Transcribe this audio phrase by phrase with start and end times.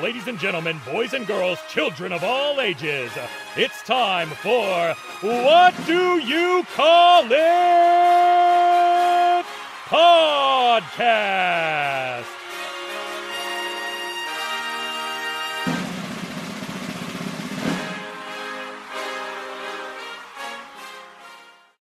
[0.00, 3.10] ladies and gentlemen, boys and girls, children of all ages.
[3.54, 7.36] It's time for What Do You Call It?
[9.86, 10.80] Podcast.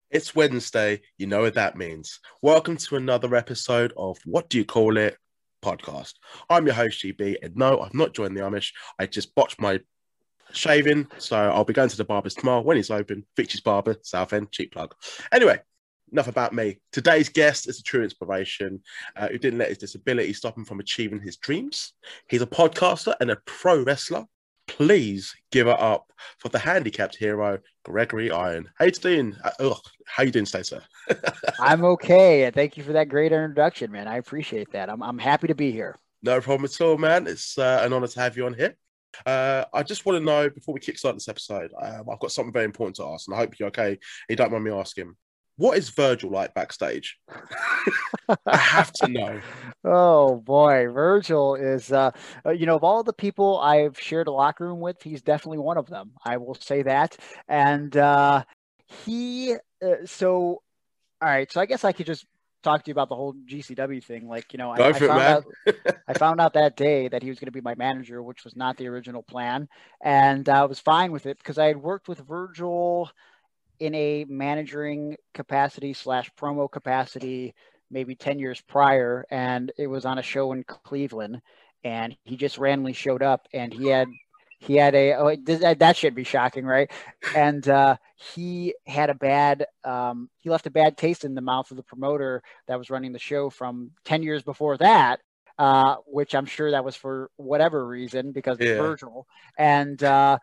[0.10, 1.02] It's Wednesday.
[1.18, 2.22] You know what that means.
[2.42, 5.18] Welcome to another episode of What Do You Call It
[5.66, 6.14] podcast.
[6.48, 8.72] I'm your host, GB, and no, I've not joined the Amish.
[9.00, 9.80] I just botched my
[10.52, 13.26] shaving, so I'll be going to the barber's tomorrow when he's open.
[13.36, 14.94] Fitch's Barber, Southend, cheap plug.
[15.32, 15.60] Anyway,
[16.12, 16.78] enough about me.
[16.92, 18.80] Today's guest is a true inspiration
[19.16, 21.94] uh, who didn't let his disability stop him from achieving his dreams.
[22.30, 24.26] He's a podcaster and a pro wrestler
[24.68, 28.70] please give it up for the handicapped hero, Gregory Iron.
[28.76, 29.36] How you doing?
[29.44, 30.82] Uh, ugh, how you doing, sir?
[31.60, 32.50] I'm okay.
[32.52, 34.08] Thank you for that great introduction, man.
[34.08, 34.90] I appreciate that.
[34.90, 35.98] I'm, I'm happy to be here.
[36.22, 37.28] No problem at all, man.
[37.28, 38.76] It's uh, an honor to have you on here.
[39.26, 42.52] Uh, I just want to know before we kickstart this episode, um, I've got something
[42.52, 43.98] very important to ask, and I hope you're okay.
[44.30, 45.16] You don't mind me asking.
[45.58, 47.18] What is Virgil like backstage?
[48.46, 49.42] I have to know.
[49.88, 52.10] Oh boy, Virgil is, uh,
[52.44, 55.60] uh, you know, of all the people I've shared a locker room with, he's definitely
[55.60, 56.14] one of them.
[56.26, 57.16] I will say that.
[57.48, 58.46] And uh,
[58.88, 60.64] he, uh, so,
[61.22, 62.26] all right, so I guess I could just
[62.64, 64.28] talk to you about the whole GCW thing.
[64.28, 65.46] Like, you know, I, I, found out,
[66.08, 68.56] I, found out, that day that he was going to be my manager, which was
[68.56, 69.70] not the original plan,
[70.04, 73.12] and I was fine with it because I had worked with Virgil
[73.80, 77.54] in a managing capacity slash promo capacity
[77.92, 81.42] maybe 10 years prior and it was on a show in cleveland
[81.84, 84.08] and he just randomly showed up and he had
[84.60, 86.92] he had a oh, that should be shocking right
[87.36, 91.70] and uh, he had a bad um, he left a bad taste in the mouth
[91.72, 95.20] of the promoter that was running the show from 10 years before that
[95.60, 98.78] uh, which i'm sure that was for whatever reason because yeah.
[98.78, 100.38] virgil and uh,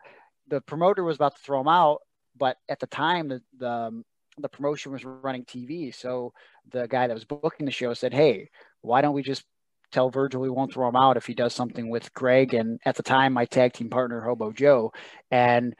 [0.47, 2.01] the promoter was about to throw him out
[2.37, 4.05] but at the time the, the um,
[4.37, 5.93] the promotion was running TV.
[5.93, 6.33] So
[6.71, 8.49] the guy that was booking the show said, Hey,
[8.81, 9.43] why don't we just
[9.91, 12.53] tell Virgil we won't throw him out if he does something with Greg?
[12.53, 14.91] And at the time, my tag team partner, Hobo Joe.
[15.29, 15.75] And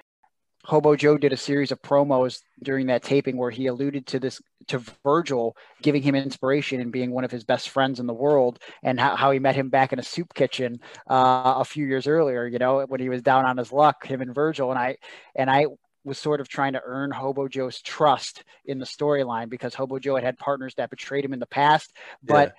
[0.66, 4.42] Hobo Joe did a series of promos during that taping where he alluded to this
[4.68, 8.60] to Virgil giving him inspiration and being one of his best friends in the world
[8.82, 12.08] and how, how he met him back in a soup kitchen uh, a few years
[12.08, 14.70] earlier, you know, when he was down on his luck, him and Virgil.
[14.70, 14.96] And I
[15.36, 15.66] and I
[16.04, 20.16] was sort of trying to earn Hobo Joe's trust in the storyline because Hobo Joe
[20.16, 21.94] had had partners that betrayed him in the past.
[22.24, 22.54] But yeah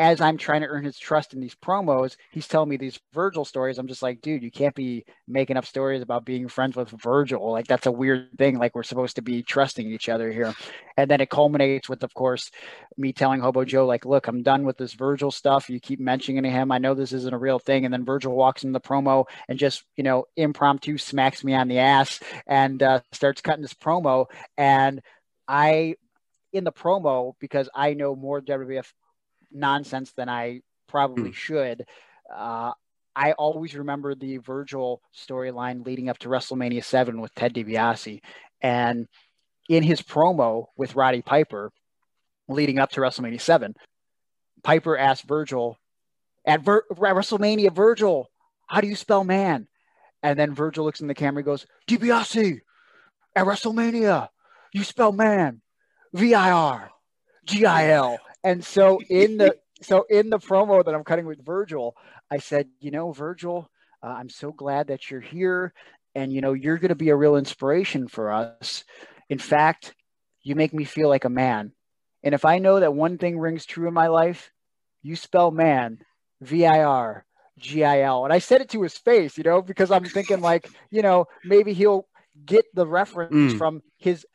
[0.00, 3.44] as I'm trying to earn his trust in these promos, he's telling me these Virgil
[3.44, 3.76] stories.
[3.76, 7.52] I'm just like, dude, you can't be making up stories about being friends with Virgil.
[7.52, 8.58] Like that's a weird thing.
[8.58, 10.54] Like we're supposed to be trusting each other here.
[10.96, 12.50] And then it culminates with, of course,
[12.96, 15.68] me telling Hobo Joe, like, look, I'm done with this Virgil stuff.
[15.68, 16.72] You keep mentioning him.
[16.72, 17.84] I know this isn't a real thing.
[17.84, 21.68] And then Virgil walks in the promo and just, you know, impromptu smacks me on
[21.68, 24.24] the ass and uh, starts cutting this promo.
[24.56, 25.02] And
[25.46, 25.96] I
[26.54, 28.90] in the promo because I know more WWF
[29.52, 31.34] nonsense than I probably mm.
[31.34, 31.84] should.
[32.34, 32.72] Uh,
[33.14, 38.20] I always remember the Virgil storyline leading up to WrestleMania 7 with Ted DiBiase.
[38.62, 39.08] And
[39.68, 41.72] in his promo with Roddy Piper
[42.48, 43.74] leading up to WrestleMania 7,
[44.62, 45.76] Piper asked Virgil,
[46.44, 48.28] at, Vir- WrestleMania, Virgil,
[48.66, 49.66] how do you spell man?
[50.22, 52.60] And then Virgil looks in the camera and goes, DiBiase,
[53.34, 54.28] at WrestleMania,
[54.72, 55.62] you spell man,
[56.12, 56.90] V I R,
[57.44, 58.18] G I L.
[58.42, 61.96] And so in the so in the promo that I'm cutting with Virgil,
[62.30, 63.70] I said, you know, Virgil,
[64.02, 65.72] uh, I'm so glad that you're here,
[66.14, 68.84] and you know, you're going to be a real inspiration for us.
[69.28, 69.94] In fact,
[70.42, 71.72] you make me feel like a man.
[72.22, 74.50] And if I know that one thing rings true in my life,
[75.02, 75.98] you spell man,
[76.40, 77.24] V I R
[77.58, 78.24] G I L.
[78.24, 81.26] And I said it to his face, you know, because I'm thinking like, you know,
[81.44, 82.06] maybe he'll
[82.44, 83.58] get the reference mm.
[83.58, 84.26] from his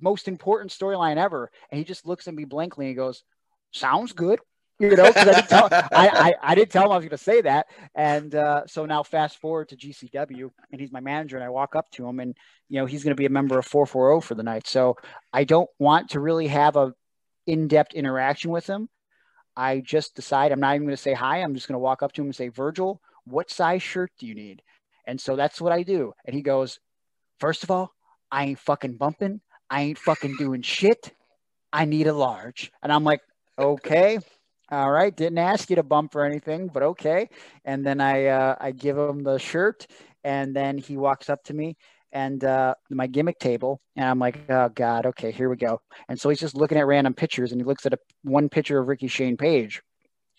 [0.00, 1.50] most important storyline ever.
[1.70, 3.22] And he just looks at me blankly and he goes,
[3.72, 4.40] sounds good.
[4.80, 7.18] You know, I didn't, tell, I, I, I, didn't tell him I was going to
[7.18, 7.66] say that.
[7.94, 11.76] And uh, so now fast forward to GCW and he's my manager and I walk
[11.76, 12.34] up to him and,
[12.70, 14.66] you know, he's going to be a member of 440 for the night.
[14.66, 14.96] So
[15.34, 16.94] I don't want to really have a
[17.46, 18.88] in-depth interaction with him.
[19.54, 21.42] I just decide I'm not even going to say hi.
[21.42, 24.26] I'm just going to walk up to him and say, Virgil, what size shirt do
[24.26, 24.62] you need?
[25.06, 26.14] And so that's what I do.
[26.24, 26.78] And he goes,
[27.38, 27.92] first of all,
[28.30, 29.42] I ain't fucking bumping.
[29.68, 31.12] I ain't fucking doing shit.
[31.72, 32.72] I need a large.
[32.82, 33.20] And I'm like,
[33.60, 34.18] okay.
[34.70, 35.14] All right.
[35.14, 37.28] Didn't ask you to bump or anything, but okay.
[37.64, 39.86] And then I uh, I give him the shirt,
[40.24, 41.76] and then he walks up to me
[42.12, 45.80] and uh, my gimmick table, and I'm like, oh god, okay, here we go.
[46.08, 48.78] And so he's just looking at random pictures, and he looks at a, one picture
[48.78, 49.82] of Ricky Shane Page,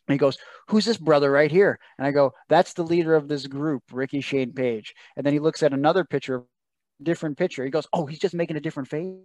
[0.08, 0.38] And he goes,
[0.68, 1.80] Who's this brother right here?
[1.98, 4.94] And I go, That's the leader of this group, Ricky Shane Page.
[5.16, 6.44] And then he looks at another picture,
[7.02, 7.64] different picture.
[7.64, 9.16] He goes, Oh, he's just making a different face.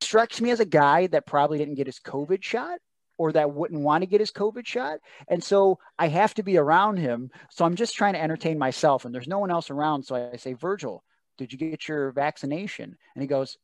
[0.00, 2.78] Strikes me as a guy that probably didn't get his COVID shot
[3.18, 5.00] or that wouldn't want to get his COVID shot.
[5.28, 7.30] And so I have to be around him.
[7.50, 10.04] So I'm just trying to entertain myself, and there's no one else around.
[10.04, 11.04] So I say, Virgil,
[11.36, 12.96] did you get your vaccination?
[13.14, 13.58] And he goes,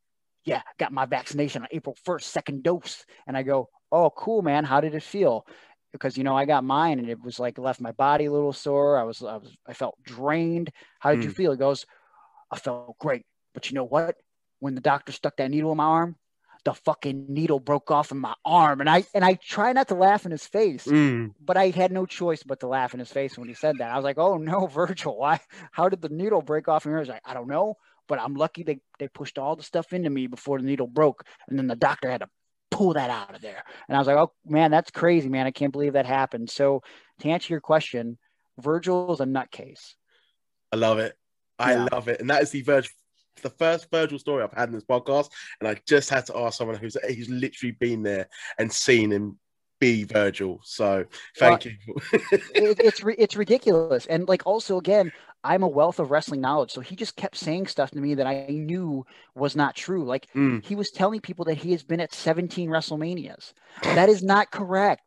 [0.44, 3.04] Yeah, got my vaccination on April 1st, second dose.
[3.26, 4.64] And I go, Oh, cool, man.
[4.64, 5.46] How did it feel?
[5.92, 8.52] Because you know I got mine and it was like left my body a little
[8.52, 8.98] sore.
[8.98, 10.72] I was I was I felt drained.
[10.98, 11.24] How did mm.
[11.24, 11.34] you hmm.
[11.34, 11.52] feel?
[11.52, 11.86] He goes,
[12.50, 13.24] I felt great.
[13.52, 14.16] But you know what?
[14.58, 16.16] When the doctor stuck that needle in my arm,
[16.64, 18.80] the fucking needle broke off in my arm.
[18.80, 21.32] And i and i try not to laugh in his face mm.
[21.40, 23.90] but i had no choice but to laugh in his face when he said that.
[23.90, 25.40] I was like oh no virgil why
[25.72, 27.76] how did the needle break off in yours like, i don't know
[28.08, 31.24] but i'm lucky they, they pushed all the stuff into me before the needle broke
[31.48, 32.28] and then the doctor had to
[32.70, 33.62] pull that out of there.
[33.88, 35.46] And i was like oh man that's crazy man.
[35.46, 36.50] I can't believe that happened.
[36.50, 36.82] So
[37.20, 38.18] to answer your question
[38.58, 39.94] virgil is a nutcase.
[40.72, 41.16] I love it.
[41.58, 41.88] I yeah.
[41.92, 42.20] love it.
[42.20, 42.90] And that is the Virgil
[43.42, 46.58] the first Virgil story I've had in this podcast, and I just had to ask
[46.58, 48.28] someone who's who's literally been there
[48.58, 49.38] and seen him
[49.80, 50.60] be Virgil.
[50.64, 51.04] So
[51.38, 51.94] thank well, you.
[52.54, 56.80] it, it's it's ridiculous, and like also again, I'm a wealth of wrestling knowledge, so
[56.80, 59.04] he just kept saying stuff to me that I knew
[59.34, 60.04] was not true.
[60.04, 60.64] Like mm.
[60.64, 63.52] he was telling people that he has been at 17 WrestleManias.
[63.82, 65.02] That is not correct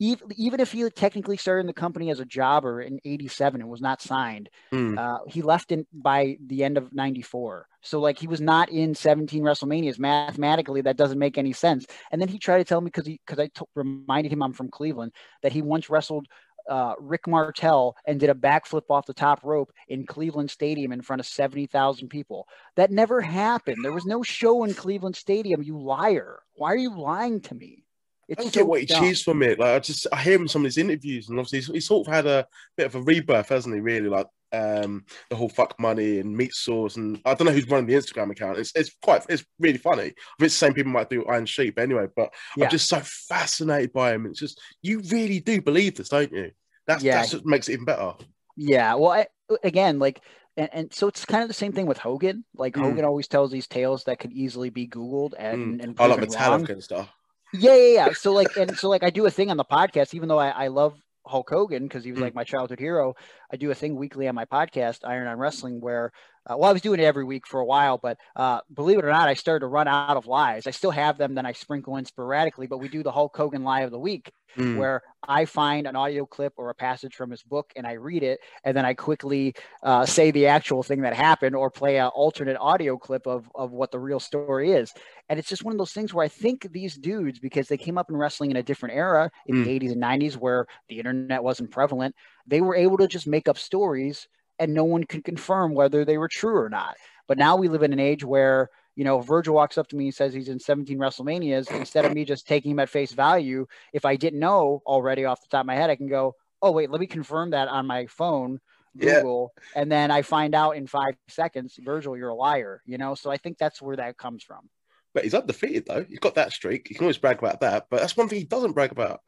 [0.00, 3.70] even, even if he technically started in the company as a jobber in 87 and
[3.70, 4.98] was not signed, mm.
[4.98, 7.68] uh, he left in by the end of 94.
[7.82, 9.98] So like he was not in 17 WrestleManias.
[9.98, 11.86] Mathematically, that doesn't make any sense.
[12.10, 14.52] And then he tried to tell me because he because I t- reminded him I'm
[14.52, 15.12] from Cleveland
[15.42, 16.26] that he once wrestled
[16.68, 21.02] uh, Rick Martel and did a backflip off the top rope in Cleveland Stadium in
[21.02, 22.48] front of 70,000 people.
[22.76, 23.84] That never happened.
[23.84, 26.40] There was no show in Cleveland Stadium, you liar.
[26.54, 27.83] Why are you lying to me?
[28.30, 29.58] I don't so get what he cheers from it.
[29.58, 31.86] Like I just I hear him in some of his interviews, and obviously he's, he's,
[31.86, 33.80] sort of had a bit of a rebirth, hasn't he?
[33.80, 37.68] Really, like um, the whole fuck money and meat sauce, and I don't know who's
[37.68, 38.58] running the Instagram account.
[38.58, 40.02] It's it's quite it's really funny.
[40.02, 42.64] I it's the same people might do Iron Sheik anyway, but yeah.
[42.64, 44.26] I'm just so fascinated by him.
[44.26, 46.50] It's just you really do believe this, don't you?
[46.86, 47.16] That's yeah.
[47.16, 48.12] that's what makes it even better.
[48.56, 48.94] Yeah.
[48.94, 49.26] Well, I,
[49.62, 50.20] again, like
[50.56, 52.44] and, and, so it's kind of the same thing with Hogan.
[52.56, 52.82] Like mm.
[52.82, 55.84] Hogan always tells these tales that could easily be Googled and, mm.
[55.84, 57.08] and I like Metallica and stuff.
[57.56, 58.12] Yeah, yeah, yeah.
[58.12, 60.48] So like, and so like, I do a thing on the podcast, even though I,
[60.48, 62.24] I love Hulk Hogan because he was mm.
[62.24, 63.14] like my childhood hero.
[63.52, 66.10] I do a thing weekly on my podcast, Iron on Wrestling, where
[66.46, 69.04] uh, well, I was doing it every week for a while, but uh, believe it
[69.04, 70.66] or not, I started to run out of lies.
[70.66, 72.66] I still have them, then I sprinkle in sporadically.
[72.66, 74.76] But we do the Hulk Hogan lie of the week, mm.
[74.76, 78.22] where I find an audio clip or a passage from his book and I read
[78.22, 82.08] it, and then I quickly uh, say the actual thing that happened or play an
[82.08, 84.92] alternate audio clip of of what the real story is.
[85.30, 87.96] And it's just one of those things where I think these dudes, because they came
[87.96, 89.64] up in wrestling in a different era in mm.
[89.64, 92.14] the 80s and 90s where the internet wasn't prevalent,
[92.46, 96.18] they were able to just make up stories and no one could confirm whether they
[96.18, 96.96] were true or not.
[97.26, 100.06] But now we live in an age where, you know, Virgil walks up to me
[100.06, 101.70] and says he's in 17 WrestleManias.
[101.72, 105.40] Instead of me just taking him at face value, if I didn't know already off
[105.40, 107.86] the top of my head, I can go, oh, wait, let me confirm that on
[107.86, 108.60] my phone,
[108.96, 109.52] Google.
[109.74, 109.82] Yeah.
[109.82, 113.14] And then I find out in five seconds, Virgil, you're a liar, you know?
[113.14, 114.68] So I think that's where that comes from.
[115.14, 116.04] But he's undefeated though.
[116.08, 116.88] He's got that streak.
[116.88, 117.86] He can always brag about that.
[117.88, 119.20] But that's one thing he doesn't brag about.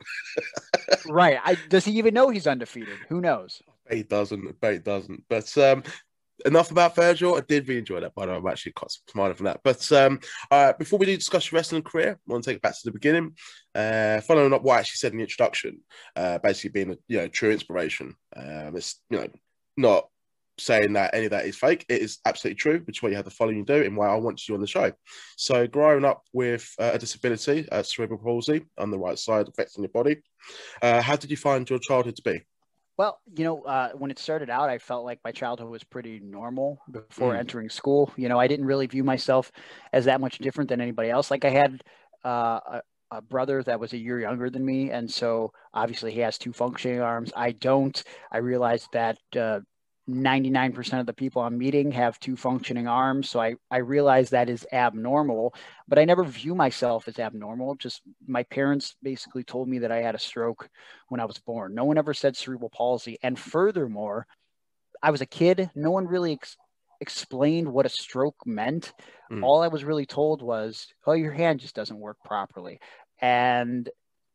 [1.06, 1.38] right.
[1.45, 2.99] I, does he even know he's undefeated?
[3.09, 3.62] Who knows?
[3.90, 4.61] He doesn't.
[4.61, 5.25] But he doesn't.
[5.28, 5.83] But um,
[6.45, 7.37] enough about Virgil.
[7.37, 8.14] I did really enjoy that.
[8.14, 9.61] By the way, I'm actually quite smiling from that.
[9.64, 10.21] But um,
[10.78, 12.93] before we do discuss your wrestling career, I want to take it back to the
[12.93, 13.35] beginning.
[13.75, 15.81] Uh, following up what I actually said in the introduction,
[16.14, 18.14] uh, basically being a you know true inspiration.
[18.35, 19.28] Um, it's you know
[19.76, 20.09] not
[20.59, 21.85] saying that any of that is fake.
[21.88, 24.09] It is absolutely true, which is why you have the following you do and why
[24.09, 24.93] I want you on the show.
[25.37, 29.85] So, growing up with uh, a disability, uh, cerebral palsy on the right side affecting
[29.85, 30.23] your body,
[30.83, 32.40] uh, how did you find your childhood to be?
[32.97, 36.19] Well, you know, uh, when it started out, I felt like my childhood was pretty
[36.21, 37.38] normal before mm.
[37.38, 38.11] entering school.
[38.17, 39.53] You know, I didn't really view myself
[39.93, 41.31] as that much different than anybody else.
[41.31, 41.83] Like I had
[42.25, 46.21] uh, a, a brother that was a year younger than me, and so obviously he
[46.21, 47.33] has two functioning arms.
[47.37, 48.03] I don't.
[48.33, 49.61] I realized that uh,
[50.09, 53.29] 99% of the people I'm meeting have two functioning arms.
[53.29, 55.55] So I, I realize that is abnormal,
[55.89, 57.75] but I never view myself as abnormal.
[57.75, 60.69] Just my parents basically told me that I had a stroke
[61.09, 61.75] when I was born.
[61.75, 63.19] No one ever said cerebral palsy.
[63.23, 64.27] And furthermore,
[65.03, 65.71] I was a kid.
[65.75, 66.57] No one really ex-
[67.01, 68.93] explained what a stroke meant.
[69.31, 69.43] Mm.
[69.43, 72.79] All I was really told was, oh, your hand just doesn't work properly.
[73.21, 73.89] And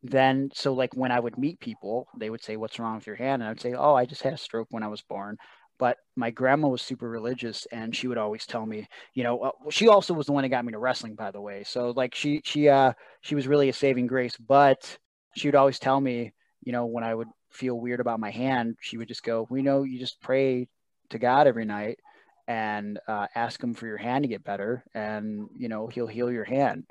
[0.04, 3.16] then so like when i would meet people they would say what's wrong with your
[3.16, 5.38] hand and i would say oh i just had a stroke when i was born
[5.82, 9.52] but my grandma was super religious and she would always tell me you know uh,
[9.70, 12.16] she also was the one that got me to wrestling by the way so like
[12.16, 14.98] she she uh she was really a saving grace but
[15.36, 16.32] she would always tell me
[16.64, 19.62] you know, when I would feel weird about my hand, she would just go, "We
[19.62, 20.68] know you just pray
[21.10, 22.00] to God every night
[22.48, 26.32] and uh, ask Him for your hand to get better, and you know He'll heal
[26.32, 26.86] your hand."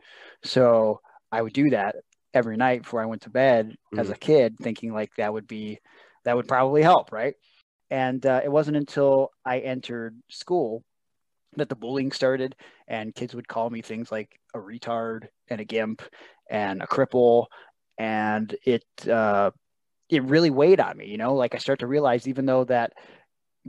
[0.45, 1.97] So I would do that
[2.35, 3.99] every night before I went to bed mm-hmm.
[3.99, 5.79] as a kid, thinking like that would be
[6.25, 7.35] that would probably help, right?
[7.91, 10.85] And uh, it wasn't until I entered school
[11.57, 12.55] that the bullying started,
[12.87, 16.03] and kids would call me things like a retard and a gimp
[16.49, 17.47] and a cripple,
[17.99, 19.51] and it uh,
[20.09, 21.07] it really weighed on me.
[21.07, 22.93] You know, like I start to realize even though that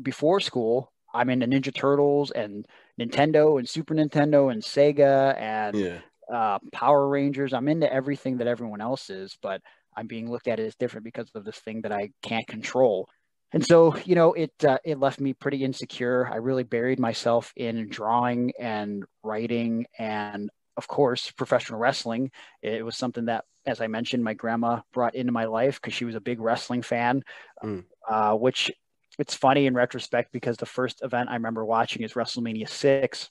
[0.02, 2.66] before school I'm into Ninja Turtles and
[3.00, 6.00] Nintendo and Super Nintendo and Sega and yeah.
[6.34, 7.54] uh, Power Rangers.
[7.54, 9.62] I'm into everything that everyone else is, but
[9.96, 13.10] I'm being looked at as different because of this thing that I can't control.
[13.54, 16.30] And so, you know, it uh, it left me pretty insecure.
[16.32, 22.32] I really buried myself in drawing and writing, and of course, professional wrestling.
[22.62, 26.06] It was something that, as I mentioned, my grandma brought into my life because she
[26.06, 27.24] was a big wrestling fan.
[27.64, 27.84] Mm.
[28.08, 28.72] Uh, which
[29.20, 33.30] it's funny in retrospect because the first event I remember watching is WrestleMania six.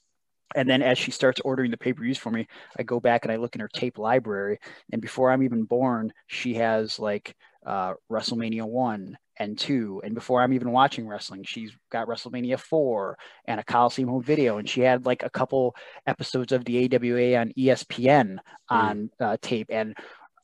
[0.55, 2.47] And then as she starts ordering the pay per views for me,
[2.77, 4.59] I go back and I look in her tape library.
[4.91, 7.35] And before I'm even born, she has like
[7.65, 10.01] uh, WrestleMania one and two.
[10.03, 14.57] And before I'm even watching wrestling, she's got WrestleMania four and a Coliseum home video.
[14.57, 18.37] And she had like a couple episodes of the AWA on ESPN
[18.69, 19.25] on mm.
[19.25, 19.67] uh, tape.
[19.69, 19.95] And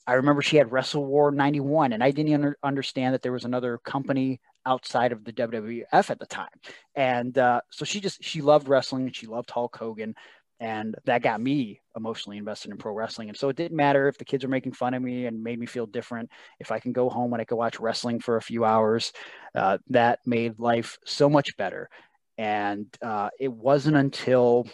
[0.05, 3.43] I remember she had Wrestle War 91, and I didn't under, understand that there was
[3.43, 6.47] another company outside of the WWF at the time.
[6.95, 10.15] And uh, so she just, she loved wrestling and she loved Hulk Hogan
[10.59, 13.29] and that got me emotionally invested in pro wrestling.
[13.29, 15.59] And so it didn't matter if the kids were making fun of me and made
[15.59, 16.29] me feel different.
[16.59, 19.13] If i can go home and i could watch wrestling for a few hours
[19.55, 21.89] uh, that made life so much better.
[22.37, 24.67] And uh, it wasn't until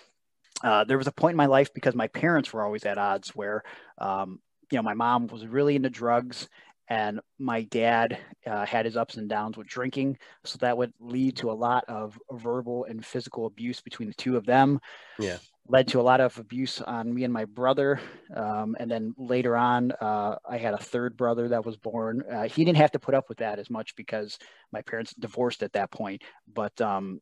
[0.63, 3.29] uh, there was a point in my life because my parents were always at odds
[3.29, 3.63] where
[3.97, 4.39] um,
[4.71, 6.47] you know my mom was really into drugs
[6.89, 10.17] and my dad uh, had his ups and downs with drinking.
[10.43, 14.35] So that would lead to a lot of verbal and physical abuse between the two
[14.35, 14.79] of them.
[15.17, 15.37] Yeah
[15.67, 17.99] led to a lot of abuse on me and my brother.
[18.35, 22.23] Um, and then later on, uh, I had a third brother that was born.
[22.29, 24.37] Uh, he didn't have to put up with that as much because
[24.71, 26.21] my parents divorced at that point.
[26.53, 27.21] But um,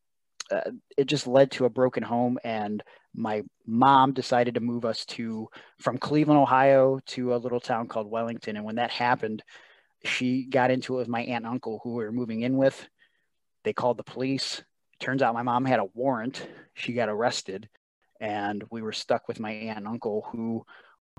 [0.50, 2.40] uh, it just led to a broken home.
[2.44, 2.84] And
[3.14, 5.48] my mom decided to move us to
[5.80, 8.56] from Cleveland, Ohio, to a little town called Wellington.
[8.56, 9.44] And when that happened,
[10.04, 12.88] she got into it with my aunt and uncle who we were moving in with.
[13.64, 14.64] They called the police.
[15.00, 16.48] Turns out my mom had a warrant.
[16.74, 17.70] She got arrested
[18.22, 20.64] and we were stuck with my aunt and uncle who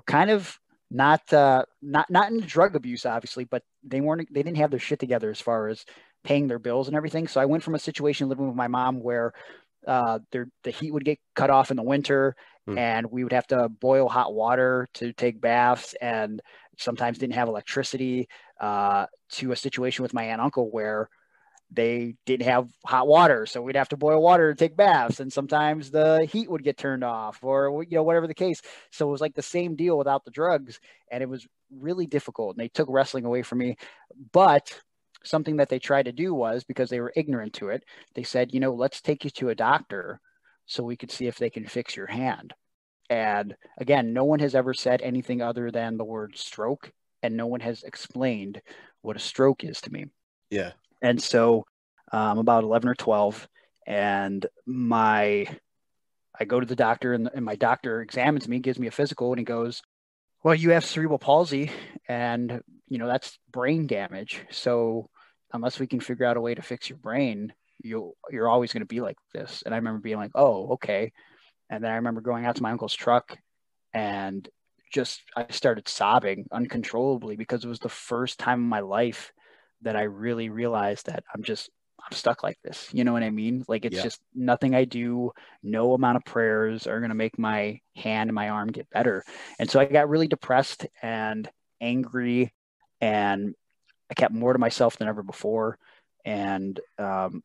[0.07, 4.57] kind of not uh, not not in drug abuse obviously but they weren't they didn't
[4.57, 5.85] have their shit together as far as
[6.23, 9.01] paying their bills and everything so i went from a situation living with my mom
[9.01, 9.33] where
[9.85, 12.37] uh, the heat would get cut off in the winter
[12.69, 12.77] mm.
[12.77, 16.41] and we would have to boil hot water to take baths and
[16.77, 18.29] sometimes didn't have electricity
[18.61, 21.09] uh, to a situation with my aunt and uncle where
[21.73, 25.31] they didn't have hot water, so we'd have to boil water to take baths, and
[25.31, 28.61] sometimes the heat would get turned off, or you know whatever the case.
[28.91, 30.79] So it was like the same deal without the drugs,
[31.11, 32.55] and it was really difficult.
[32.55, 33.77] And they took wrestling away from me,
[34.31, 34.79] but
[35.23, 37.83] something that they tried to do was because they were ignorant to it.
[38.13, 40.19] They said, you know, let's take you to a doctor
[40.65, 42.53] so we could see if they can fix your hand.
[43.09, 47.47] And again, no one has ever said anything other than the word stroke, and no
[47.47, 48.61] one has explained
[49.01, 50.05] what a stroke is to me.
[50.49, 50.71] Yeah.
[51.03, 51.65] And so
[52.11, 53.47] I'm um, about 11 or 12,
[53.85, 55.47] and my
[56.39, 59.31] I go to the doctor, and, and my doctor examines me, gives me a physical,
[59.31, 59.81] and he goes,
[60.43, 61.71] "Well, you have cerebral palsy,
[62.07, 64.41] and you know that's brain damage.
[64.49, 65.09] So
[65.53, 68.81] unless we can figure out a way to fix your brain, you you're always going
[68.81, 71.11] to be like this." And I remember being like, "Oh, okay."
[71.69, 73.37] And then I remember going out to my uncle's truck,
[73.93, 74.47] and
[74.93, 79.33] just I started sobbing uncontrollably because it was the first time in my life
[79.83, 81.69] that I really realized that I'm just
[82.03, 82.89] I'm stuck like this.
[82.91, 83.63] You know what I mean?
[83.67, 84.03] Like it's yeah.
[84.03, 88.35] just nothing I do, no amount of prayers are going to make my hand and
[88.35, 89.23] my arm get better.
[89.57, 91.49] And so I got really depressed and
[91.79, 92.53] angry
[92.99, 93.55] and
[94.09, 95.77] I kept more to myself than ever before.
[96.25, 97.41] And um,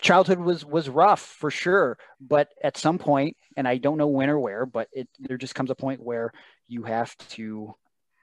[0.00, 4.30] childhood was was rough for sure, but at some point, and I don't know when
[4.30, 6.32] or where, but it there just comes a point where
[6.68, 7.74] you have to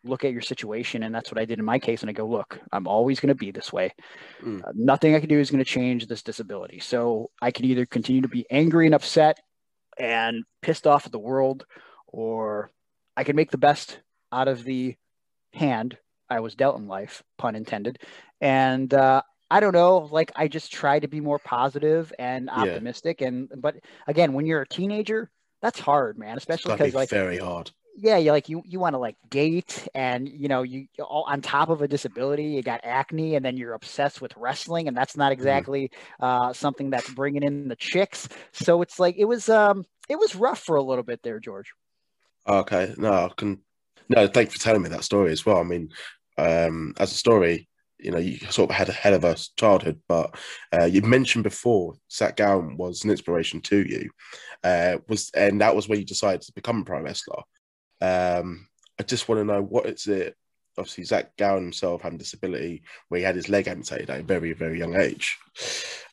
[0.03, 2.25] look at your situation and that's what i did in my case and i go
[2.25, 3.91] look i'm always going to be this way
[4.41, 4.63] mm.
[4.63, 7.85] uh, nothing i can do is going to change this disability so i can either
[7.85, 9.39] continue to be angry and upset
[9.97, 11.65] and pissed off at the world
[12.07, 12.71] or
[13.17, 13.99] i can make the best
[14.31, 14.95] out of the
[15.53, 15.97] hand
[16.29, 17.99] i was dealt in life pun intended
[18.39, 23.21] and uh, i don't know like i just try to be more positive and optimistic
[23.21, 23.27] yeah.
[23.27, 23.75] and but
[24.07, 25.29] again when you're a teenager
[25.61, 28.93] that's hard man especially because be like very hard yeah, you like you you want
[28.93, 32.81] to like date and you know you all on top of a disability, you got
[32.83, 37.43] acne, and then you're obsessed with wrestling, and that's not exactly uh, something that's bringing
[37.43, 38.29] in the chicks.
[38.53, 41.71] So it's like it was um it was rough for a little bit there, George.
[42.47, 43.59] Okay, no, I can.
[44.07, 45.57] No, thank you for telling me that story as well.
[45.57, 45.89] I mean,
[46.37, 47.67] um, as a story,
[47.99, 50.35] you know, you sort of had a hell of a childhood, but
[50.73, 54.09] uh, you mentioned before Zach Gowen was an inspiration to you.
[54.63, 57.43] Uh, was and that was when you decided to become a pro wrestler.
[58.01, 58.67] Um,
[58.99, 60.35] I just want to know what is it.
[60.77, 64.23] Obviously, Zach Gowen himself had a disability where he had his leg amputated at a
[64.23, 65.37] very, very young age.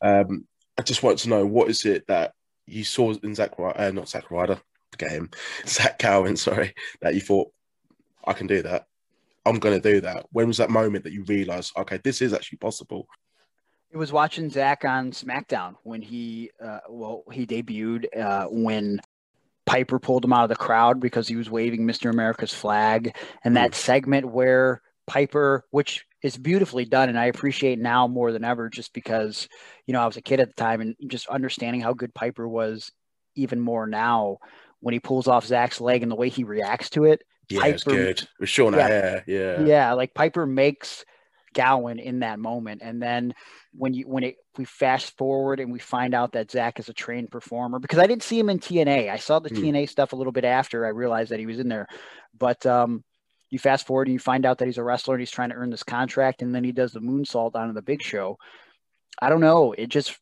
[0.01, 0.45] Um,
[0.77, 2.33] I just want to know what is it that
[2.65, 4.59] you saw in Zach, uh, not Zach Ryder,
[4.97, 5.29] get him,
[5.65, 7.51] Zach Gowen, sorry, that you thought
[8.25, 8.85] I can do that.
[9.45, 10.25] I'm going to do that.
[10.31, 13.07] When was that moment that you realized, okay, this is actually possible?
[13.89, 18.99] It was watching Zach on SmackDown when he, uh, well, he debuted uh, when
[19.67, 22.09] Piper pulled him out of the crowd because he was waving Mr.
[22.09, 23.15] America's flag.
[23.43, 23.75] And that mm.
[23.75, 28.93] segment where Piper, which is beautifully done, and I appreciate now more than ever, just
[28.93, 29.47] because,
[29.85, 32.47] you know, I was a kid at the time and just understanding how good Piper
[32.47, 32.91] was
[33.35, 34.37] even more now
[34.79, 37.21] when he pulls off Zach's leg and the way he reacts to it.
[37.49, 38.27] Yeah, Piper, it's good.
[38.39, 39.61] With Sean yeah, hair, yeah.
[39.61, 41.03] Yeah, like Piper makes
[41.57, 42.83] Gowen in that moment.
[42.83, 43.33] And then
[43.73, 46.93] when you when it we fast forward and we find out that Zach is a
[46.93, 49.09] trained performer because I didn't see him in TNA.
[49.09, 49.57] I saw the mm.
[49.57, 51.87] TNA stuff a little bit after I realized that he was in there.
[52.37, 53.03] But um,
[53.49, 55.55] you fast forward and you find out that he's a wrestler and he's trying to
[55.55, 58.37] earn this contract, and then he does the moonsault on the big show.
[59.19, 59.73] I don't know.
[59.75, 60.15] It just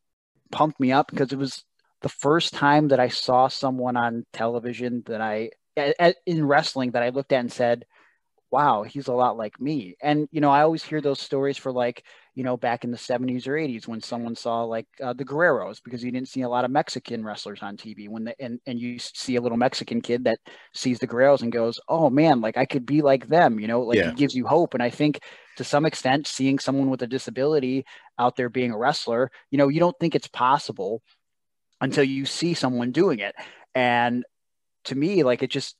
[0.54, 1.66] pumped me up because it was
[2.02, 5.50] the first time that I saw someone on television that I
[6.26, 7.84] in wrestling that I looked at and said,
[8.56, 9.98] wow, he's a lot like me.
[10.02, 12.98] And, you know, I always hear those stories for like, you know, back in the
[12.98, 16.48] 70s or 80s when someone saw like uh, the Guerreros because you didn't see a
[16.48, 20.00] lot of Mexican wrestlers on TV when the, and, and you see a little Mexican
[20.00, 20.40] kid that
[20.74, 23.82] sees the Guerreros and goes, oh man, like I could be like them, you know,
[23.82, 24.12] like yeah.
[24.12, 24.74] it gives you hope.
[24.74, 25.20] And I think
[25.58, 27.84] to some extent, seeing someone with a disability
[28.18, 31.02] out there being a wrestler, you know, you don't think it's possible
[31.82, 33.36] until you see someone doing it.
[33.74, 34.24] And
[34.86, 35.76] to me, like it just,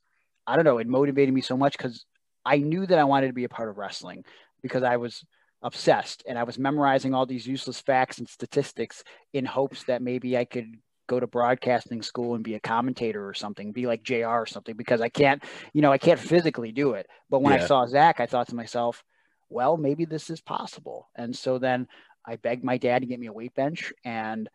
[0.46, 2.04] I don't know, it motivated me so much because
[2.46, 4.24] I knew that I wanted to be a part of wrestling
[4.62, 5.24] because I was
[5.62, 10.36] obsessed and I was memorizing all these useless facts and statistics in hopes that maybe
[10.36, 10.76] I could
[11.08, 14.76] go to broadcasting school and be a commentator or something, be like JR or something,
[14.76, 17.06] because I can't, you know, I can't physically do it.
[17.30, 17.64] But when yeah.
[17.64, 19.04] I saw Zach, I thought to myself,
[19.48, 21.08] well, maybe this is possible.
[21.14, 21.86] And so then
[22.26, 24.48] I begged my dad to get me a weight bench and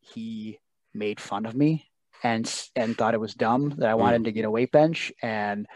[0.00, 0.58] he
[0.92, 1.88] made fun of me
[2.24, 4.24] and and thought it was dumb that I wanted mm.
[4.24, 5.12] to get a weight bench.
[5.22, 5.66] And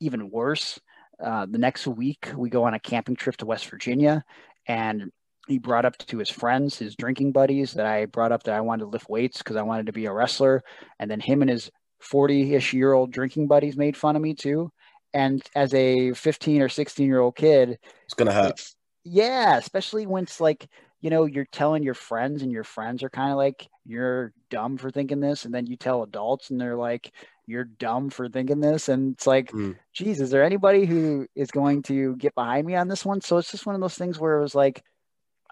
[0.00, 0.80] even worse,
[1.22, 4.24] uh, the next week, we go on a camping trip to West Virginia,
[4.66, 5.10] and
[5.46, 8.60] he brought up to his friends, his drinking buddies, that I brought up that I
[8.60, 10.62] wanted to lift weights because I wanted to be a wrestler.
[10.98, 14.34] And then him and his 40 ish year old drinking buddies made fun of me
[14.34, 14.70] too.
[15.14, 18.60] And as a 15 or 16 year old kid, it's going to hurt.
[19.04, 20.68] Yeah, especially when it's like,
[21.00, 24.76] you know, you're telling your friends and your friends are kind of like, you're dumb
[24.76, 25.44] for thinking this.
[25.44, 27.12] And then you tell adults and they're like,
[27.46, 28.88] you're dumb for thinking this.
[28.88, 29.76] And it's like, mm.
[29.92, 33.20] geez, is there anybody who is going to get behind me on this one?
[33.20, 34.82] So it's just one of those things where it was like,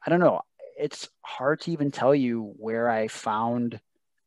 [0.05, 0.41] I don't know.
[0.79, 3.81] It's hard to even tell you where I found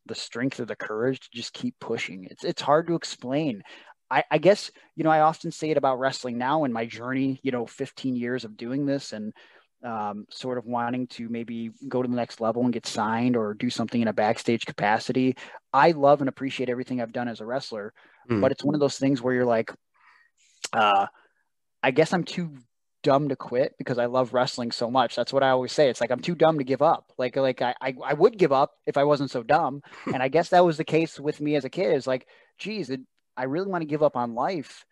[0.06, 2.26] the strength or the courage to just keep pushing.
[2.32, 3.62] It's it's hard to explain.
[4.10, 7.42] I, I guess, you know, I often say it about wrestling now in my journey,
[7.44, 9.34] you know, 15 years of doing this and
[9.84, 13.54] um, sort of wanting to maybe go to the next level and get signed or
[13.54, 15.36] do something in a backstage capacity.
[15.72, 17.94] I love and appreciate everything I've done as a wrestler,
[18.30, 18.42] mm.
[18.42, 19.72] but it's one of those things where you're like,
[20.74, 21.08] uh,
[21.84, 22.58] I guess I'm too
[23.04, 25.16] dumb to quit because I love wrestling so much.
[25.16, 25.90] That's what I always say.
[25.90, 27.12] It's like I'm too dumb to give up.
[27.18, 29.82] Like like I I, I would give up if I wasn't so dumb.
[30.14, 31.96] and I guess that was the case with me as a kid.
[31.96, 33.02] Is like, geez, it,
[33.36, 34.86] I really want to give up on life,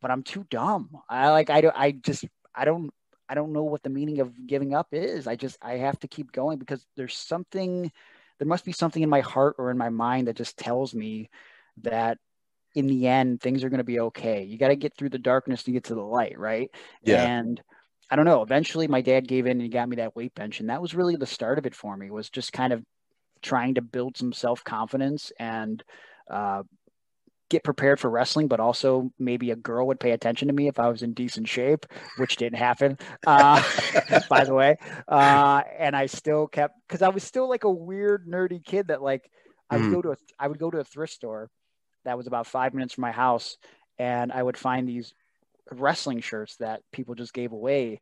[0.00, 0.90] but I'm too dumb.
[1.08, 2.24] I like I don't I just
[2.54, 2.90] I don't
[3.28, 5.26] I don't know what the meaning of giving up is.
[5.26, 7.90] I just I have to keep going because there's something
[8.38, 11.30] there must be something in my heart or in my mind that just tells me
[11.82, 12.18] that
[12.74, 14.42] in the end things are going to be okay.
[14.42, 16.70] You got to get through the darkness to get to the light, right?
[17.02, 17.24] Yeah.
[17.24, 17.62] And
[18.10, 20.60] I don't know, eventually my dad gave in and he got me that weight bench
[20.60, 22.82] and that was really the start of it for me was just kind of
[23.42, 25.82] trying to build some self-confidence and
[26.30, 26.62] uh,
[27.50, 30.78] get prepared for wrestling, but also maybe a girl would pay attention to me if
[30.78, 33.62] I was in decent shape, which didn't happen, uh,
[34.28, 34.76] by the way.
[35.06, 39.02] Uh, and I still kept because I was still like a weird nerdy kid that
[39.02, 39.30] like
[39.70, 39.92] I would mm.
[39.92, 41.50] go to a I would go to a thrift store
[42.04, 43.56] that was about five minutes from my house,
[43.98, 45.12] and I would find these
[45.70, 48.00] wrestling shirts that people just gave away.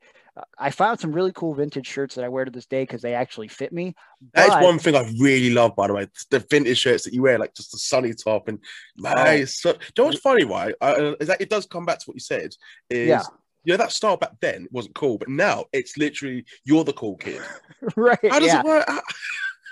[0.59, 3.13] I found some really cool vintage shirts that I wear to this day because they
[3.15, 3.95] actually fit me.
[4.33, 6.07] That is but- one thing I really love, by the way.
[6.31, 8.59] The vintage shirts that you wear, like just the sunny top, and
[9.05, 9.45] Oh.
[9.45, 10.75] so, do you know what's funny, right?
[10.81, 12.55] Uh, is that it does come back to what you said.
[12.89, 13.23] Is Yeah.
[13.65, 17.17] you know that style back then wasn't cool, but now it's literally you're the cool
[17.17, 17.43] kid.
[17.97, 18.19] right.
[18.31, 18.61] How does yeah.
[18.61, 18.85] it work?
[18.89, 19.03] How-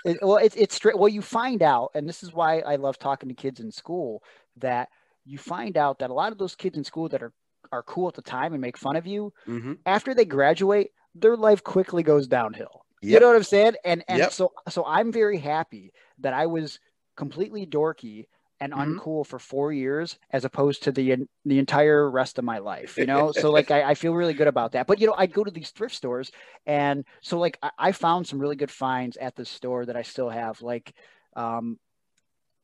[0.03, 0.97] It, well, it's it's straight.
[0.97, 4.23] Well, you find out, and this is why I love talking to kids in school.
[4.57, 4.89] That
[5.25, 7.31] you find out that a lot of those kids in school that are
[7.71, 9.79] are cool at the time and make fun of you Mhm.
[9.85, 12.85] after they graduate, their life quickly goes downhill.
[13.01, 13.75] You know what I'm saying?
[13.83, 14.31] And and Yep.
[14.31, 16.79] so so I'm very happy that I was
[17.17, 18.27] completely dorky
[18.59, 18.99] and Mhm.
[18.99, 22.99] uncool for four years as opposed to the the entire rest of my life.
[22.99, 24.87] You know, so like I, I feel really good about that.
[24.87, 26.31] But you know, I go to these thrift stores
[26.65, 30.03] and so like I, I found some really good finds at the store that I
[30.03, 30.61] still have.
[30.61, 30.93] Like
[31.35, 31.79] um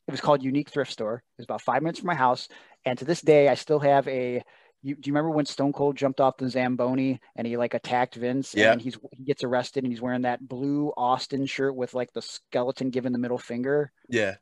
[0.07, 1.15] it was called Unique Thrift Store.
[1.15, 2.47] It was about five minutes from my house.
[2.85, 4.41] And to this day I still have a
[4.83, 8.15] you, do you remember when Stone Cold jumped off the Zamboni and he like attacked
[8.15, 8.53] Vince?
[8.55, 8.71] Yeah.
[8.71, 12.21] And he's he gets arrested and he's wearing that blue Austin shirt with like the
[12.21, 13.91] skeleton giving the middle finger.
[14.07, 14.35] Yeah.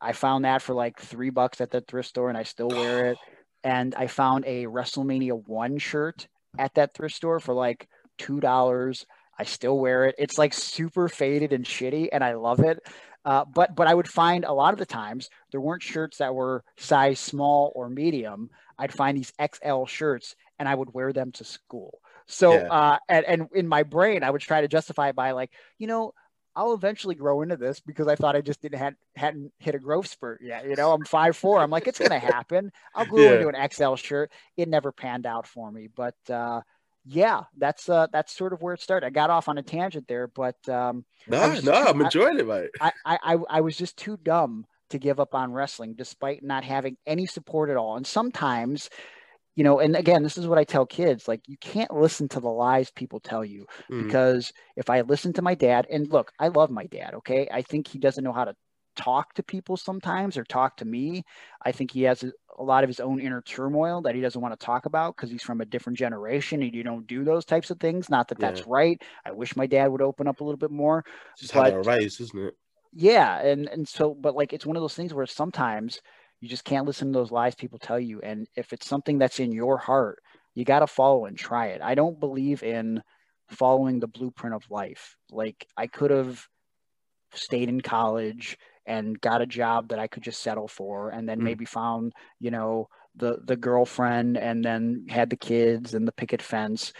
[0.00, 3.06] I found that for like three bucks at the thrift store and I still wear
[3.06, 3.18] it.
[3.64, 6.26] And I found a WrestleMania one shirt
[6.58, 7.86] at that thrift store for like
[8.18, 9.06] two dollars.
[9.38, 10.16] I still wear it.
[10.18, 12.80] It's like super faded and shitty, and I love it.
[13.24, 16.34] Uh, but but I would find a lot of the times there weren't shirts that
[16.34, 18.50] were size small or medium.
[18.82, 22.00] I'd find these XL shirts and I would wear them to school.
[22.26, 22.68] So Yeah.
[22.70, 25.86] uh, and, and in my brain I would try to justify it by like you
[25.86, 26.14] know
[26.54, 29.78] I'll eventually grow into this because I thought I just didn't had hadn't hit a
[29.78, 30.66] growth spurt yet.
[30.68, 31.62] You know, I'm five four.
[31.62, 32.70] I'm like, it's gonna happen.
[32.94, 33.32] I'll grow Yeah.
[33.32, 34.30] into an XL shirt.
[34.56, 36.60] It never panned out for me, but uh,
[37.06, 39.06] yeah, that's uh, that's sort of where it started.
[39.06, 42.38] I got off on a tangent there, but um, No, I no, I'm I- enjoying
[42.38, 42.70] it, mate.
[42.80, 46.64] I, I I I was just too dumb to give up on wrestling, despite not
[46.64, 47.96] having any support at all.
[47.96, 48.88] And sometimes,
[49.56, 52.40] you know, and again, this is what I tell kids: like, you can't listen to
[52.40, 54.04] the lies people tell you Mm.
[54.04, 57.48] because if I listen to my dad, and look, I love my dad, okay?
[57.52, 58.54] I think he doesn't know how to
[58.94, 61.24] talk to people sometimes or talk to me.
[61.64, 64.40] I think he has a, a lot of his own inner turmoil that he doesn't
[64.40, 67.46] want to talk about because he's from a different generation and you don't do those
[67.46, 68.10] types of things.
[68.10, 69.00] Not that that's right.
[69.24, 71.04] I wish my dad would open up a little bit more.
[71.38, 72.54] Just how but- they're raised, isn't it?
[72.92, 76.00] Yeah, and and so but like it's one of those things where sometimes
[76.40, 79.40] you just can't listen to those lies people tell you and if it's something that's
[79.40, 80.18] in your heart,
[80.54, 81.80] you got to follow and try it.
[81.80, 83.02] I don't believe in
[83.48, 85.16] following the blueprint of life.
[85.30, 86.46] Like I could have
[87.34, 91.40] stayed in college and got a job that I could just settle for and then
[91.40, 91.44] Mm.
[91.44, 96.42] maybe found, you know, the the girlfriend and then had the kids and the picket
[96.42, 96.92] fence.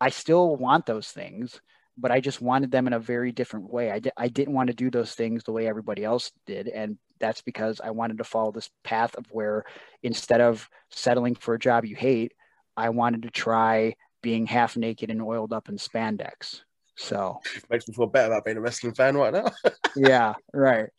[0.00, 1.60] I still want those things,
[1.98, 3.90] but I just wanted them in a very different way.
[3.90, 6.68] I, di- I didn't want to do those things the way everybody else did.
[6.68, 9.64] And that's because I wanted to follow this path of where
[10.02, 12.32] instead of settling for a job you hate,
[12.76, 16.60] I wanted to try being half naked and oiled up in spandex.
[16.96, 19.50] So, Makes me feel better about being a wrestling fan right now.
[19.96, 20.90] yeah, right.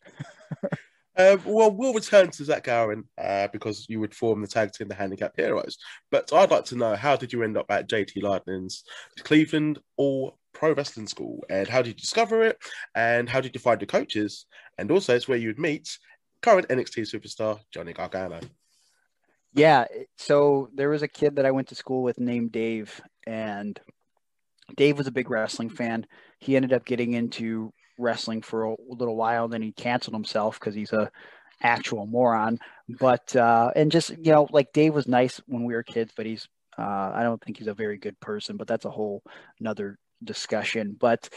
[1.16, 4.88] Uh, well, we'll return to Zach Gowen uh, because you would form the tag team,
[4.88, 5.78] the Handicapped Heroes.
[6.10, 8.84] But I'd like to know how did you end up at JT Lightning's
[9.24, 12.58] Cleveland All Pro Wrestling School, and how did you discover it,
[12.94, 14.46] and how did you find the coaches,
[14.78, 15.98] and also it's where you would meet
[16.42, 18.40] current NXT superstar Johnny Gargano.
[19.52, 19.86] Yeah.
[20.16, 23.78] So there was a kid that I went to school with named Dave, and
[24.76, 26.06] Dave was a big wrestling fan.
[26.38, 30.74] He ended up getting into wrestling for a little while, then he canceled himself because
[30.74, 31.10] he's a
[31.62, 32.58] actual moron.
[32.88, 36.26] But uh, and just you know, like Dave was nice when we were kids, but
[36.26, 38.56] he's uh, I don't think he's a very good person.
[38.56, 39.22] But that's a whole
[39.58, 40.96] another discussion.
[40.98, 41.28] But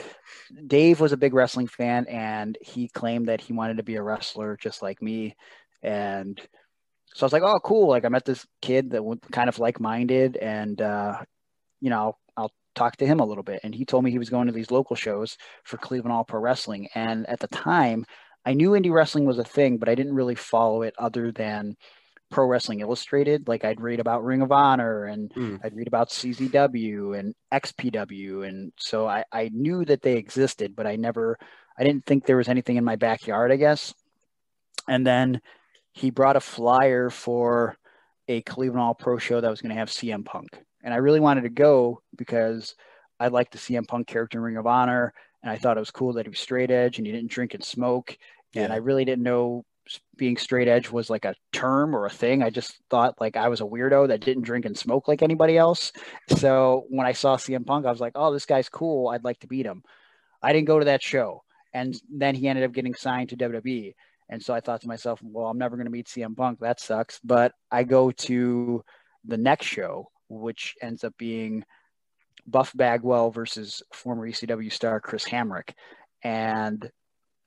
[0.67, 4.03] Dave was a big wrestling fan, and he claimed that he wanted to be a
[4.03, 5.35] wrestler just like me,
[5.81, 6.41] and
[7.13, 7.89] so I was like, oh, cool.
[7.89, 11.21] Like I met this kid that was kind of like-minded and, uh,
[11.79, 13.61] you know, I'll talk to him a little bit.
[13.63, 16.39] And he told me he was going to these local shows for Cleveland All Pro
[16.39, 16.87] Wrestling.
[16.95, 18.05] And at the time
[18.45, 21.75] I knew indie wrestling was a thing, but I didn't really follow it other than
[22.33, 23.47] Pro Wrestling Illustrated.
[23.47, 25.59] Like I'd read about Ring of Honor and Mm.
[25.63, 28.47] I'd read about CZW and XPW.
[28.47, 31.37] And so I, I knew that they existed, but I never,
[31.77, 33.93] I didn't think there was anything in my backyard, I guess.
[34.87, 35.41] And then
[35.91, 37.77] he brought a flyer for
[38.27, 40.57] a Cleveland All Pro show that was going to have CM Punk.
[40.83, 42.73] And I really wanted to go because
[43.19, 45.13] I liked the CM Punk character in Ring of Honor.
[45.43, 47.53] And I thought it was cool that he was straight edge and he didn't drink
[47.53, 48.17] and smoke.
[48.55, 49.65] And I really didn't know
[50.17, 52.41] being straight edge was like a term or a thing.
[52.41, 55.57] I just thought like I was a weirdo that didn't drink and smoke like anybody
[55.57, 55.91] else.
[56.37, 59.09] So when I saw CM Punk, I was like, oh, this guy's cool.
[59.09, 59.83] I'd like to beat him.
[60.41, 61.43] I didn't go to that show.
[61.73, 63.93] And then he ended up getting signed to WWE.
[64.29, 66.59] And so I thought to myself, well, I'm never going to meet CM Punk.
[66.59, 67.19] That sucks.
[67.23, 68.83] But I go to
[69.25, 71.63] the next show which ends up being
[72.45, 75.71] Buff Bagwell versus former ECW star Chris Hamrick.
[76.23, 76.89] And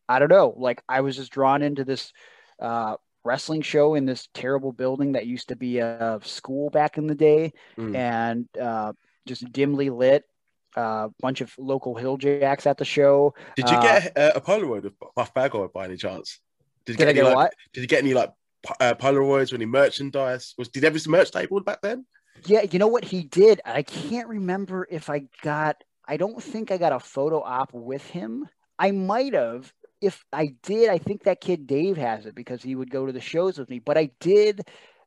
[0.08, 2.12] I don't know, like I was just drawn into this
[2.60, 7.06] uh, wrestling show in this terrible building that used to be a school back in
[7.06, 7.94] the day mm.
[7.94, 8.92] and uh,
[9.26, 10.24] just dimly lit.
[10.76, 13.34] A uh, bunch of local hill jacks at the show.
[13.56, 16.38] Did you get uh, a Polaroid of Buff Bagwell by any chance?
[16.84, 17.54] Did you did get, any, get like, what?
[17.72, 18.30] Did you get any like
[18.78, 20.54] uh, Polaroids or any merchandise?
[20.58, 22.04] Was did every merch table back then?
[22.44, 23.62] Yeah, you know what he did.
[23.64, 25.82] I can't remember if I got.
[26.06, 28.46] I don't think I got a photo op with him.
[28.78, 29.72] I might have.
[30.00, 33.12] If I did, I think that kid Dave has it because he would go to
[33.12, 33.78] the shows with me.
[33.78, 34.62] But I did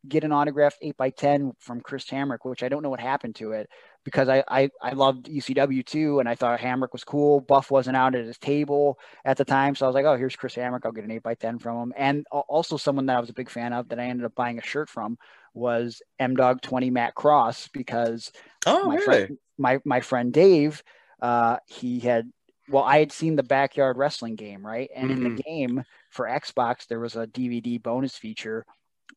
[0.08, 3.36] get an autographed 8 by 10 from Chris Hamrick, which I don't know what happened
[3.36, 3.69] to it
[4.06, 6.19] because I, I, I loved ECW too.
[6.19, 7.41] And I thought Hamrick was cool.
[7.41, 9.75] Buff wasn't out at his table at the time.
[9.75, 10.86] So I was like, oh, here's Chris Hamrick.
[10.86, 11.93] I'll get an 8 by 10 from him.
[11.97, 14.58] And also someone that I was a big fan of that I ended up buying
[14.58, 15.17] a shirt from
[15.54, 18.32] was M Dog 20 Matt Cross because
[18.65, 19.06] oh, my, really?
[19.06, 20.82] friend, my, my friend Dave,
[21.21, 22.32] uh, he had
[22.69, 24.89] well, I had seen the backyard wrestling game, right?
[24.95, 25.17] And mm-hmm.
[25.17, 25.75] in the mm-hmm.
[25.75, 28.65] game for Xbox, there was a DVD bonus feature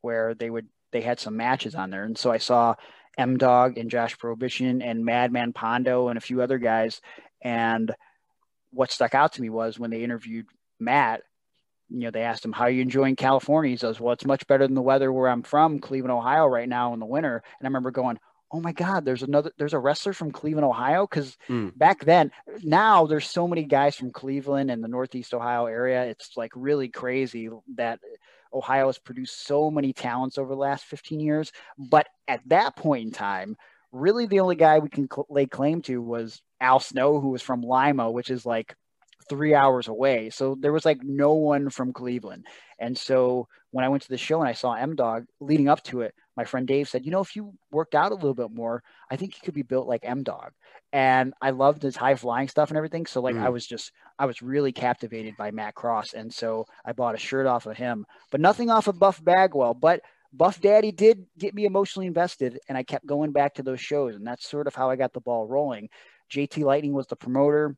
[0.01, 2.75] where they would they had some matches on there, and so I saw
[3.19, 7.01] M Dog and Josh Prohibition and Madman Pondo and a few other guys.
[7.43, 7.95] And
[8.71, 10.47] what stuck out to me was when they interviewed
[10.81, 11.23] Matt,
[11.89, 13.71] you know, they asked him, How are you enjoying California?
[13.71, 16.69] He says, Well, it's much better than the weather where I'm from, Cleveland, Ohio, right
[16.69, 17.37] now in the winter.
[17.37, 18.19] And I remember going,
[18.53, 21.07] Oh my God, there's another, there's a wrestler from Cleveland, Ohio.
[21.07, 21.77] Cause mm.
[21.77, 22.31] back then,
[22.63, 26.05] now there's so many guys from Cleveland and the Northeast Ohio area.
[26.05, 28.01] It's like really crazy that
[28.53, 31.53] Ohio has produced so many talents over the last 15 years.
[31.79, 33.57] But at that point in time,
[33.91, 37.43] really the only guy we can cl- lay claim to was Al Snow, who was
[37.43, 38.75] from Lima, which is like
[39.29, 40.31] three hours away.
[40.31, 42.47] So there was like no one from Cleveland.
[42.79, 45.83] And so when I went to the show and I saw M Dog leading up
[45.85, 48.51] to it, my friend Dave said, you know, if you worked out a little bit
[48.51, 50.53] more, I think you could be built like M Dog.
[50.93, 53.07] And I loved his high flying stuff and everything.
[53.07, 53.43] So like mm.
[53.43, 56.15] I was just I was really captivated by Matt Cross.
[56.15, 59.75] And so I bought a shirt off of him, but nothing off of Buff Bagwell.
[59.75, 63.81] But Buff Daddy did get me emotionally invested and I kept going back to those
[63.81, 64.17] shows.
[64.17, 65.89] And that's sort of how I got the ball rolling.
[66.33, 67.77] JT Lightning was the promoter.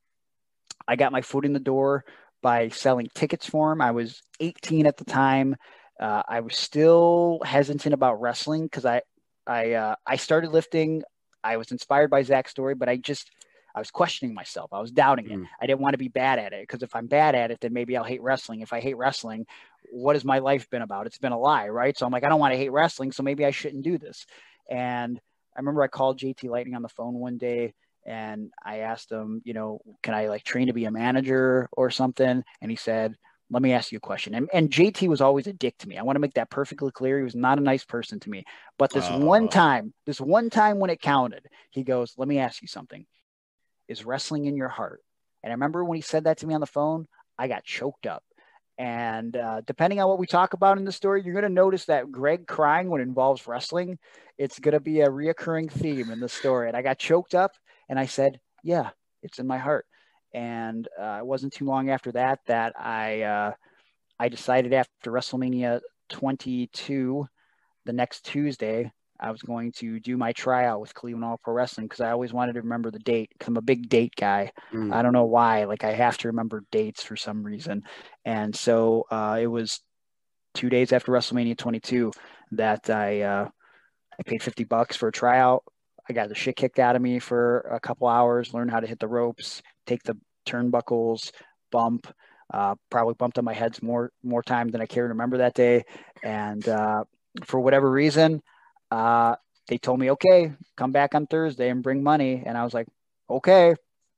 [0.87, 2.05] I got my foot in the door
[2.43, 3.81] by selling tickets for him.
[3.81, 5.57] I was 18 at the time.
[6.01, 9.03] Uh, I was still hesitant about wrestling because I
[9.47, 11.03] I uh, I started lifting.
[11.43, 13.31] I was inspired by Zach's story, but I just
[13.75, 14.73] I was questioning myself.
[14.73, 15.39] I was doubting it.
[15.39, 15.49] Mm.
[15.61, 17.73] I didn't want to be bad at it because if I'm bad at it, then
[17.73, 18.61] maybe I'll hate wrestling.
[18.61, 19.47] If I hate wrestling,
[19.91, 21.07] what has my life been about?
[21.07, 21.97] It's been a lie, right?
[21.97, 24.27] So I'm like, I don't want to hate wrestling, so maybe I shouldn't do this.
[24.71, 25.21] And
[25.57, 27.75] I remember I called JT Lightning on the phone one day
[28.07, 31.91] and I asked him, you know, can I like train to be a manager or
[31.91, 32.45] something?
[32.61, 33.17] And he said,
[33.51, 34.35] let me ask you a question.
[34.35, 35.99] And, and JT was always a dick to me.
[35.99, 37.19] I want to make that perfectly clear.
[37.19, 38.45] He was not a nice person to me.
[38.79, 42.39] But this uh, one time, this one time when it counted, he goes, let me
[42.39, 43.07] ask you something.
[43.89, 45.01] Is wrestling in your heart?
[45.43, 47.07] And I remember when he said that to me on the phone,
[47.39, 48.25] I got choked up.
[48.79, 51.85] And uh, depending on what we talk about in the story, you're going to notice
[51.85, 53.99] that Greg crying when it involves wrestling,
[54.37, 56.69] it's going to be a reoccurring theme in the story.
[56.69, 57.53] And I got choked up
[57.89, 58.91] and I said, yeah,
[59.23, 59.87] it's in my heart.
[60.35, 63.53] And uh, it wasn't too long after that that I uh,
[64.19, 67.27] I decided after WrestleMania 22,
[67.87, 71.87] the next Tuesday, I was going to do my tryout with Cleveland All Pro Wrestling
[71.87, 74.51] because I always wanted to remember the date because I'm a big date guy.
[74.73, 74.93] Mm.
[74.93, 75.65] I don't know why.
[75.65, 77.85] Like I have to remember dates for some reason.
[78.25, 79.81] And so uh, it was
[80.55, 82.13] two days after WrestleMania 22
[82.53, 83.49] that I uh,
[84.19, 85.65] I paid 50 bucks for a tryout.
[86.09, 88.87] I got the shit kicked out of me for a couple hours, learned how to
[88.87, 91.31] hit the ropes, take the turnbuckles,
[91.71, 92.07] bump.
[92.53, 95.55] Uh, probably bumped on my heads more more time than I care to remember that
[95.55, 95.83] day.
[96.23, 97.05] And uh,
[97.45, 98.43] for whatever reason,
[98.91, 99.37] uh,
[99.69, 102.43] they told me, okay, come back on Thursday and bring money.
[102.45, 102.87] And I was like,
[103.29, 103.75] okay.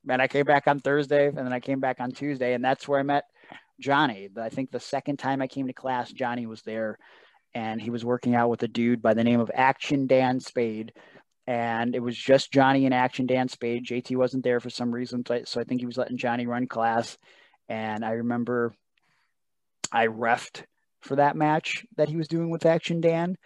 [0.09, 2.53] And I came back on Thursday and then I came back on Tuesday.
[2.53, 3.23] And that's where I met
[3.79, 4.29] Johnny.
[4.39, 6.97] I think the second time I came to class, Johnny was there
[7.53, 10.93] and he was working out with a dude by the name of Action Dan Spade,
[11.47, 13.85] and it was just Johnny and Action Dan Spade.
[13.85, 17.17] JT wasn't there for some reason, so I think he was letting Johnny run class.
[17.69, 18.73] And I remember
[19.91, 20.63] I refed
[21.01, 23.37] for that match that he was doing with Action Dan.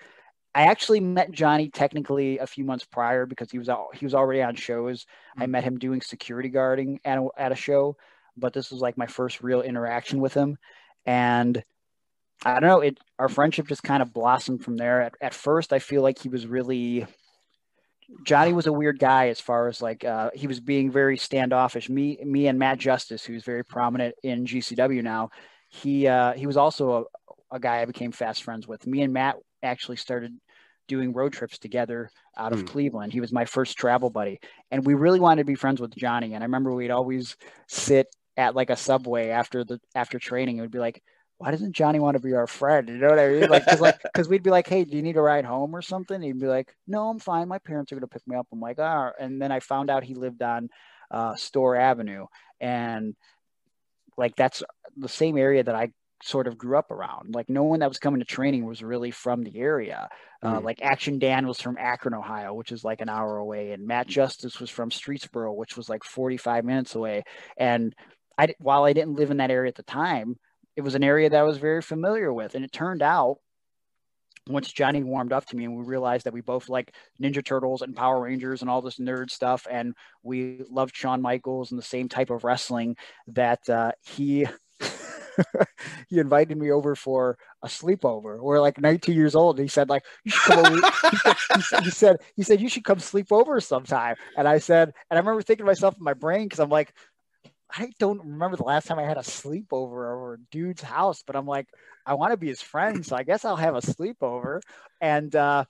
[0.53, 4.15] I actually met Johnny technically a few months prior because he was out, he was
[4.15, 5.05] already on shows.
[5.37, 5.51] I mm-hmm.
[5.51, 7.97] met him doing security guarding at a, at a show,
[8.35, 10.57] but this was like my first real interaction with him.
[11.05, 11.63] And
[12.43, 15.01] I don't know, it our friendship just kind of blossomed from there.
[15.01, 17.05] At, at first, I feel like he was really
[18.23, 21.89] Johnny was a weird guy as far as like uh, he was being very standoffish.
[21.89, 25.29] Me, me, and Matt Justice, who's very prominent in GCW now,
[25.69, 27.07] he uh, he was also
[27.51, 28.85] a, a guy I became fast friends with.
[28.85, 30.37] Me and Matt actually started
[30.87, 32.67] doing road trips together out of Mm.
[32.67, 33.13] Cleveland.
[33.13, 34.39] He was my first travel buddy,
[34.71, 36.33] and we really wanted to be friends with Johnny.
[36.33, 40.57] And I remember we'd always sit at like a subway after the after training.
[40.57, 41.01] It would be like,
[41.41, 42.87] why doesn't Johnny want to be our friend?
[42.87, 43.49] You know what I mean?
[43.49, 45.81] Like, cause like, cause we'd be like, hey, do you need a ride home or
[45.81, 46.21] something?
[46.21, 47.47] He'd be like, no, I'm fine.
[47.47, 48.45] My parents are gonna pick me up.
[48.51, 49.09] I'm like, ah.
[49.19, 50.69] And then I found out he lived on
[51.09, 52.27] uh, Store Avenue,
[52.59, 53.15] and
[54.17, 54.61] like that's
[54.95, 55.89] the same area that I
[56.21, 57.33] sort of grew up around.
[57.33, 60.09] Like no one that was coming to training was really from the area.
[60.43, 60.63] Uh, Mm.
[60.63, 64.05] like Action Dan was from Akron, Ohio, which is like an hour away, and Matt
[64.05, 67.23] Justice was from Streetsboro, which was like 45 minutes away.
[67.57, 67.95] And
[68.37, 70.37] I, while I didn't live in that area at the time,
[70.75, 72.55] it was an area that I was very familiar with.
[72.55, 73.37] And it turned out
[74.47, 77.81] once Johnny warmed up to me and we realized that we both like Ninja Turtles
[77.81, 81.83] and Power Rangers and all this nerd stuff, and we loved Shawn Michaels and the
[81.83, 82.95] same type of wrestling
[83.27, 84.47] that uh, he
[86.09, 88.41] he invited me over for a sleepover.
[88.41, 89.59] We're like 19 years old.
[89.59, 90.75] He said like you should come over.
[91.55, 94.15] he, said, he said he said you should come sleep over sometime.
[94.37, 96.93] And I said, and I remember thinking to myself in my brain because I'm like,
[97.73, 101.35] I don't remember the last time I had a sleepover over a dude's house, but
[101.35, 101.67] I'm like,
[102.05, 104.61] I want to be his friend, so I guess I'll have a sleepover.
[104.99, 105.65] And uh,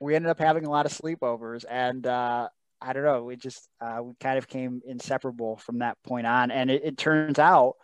[0.00, 2.48] we ended up having a lot of sleepovers, and uh,
[2.80, 6.50] I don't know, we just uh, we kind of came inseparable from that point on.
[6.50, 7.74] And it, it turns out,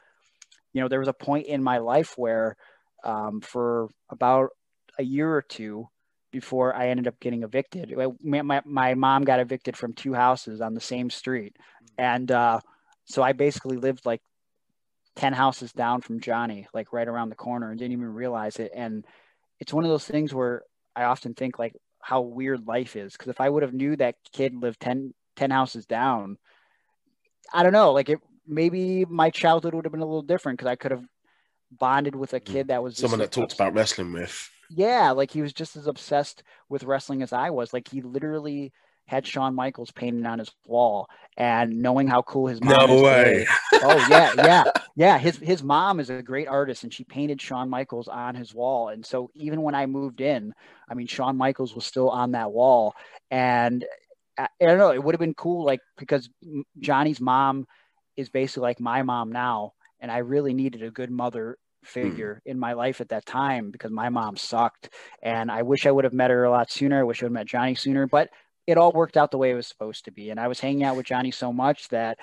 [0.72, 2.56] you know, there was a point in my life where,
[3.04, 4.50] um, for about
[4.98, 5.88] a year or two
[6.32, 10.60] before I ended up getting evicted, my, my, my mom got evicted from two houses
[10.60, 11.56] on the same street,
[11.96, 12.60] and uh,
[13.06, 14.20] so I basically lived like
[15.16, 18.72] 10 houses down from Johnny, like right around the corner and didn't even realize it.
[18.74, 19.04] And
[19.58, 20.62] it's one of those things where
[20.94, 23.16] I often think like how weird life is.
[23.16, 26.36] Cause if I would have knew that kid lived 10, 10 houses down,
[27.52, 30.58] I don't know, like it, maybe my childhood would have been a little different.
[30.58, 31.04] Cause I could have
[31.70, 34.50] bonded with a kid that was Someone that talked about wrestling with.
[34.70, 37.72] yeah, like he was just as obsessed with wrestling as I was.
[37.72, 38.72] Like he literally
[39.06, 43.02] had Shawn Michaels painted on his wall, and knowing how cool his mom No is
[43.02, 43.46] way.
[43.74, 44.64] Oh yeah, yeah,
[44.96, 45.18] yeah.
[45.18, 48.88] His his mom is a great artist, and she painted Shawn Michaels on his wall.
[48.88, 50.54] And so even when I moved in,
[50.88, 52.94] I mean, Shawn Michaels was still on that wall,
[53.30, 53.84] and
[54.38, 54.92] I, I don't know.
[54.92, 56.28] It would have been cool, like because
[56.80, 57.66] Johnny's mom
[58.16, 61.86] is basically like my mom now, and I really needed a good mother hmm.
[61.86, 64.90] figure in my life at that time because my mom sucked
[65.22, 66.98] and I wish I would have met her a lot sooner.
[66.98, 68.30] I wish I would have met Johnny sooner, but
[68.66, 70.30] it all worked out the way it was supposed to be.
[70.30, 72.18] And I was hanging out with Johnny so much that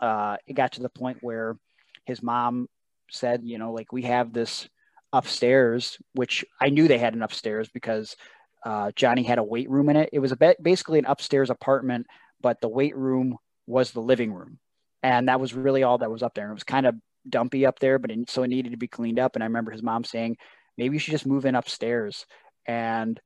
[0.00, 1.56] uh, it got to the point where
[2.04, 2.68] his mom
[3.10, 4.68] said, you know, like we have this
[5.12, 8.16] upstairs, which I knew they had an upstairs because
[8.64, 10.10] uh, Johnny had a weight room in it.
[10.12, 12.06] It was a bit, basically an upstairs apartment,
[12.40, 14.58] but the weight room was the living room.
[15.02, 16.50] And that was really all that was up there.
[16.50, 16.94] It was kind of
[17.28, 19.34] dumpy up there, but it, so it needed to be cleaned up.
[19.34, 20.36] And I remember his mom saying,
[20.76, 22.26] maybe you should just move in upstairs.
[22.66, 23.20] And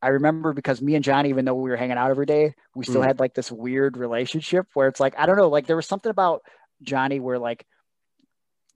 [0.00, 2.84] I remember because me and Johnny, even though we were hanging out every day, we
[2.84, 3.06] still Mm.
[3.06, 6.10] had like this weird relationship where it's like, I don't know, like there was something
[6.10, 6.42] about
[6.82, 7.66] Johnny where like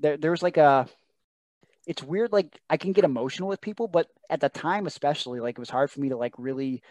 [0.01, 0.89] there, there was like a,
[1.87, 2.33] it's weird.
[2.33, 5.71] Like I can get emotional with people, but at the time, especially like it was
[5.71, 6.83] hard for me to like really,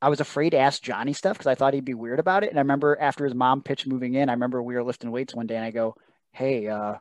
[0.00, 2.50] I was afraid to ask Johnny stuff because I thought he'd be weird about it.
[2.50, 5.34] And I remember after his mom pitched moving in, I remember we were lifting weights
[5.34, 5.96] one day and I go,
[6.32, 6.94] Hey, uh,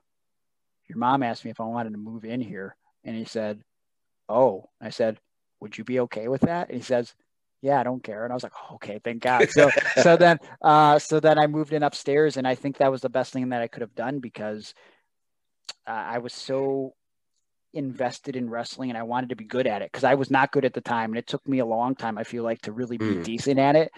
[0.88, 2.76] your mom asked me if I wanted to move in here.
[3.04, 3.62] And he said,
[4.30, 5.20] Oh, I said,
[5.64, 6.70] would you be okay with that?
[6.70, 7.16] And he says,
[7.62, 8.26] yeah, I don't care.
[8.26, 9.50] And I was like, oh, okay, thank God.
[9.50, 13.02] So, so then, uh, so then I moved in upstairs and I think that was
[13.02, 14.74] the best thing that I could have done because
[15.88, 16.94] uh, I was so
[17.74, 20.52] invested in wrestling and I wanted to be good at it because I was not
[20.52, 21.12] good at the time.
[21.12, 23.24] And it took me a long time, I feel like, to really be Mm.
[23.24, 23.92] decent at it.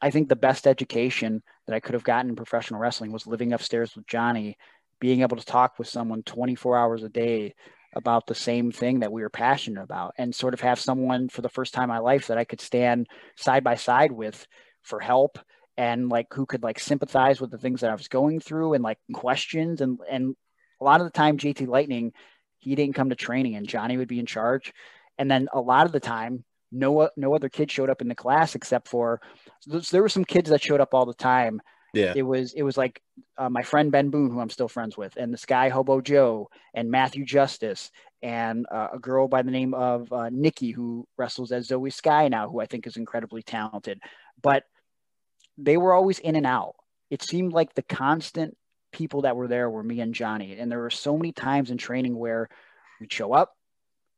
[0.00, 3.52] I think the best education that I could have gotten in professional wrestling was living
[3.52, 4.56] upstairs with Johnny,
[5.00, 7.54] being able to talk with someone 24 hours a day
[7.96, 11.40] about the same thing that we were passionate about and sort of have someone for
[11.40, 14.46] the first time in my life that I could stand side by side with
[14.82, 15.38] for help
[15.78, 18.84] and like who could like sympathize with the things that I was going through and
[18.84, 19.80] like questions.
[19.80, 20.36] And and
[20.78, 22.12] a lot of the time JT Lightning
[22.58, 24.74] he didn't come to training and Johnny would be in charge.
[25.16, 28.14] And then a lot of the time no no other kid showed up in the
[28.14, 29.22] class except for
[29.90, 31.62] there were some kids that showed up all the time
[31.96, 32.12] Yeah.
[32.14, 33.00] it was it was like
[33.38, 36.50] uh, my friend Ben Boone, who I'm still friends with, and this guy Hobo Joe,
[36.74, 37.90] and Matthew Justice,
[38.22, 42.28] and uh, a girl by the name of uh, Nikki, who wrestles as Zoey Skye
[42.28, 44.00] now, who I think is incredibly talented.
[44.42, 44.64] But
[45.56, 46.74] they were always in and out.
[47.10, 48.56] It seemed like the constant
[48.92, 51.78] people that were there were me and Johnny, and there were so many times in
[51.78, 52.48] training where
[53.00, 53.52] we'd show up,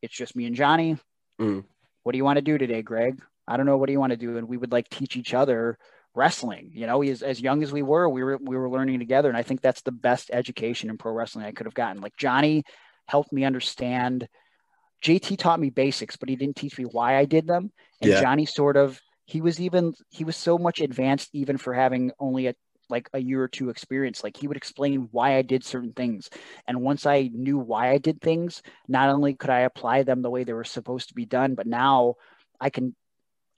[0.03, 0.96] it's just me and Johnny.
[1.40, 1.64] Mm.
[2.03, 3.20] What do you want to do today, Greg?
[3.46, 3.76] I don't know.
[3.76, 4.36] What do you want to do?
[4.36, 5.78] And we would like teach each other
[6.14, 6.70] wrestling.
[6.74, 9.36] You know, as, as young as we were, we were we were learning together, and
[9.36, 12.02] I think that's the best education in pro wrestling I could have gotten.
[12.02, 12.64] Like Johnny
[13.06, 14.28] helped me understand
[15.02, 17.72] JT taught me basics, but he didn't teach me why I did them.
[18.00, 18.20] And Yeah.
[18.20, 22.48] Johnny sort of he was even he was so much advanced even for having only
[22.48, 22.54] a
[22.90, 24.24] like a year or two experience.
[24.24, 26.30] Like he would explain why I did certain things.
[26.66, 30.30] And once I knew why I did things, not only could I apply them the
[30.30, 32.14] way they were supposed to be done, but now
[32.61, 32.96] I can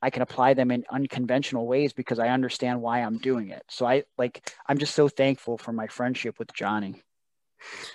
[0.02, 3.62] I can apply them in unconventional ways because I understand why I'm doing it.
[3.68, 7.02] So I like I'm just so thankful for my friendship with Johnny.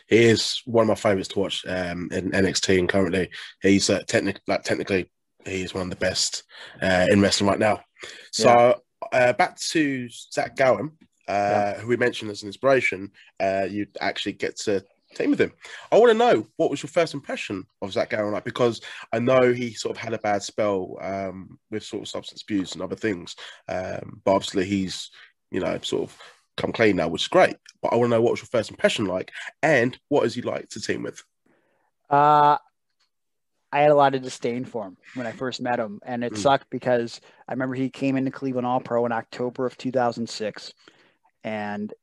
[0.08, 3.30] He is one of my favorites to watch um, in NXT, and currently
[3.62, 5.10] he's uh, technic- like technically
[5.46, 6.44] he's one of the best
[6.82, 7.82] uh, in wrestling right now.
[8.32, 8.80] So
[9.12, 10.92] uh, back to Zach Gowen,
[11.28, 13.12] uh, who we mentioned as an inspiration.
[13.40, 14.84] Uh, you actually get to
[15.16, 15.52] team with him.
[15.92, 19.20] I want to know what was your first impression of Zach Gowen like because I
[19.20, 22.82] know he sort of had a bad spell um, with sort of substance abuse and
[22.82, 23.36] other things,
[23.68, 25.10] um, but obviously he's
[25.52, 26.18] you know sort of
[26.58, 27.56] come clean now, which is great.
[27.82, 30.42] But I want to know what was your first impression like, and what is he
[30.42, 31.24] like to team with?
[32.10, 32.58] Uh,
[33.72, 36.34] I had a lot of disdain for him when I first met him, and it
[36.34, 36.38] Mm.
[36.38, 40.74] sucked because I remember he came into Cleveland All Pro in October of 2006,
[41.44, 41.94] and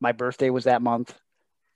[0.00, 1.16] my birthday was that month.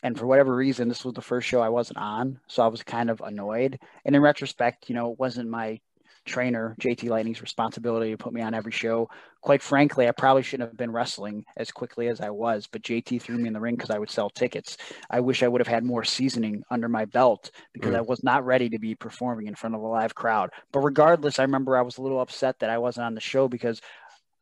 [0.03, 2.83] And for whatever reason, this was the first show I wasn't on, so I was
[2.83, 3.79] kind of annoyed.
[4.05, 5.81] And in retrospect, you know, it wasn't my
[6.25, 9.09] trainer JT Lightning's responsibility to put me on every show.
[9.41, 13.21] Quite frankly, I probably shouldn't have been wrestling as quickly as I was, but JT
[13.21, 14.77] threw me in the ring because I would sell tickets.
[15.11, 17.99] I wish I would have had more seasoning under my belt because Mm.
[17.99, 20.51] I was not ready to be performing in front of a live crowd.
[20.73, 23.49] But regardless, I remember I was a little upset that I wasn't on the show
[23.49, 23.81] because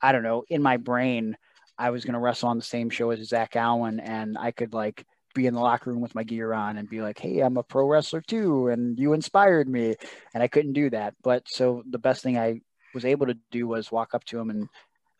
[0.02, 1.36] I don't know, in my brain,
[1.78, 4.74] I was going to wrestle on the same show as Zach Gowen and I could
[4.74, 7.56] like be in the locker room with my gear on and be like, hey, I'm
[7.56, 8.68] a pro wrestler too.
[8.68, 9.96] And you inspired me.
[10.34, 11.14] And I couldn't do that.
[11.22, 12.60] But so the best thing I
[12.94, 14.68] was able to do was walk up to him and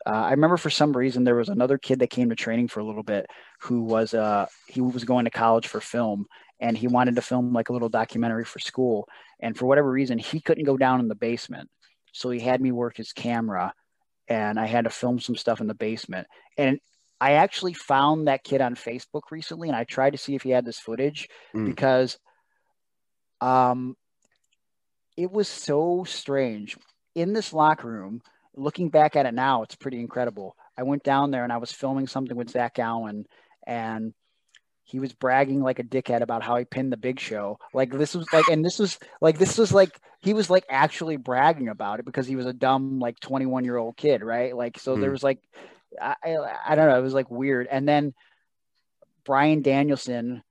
[0.07, 2.81] uh, I remember for some reason there was another kid that came to training for
[2.81, 3.27] a little bit
[3.61, 6.27] who was uh he was going to college for film
[6.59, 9.07] and he wanted to film like a little documentary for school
[9.41, 11.69] and for whatever reason he couldn't go down in the basement
[12.13, 13.73] so he had me work his camera
[14.29, 16.81] and I had to film some stuff in the basement and
[17.21, 20.51] I actually found that kid on Facebook recently and I tried to see if he
[20.51, 21.66] had this footage Mm.
[21.66, 22.18] because
[23.41, 23.97] um
[25.16, 26.77] it was so strange
[27.14, 28.23] in this locker room
[28.55, 30.57] looking back at it now, it's pretty incredible.
[30.77, 33.27] I went down there and I was filming something with Zach Gowen,
[33.66, 34.12] and
[34.85, 37.59] he was bragging like a dickhead about how he pinned the Big Show.
[37.73, 41.16] Like this was like, and this was like this was like he was like actually
[41.16, 44.57] bragging about it because he was a dumb like 21 year old kid, right?
[44.57, 45.12] Like so there Hmm.
[45.12, 45.39] was like
[46.01, 47.66] I, I I don't know, it was like weird.
[47.70, 48.14] And then
[49.24, 50.43] Bryan Danielson,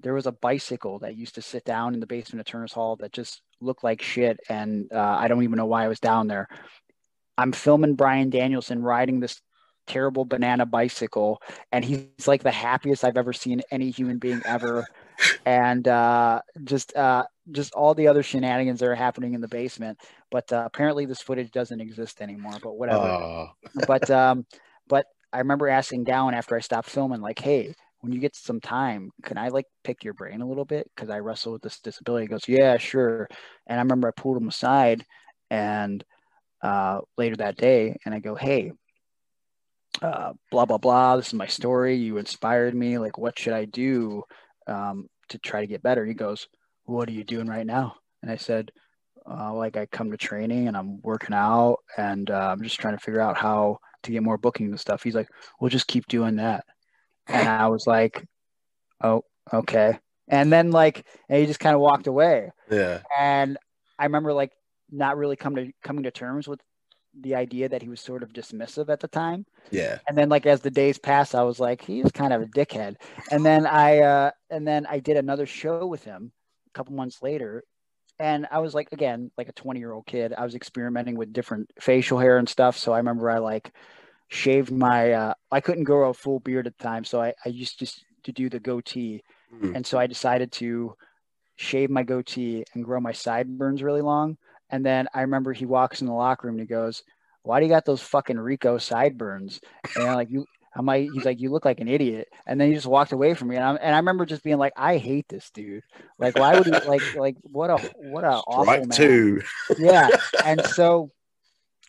[0.00, 2.96] there was a bicycle that used to sit down in the basement of Turner's Hall
[2.96, 6.28] that just looked like shit, and uh, I don't even know why I was down
[6.28, 6.48] there.
[7.36, 9.40] I'm filming Bryan Danielson riding this
[9.86, 11.42] terrible banana bicycle,
[11.72, 14.86] and he's like the happiest I've ever seen any human being ever.
[15.44, 19.98] and uh, just uh, just all the other shenanigans that are happening in the basement.
[20.30, 22.58] But uh, apparently, this footage doesn't exist anymore.
[22.62, 23.00] But whatever.
[23.00, 23.52] Ah,
[23.86, 24.46] but um,
[24.88, 27.74] but I remember asking Gowen after I stopped filming, like, hey.
[28.00, 30.88] When you get some time, can I like pick your brain a little bit?
[30.94, 32.26] Because I wrestle with this disability.
[32.26, 33.26] He goes, yeah, sure.
[33.66, 35.04] And I remember I pulled him aside,
[35.50, 36.04] and
[36.62, 38.72] uh, later that day and I go, Hey,
[40.02, 41.16] uh, blah, blah, blah.
[41.16, 41.96] This is my story.
[41.96, 42.98] You inspired me.
[42.98, 44.22] Like, what should I do
[44.66, 46.04] um, to try to get better?
[46.04, 46.48] He goes,
[46.84, 47.96] What are you doing right now?
[48.22, 48.70] And I said,
[49.28, 52.96] uh, Like, I come to training and I'm working out and uh, I'm just trying
[52.96, 53.78] to figure out how
[54.08, 55.02] to get more bookings and stuff.
[55.02, 55.28] He's like,
[55.60, 56.64] We'll just keep doing that.
[57.26, 58.26] And I was like,
[59.02, 59.98] Oh, okay.
[60.30, 63.00] And then, like, and he just kind of walked away yeah.
[63.18, 63.56] and
[63.98, 64.52] I remember like
[64.90, 66.60] not really come to coming to terms with
[67.20, 69.44] the idea that he was sort of dismissive at the time.
[69.70, 69.98] Yeah.
[70.06, 72.96] And then like as the days passed, I was like, he's kind of a dickhead.
[73.30, 76.32] And then I uh and then I did another show with him
[76.68, 77.64] a couple months later.
[78.20, 80.32] And I was like again, like a 20 year old kid.
[80.36, 82.78] I was experimenting with different facial hair and stuff.
[82.78, 83.72] So I remember I like
[84.28, 87.04] shaved my uh I couldn't grow a full beard at the time.
[87.04, 89.22] So I, I used just to do the goatee.
[89.54, 89.76] Mm.
[89.76, 90.94] And so I decided to
[91.56, 94.36] shave my goatee and grow my sideburns really long.
[94.70, 97.02] And then I remember he walks in the locker room and he goes,
[97.42, 99.60] Why do you got those fucking Rico sideburns?
[99.96, 100.44] And I'm like, you
[100.78, 102.28] I'm like, he's like, you look like an idiot.
[102.46, 103.56] And then he just walked away from me.
[103.56, 105.82] And, I'm, and I remember just being like, I hate this dude.
[106.18, 108.90] Like, why would he like, like, what a, what a awful Strike man.
[108.90, 109.42] two.
[109.76, 110.08] Yeah.
[110.44, 111.10] And so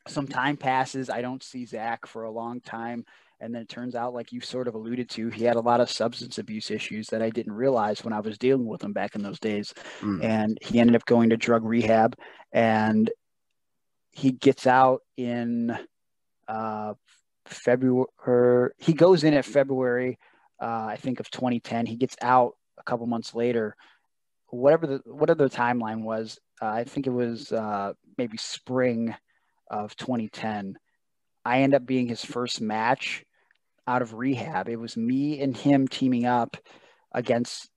[0.07, 1.09] some time passes.
[1.09, 3.05] I don't see Zach for a long time.
[3.41, 5.79] And then it turns out, like you sort of alluded to, he had a lot
[5.79, 9.15] of substance abuse issues that I didn't realize when I was dealing with him back
[9.15, 9.73] in those days.
[10.01, 10.23] Mm.
[10.23, 12.15] And he ended up going to drug rehab
[12.51, 13.09] and
[14.11, 15.77] he gets out in
[16.49, 16.95] uh,
[17.45, 18.71] February.
[18.77, 20.19] He goes in at February,
[20.61, 21.85] uh, I think, of 2010.
[21.85, 23.75] He gets out a couple months later
[24.51, 26.39] whatever the whatever the timeline was.
[26.61, 29.15] Uh, I think it was uh, maybe spring
[29.69, 30.77] of 2010.
[31.45, 33.23] I end up being his first match
[33.87, 34.69] out of rehab.
[34.69, 36.57] It was me and him teaming up
[37.13, 37.69] against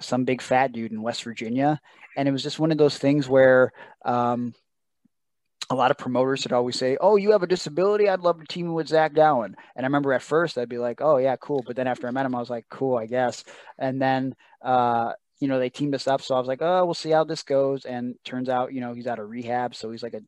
[0.00, 1.80] some big fat dude in West Virginia,
[2.16, 3.72] and it was just one of those things where.
[4.04, 4.54] Um,
[5.70, 8.08] a lot of promoters would always say, "Oh, you have a disability?
[8.08, 11.00] I'd love to team with Zach Gowen." And I remember at first I'd be like,
[11.00, 13.44] "Oh yeah, cool," but then after I met him, I was like, "Cool, I guess."
[13.78, 16.94] And then uh, you know they teamed us up, so I was like, "Oh, we'll
[16.94, 20.02] see how this goes." And turns out, you know, he's out of rehab, so he's
[20.02, 20.20] like a.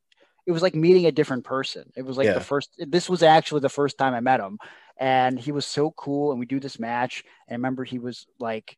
[0.47, 1.91] It was like meeting a different person.
[1.95, 2.33] It was like Yeah.
[2.33, 2.71] the first.
[2.79, 4.57] This was actually the first time I met him,
[4.97, 6.31] and he was so cool.
[6.31, 8.77] And we do this match, and I remember he was like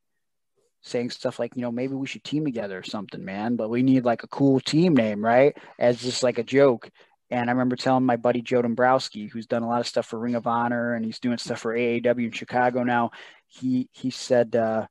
[0.81, 3.55] saying stuff like, you know, maybe we should team together or something, man.
[3.55, 5.55] But we need like a cool team name, right?
[5.77, 6.89] As just like a joke.
[7.29, 10.17] And I remember telling my buddy Joe Dombrowski, who's done a lot of stuff for
[10.17, 13.11] Ring of Honor and he's doing stuff for AAW in Chicago now.
[13.47, 14.87] He he said uh,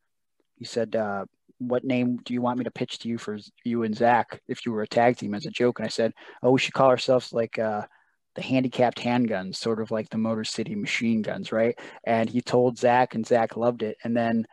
[0.57, 1.25] he said, uh,
[1.59, 4.65] "What name do you want me to pitch to you for you and Zach if
[4.65, 6.89] you were a tag team?" As a joke, and I said, "Oh, we should call
[6.89, 7.87] ourselves like uh,
[8.35, 12.79] the handicapped handguns, sort of like the Motor City machine guns, right?" And he told
[12.79, 13.97] Zach, and Zach loved it.
[14.05, 14.47] And then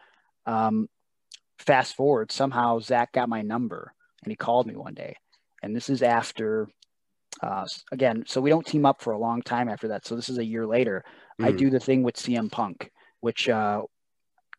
[0.45, 0.87] um,
[1.59, 3.93] fast forward, somehow Zach got my number
[4.23, 5.15] and he called me one day.
[5.63, 6.67] And this is after,
[7.41, 10.05] uh, again, so we don't team up for a long time after that.
[10.05, 11.03] So this is a year later.
[11.41, 11.57] I Mm.
[11.57, 12.91] do the thing with CM Punk,
[13.21, 13.83] which, uh,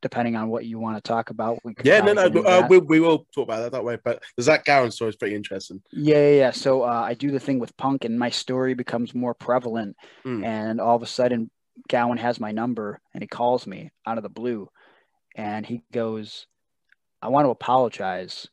[0.02, 3.00] depending on what you want to talk about, we Yeah, no, no, uh, we, we
[3.00, 3.98] will talk about that that way.
[4.02, 5.82] But the Zach Gowen story is pretty interesting.
[5.92, 6.50] Yeah, yeah, yeah.
[6.50, 9.96] So uh, I do the thing with Punk, and my story becomes more prevalent.
[10.24, 10.44] Mm.
[10.44, 11.50] And all of a sudden,
[11.88, 14.68] Gowen has my number, and he calls me out of the blue,
[15.34, 16.46] and he goes,
[17.22, 18.48] "I want to apologize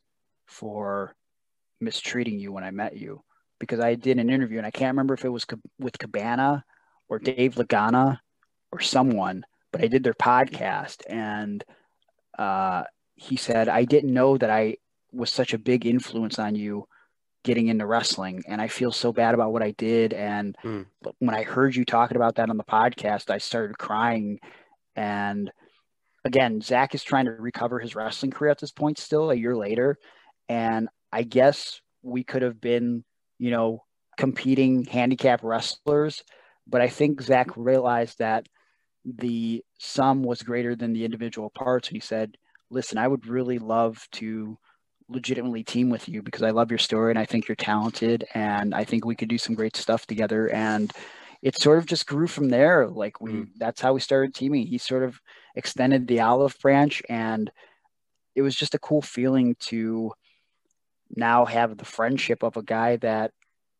[0.46, 1.14] for
[1.80, 3.22] mistreating you when I met you
[3.58, 5.46] because I did an interview, and I can't remember if it was
[5.78, 6.64] with Cabana
[7.08, 8.18] or Dave Lagana
[8.72, 11.64] or someone, but I did their podcast, and
[12.38, 12.84] uh,
[13.16, 14.76] he said I didn't know that I
[15.12, 16.86] was such a big influence on you."
[17.44, 20.86] getting into wrestling and I feel so bad about what I did and Mm.
[21.18, 24.40] when I heard you talking about that on the podcast I started crying
[24.96, 25.52] and
[26.24, 29.54] again Zach is trying to recover his wrestling career at this point still a year
[29.54, 29.98] later
[30.48, 33.04] and I guess we could have been
[33.38, 33.84] you know
[34.16, 36.24] competing handicap wrestlers
[36.66, 38.46] but I think Zach realized that
[39.04, 42.36] the sum was greater than the individual parts and he said
[42.70, 44.58] listen I would really love to
[45.08, 48.74] legitimately team with you because I love your story and I think you're talented and
[48.74, 50.48] I think we could do some great stuff together.
[50.48, 50.90] And
[51.42, 52.88] it sort of just grew from there.
[52.88, 53.48] Like we Mm.
[53.58, 54.66] that's how we started teaming.
[54.66, 55.20] He sort of
[55.54, 57.50] extended the olive branch and
[58.34, 60.12] it was just a cool feeling to
[61.14, 63.30] now have the friendship of a guy that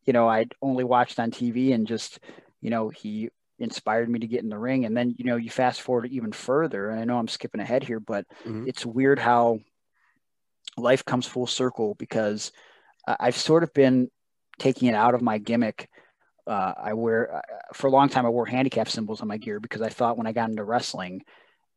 [0.05, 2.21] you know I'd only watched on TV and just
[2.61, 5.51] you know he inspired me to get in the ring and then you know you
[5.51, 8.67] fast forward even further and I know I'm skipping ahead here but Mhm.
[8.67, 9.61] it's weird how
[10.77, 12.53] life comes full circle because
[13.07, 14.11] I've sort of been
[14.59, 15.89] taking it out of my gimmick.
[16.47, 17.41] Uh, I wear uh,
[17.73, 18.27] for a long time.
[18.27, 21.23] I wore handicap symbols on my gear because I thought when I got into wrestling,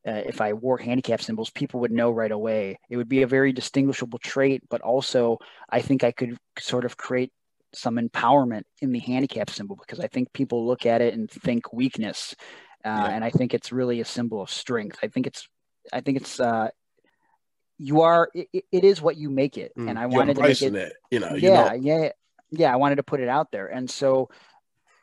[0.07, 2.80] uh, if I wore handicap symbols, people would know right away.
[2.89, 5.38] It would be a very distinguishable trait, but also
[5.69, 7.32] I think I could sort of create
[7.74, 11.72] some empowerment in the handicap symbol because I think people look at it and think
[11.74, 12.36] weakness,
[12.86, 13.05] uh, Yeah.
[13.07, 14.97] and I think it's really a symbol of strength.
[15.03, 15.47] I think it's,
[15.91, 16.70] I think it's, uh,
[17.78, 19.89] you are, it, it is what you make it, Mm.
[19.89, 20.93] and I wanted to make it it.
[21.11, 22.09] You know, yeah, yeah,
[22.49, 22.74] yeah.
[22.74, 24.30] I wanted to put it out there, and so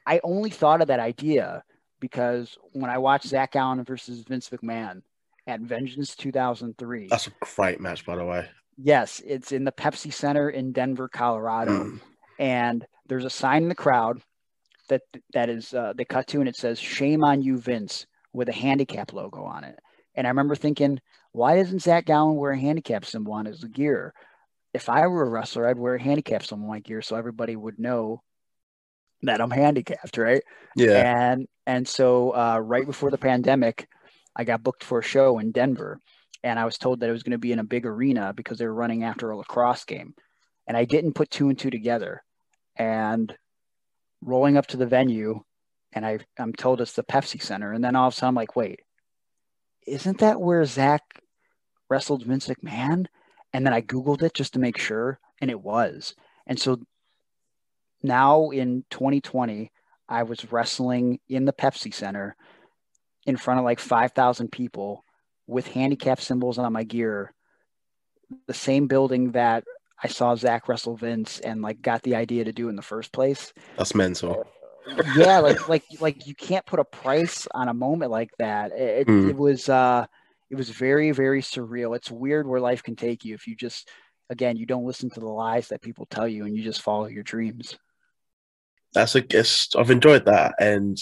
[0.06, 1.62] I only thought of that idea
[2.00, 5.02] because when I watched Zach Gowen versus Vince McMahon
[5.46, 8.48] at Vengeance 2003, That's a great match, by the way.
[8.76, 12.00] yes, it's in the Pepsi Center in Denver, Colorado, Mm.
[12.38, 14.20] And there's a sign in the crowd
[14.88, 18.48] that that is uh, they cut to, and it says "Shame on you, Vince," with
[18.48, 19.78] a handicap logo on it.
[20.14, 21.00] And I remember thinking,
[21.32, 24.14] why doesn't Zach Gowen wear a handicap symbol on his gear?
[24.72, 27.56] If I were a wrestler, I'd wear a handicap symbol on my gear so everybody
[27.56, 28.22] would know
[29.22, 30.42] that I'm handicapped, right?
[30.76, 31.30] Yeah.
[31.30, 33.88] And and so uh, right before the pandemic,
[34.36, 35.98] I got booked for a show in Denver,
[36.42, 38.58] and I was told that it was going to be in a big arena because
[38.58, 40.14] they were running after a lacrosse game,
[40.66, 42.22] and I didn't put two and two together.
[42.76, 43.36] And
[44.20, 45.42] rolling up to the venue,
[45.92, 48.34] and I I'm told it's the Pepsi Center, and then all of a sudden I'm
[48.34, 48.80] like, wait,
[49.86, 51.02] isn't that where Zach
[51.88, 53.06] wrestled Vince McMahon?
[53.52, 56.14] And then I googled it just to make sure, and it was.
[56.46, 56.80] And so
[58.02, 59.70] now in 2020,
[60.08, 62.36] I was wrestling in the Pepsi Center
[63.26, 65.04] in front of like 5,000 people
[65.46, 67.32] with handicap symbols on my gear,
[68.46, 69.64] the same building that
[70.02, 73.12] I saw Zach wrestle Vince and like got the idea to do in the first
[73.12, 73.52] place.
[73.76, 74.46] That's mental.
[75.16, 78.72] yeah, like like like you can't put a price on a moment like that.
[78.72, 79.30] It, Hmm.
[79.30, 80.06] it was uh
[80.50, 81.96] it was very, very surreal.
[81.96, 83.88] It's weird where life can take you if you just,
[84.30, 87.06] again, you don't listen to the lies that people tell you and you just follow
[87.06, 87.76] your dreams.
[88.92, 89.70] That's a guess.
[89.76, 90.96] I've enjoyed that, and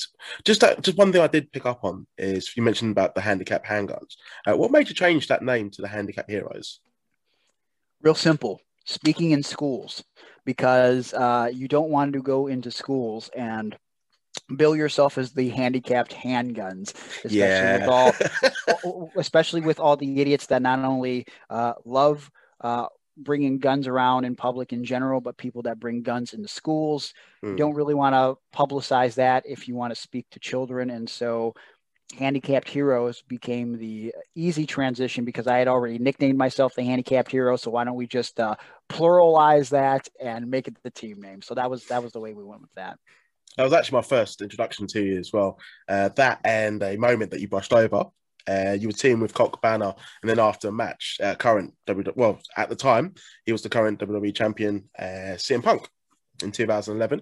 [0.44, 3.20] just that, just one thing I did pick up on is you mentioned about the
[3.20, 4.16] handicap handguns.
[4.46, 6.80] Uh, what made you change that name to the Handicap Heroes?
[8.00, 8.62] Real simple.
[8.84, 10.04] Speaking in schools,
[10.44, 13.76] because uh, you don't want to go into schools and
[14.56, 17.78] bill yourself as the handicapped handguns, especially Yeah.
[17.78, 17.88] with
[18.76, 22.30] all, especially with all the idiots that not only uh, love
[22.60, 27.12] uh, bringing guns around in public in general, but people that bring guns into schools.
[27.42, 27.56] Hmm.
[27.56, 31.54] don't really want to publicize that if you want to speak to children, and so.
[32.18, 37.56] Handicapped Heroes became the easy transition because I had already nicknamed myself the Handicapped Hero.
[37.56, 38.56] So why don't we just uh,
[38.88, 41.42] pluralize that and make it the team name?
[41.42, 42.98] So that was that was the way we went with that.
[43.56, 45.58] That was actually my first introduction to you as well.
[45.88, 48.04] Uh, that and a moment that you brushed over.
[48.48, 52.16] Uh, you were teaming with Colt Cabana, and then after a match, uh, current WWE,
[52.16, 53.14] well, at the time,
[53.46, 55.88] he was the current WWE champion, uh, CM Punk,
[56.42, 57.20] in 2011,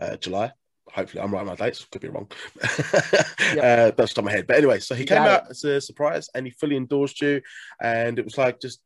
[0.00, 0.50] uh, July.
[0.92, 1.84] Hopefully, I'm right on my dates.
[1.84, 2.30] Could be wrong.
[2.62, 4.46] uh, that's on my head.
[4.46, 7.42] But anyway, so he came got out as a surprise, and he fully endorsed you,
[7.80, 8.80] and it was like just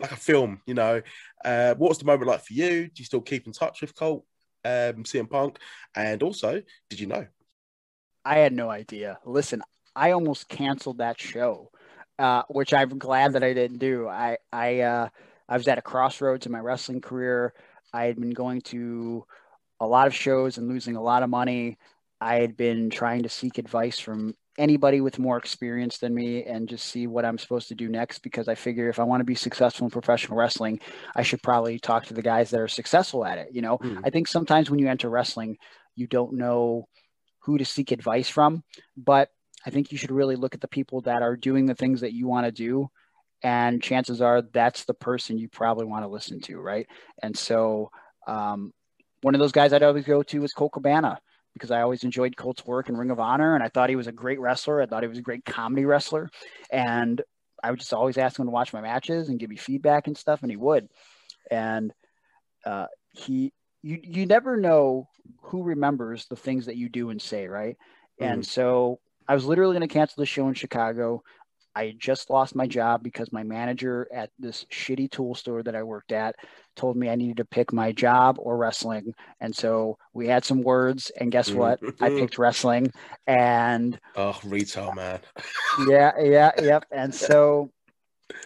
[0.00, 1.02] like a film, you know.
[1.44, 2.86] Uh, what was the moment like for you?
[2.86, 4.24] Do you still keep in touch with Colt,
[4.64, 5.58] um, CM Punk?
[5.94, 7.26] And also, did you know?
[8.24, 9.18] I had no idea.
[9.24, 9.62] Listen,
[9.96, 11.70] I almost canceled that show,
[12.18, 14.08] uh, which I'm glad that I didn't do.
[14.08, 15.08] I I uh,
[15.48, 17.54] I was at a crossroads in my wrestling career.
[17.92, 19.26] I had been going to
[19.80, 21.78] a lot of shows and losing a lot of money.
[22.20, 26.68] I had been trying to seek advice from anybody with more experience than me and
[26.68, 29.24] just see what I'm supposed to do next because I figure if I want to
[29.24, 30.80] be successful in professional wrestling,
[31.16, 33.48] I should probably talk to the guys that are successful at it.
[33.52, 34.00] You know, Hmm.
[34.04, 35.56] I think sometimes when you enter wrestling,
[35.96, 36.86] you don't know
[37.38, 38.62] who to seek advice from,
[38.98, 39.30] but
[39.64, 42.12] I think you should really look at the people that are doing the things that
[42.12, 42.90] you want to do.
[43.42, 46.86] And chances are that's the person you probably want to listen to, right?
[47.22, 47.90] And so,
[48.26, 48.72] um,
[49.22, 51.18] one of those guys I'd always go to was Colt Cabana
[51.54, 54.06] because I always enjoyed Colt's work in Ring of Honor, and I thought he was
[54.06, 54.80] a great wrestler.
[54.80, 56.30] I thought he was a great comedy wrestler,
[56.70, 57.20] and
[57.62, 60.16] I would just always ask him to watch my matches and give me feedback and
[60.16, 60.88] stuff, and he would.
[61.50, 61.92] And
[62.64, 63.52] uh, he,
[63.82, 65.08] you, you never know
[65.42, 67.76] who remembers the things that you do and say, right?
[68.20, 71.22] And so I was literally going to cancel the show in Chicago.
[71.74, 75.76] I had just lost my job because my manager at this shitty tool store that
[75.76, 76.36] I worked at
[76.76, 79.14] told me I needed to pick my job or wrestling.
[79.40, 81.58] And so we had some words, and guess mm-hmm.
[81.58, 81.80] what?
[81.82, 82.18] I mm-hmm.
[82.18, 82.92] picked wrestling.
[83.26, 85.20] And Oh, retail man.
[85.88, 86.84] yeah, yeah, yep.
[86.90, 87.70] And so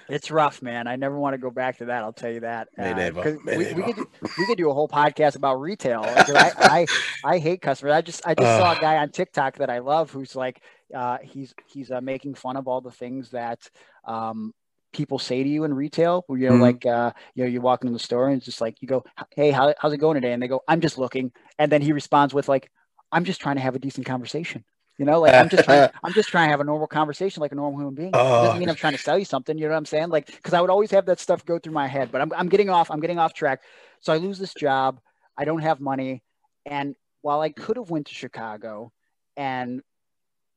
[0.08, 0.86] it's rough, man.
[0.86, 2.02] I never want to go back to that.
[2.02, 2.68] I'll tell you that.
[2.76, 4.06] Me uh, neither, 'cause me we, we could
[4.38, 6.02] we could do a whole podcast about retail.
[6.06, 6.86] I, I
[7.24, 7.92] I hate customers.
[7.94, 10.62] I just I just saw a guy on TikTok that I love who's like
[10.94, 13.60] uh, he's he's uh, making fun of all the things that
[14.06, 14.52] um,
[14.92, 16.24] people say to you in retail.
[16.28, 16.60] You know, Mhm.
[16.60, 19.04] like uh, you know, you walk into the store and it's just like you go,
[19.34, 21.92] "Hey, how, how's it going today?" And they go, "I'm just looking," and then he
[21.92, 22.70] responds with like,
[23.12, 24.64] "I'm just trying to have a decent conversation."
[24.98, 27.52] You know, like I'm just trying, I'm just trying to have a normal conversation like
[27.52, 28.14] a normal human being.
[28.36, 28.40] It Oh.
[28.40, 29.58] doesn't mean I'm trying to sell you something.
[29.58, 30.08] You know what I'm saying?
[30.10, 32.10] Like, because I would always have that stuff go through my head.
[32.12, 32.90] But I'm, I'm getting off.
[32.90, 33.62] I'm getting off track.
[34.00, 35.00] So I lose this job.
[35.36, 36.22] I don't have money,
[36.66, 38.92] and while I could have went to Chicago
[39.36, 39.82] and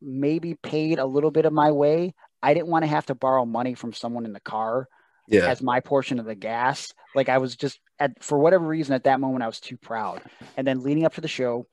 [0.01, 3.45] maybe paid a little bit of my way, I didn't want to have to borrow
[3.45, 4.87] money from someone in the car
[5.27, 5.47] Yeah.
[5.47, 6.93] as my portion of the gas.
[7.15, 10.21] Like I was just at for whatever reason at that moment I was too proud.
[10.55, 11.65] And then leading up to the show,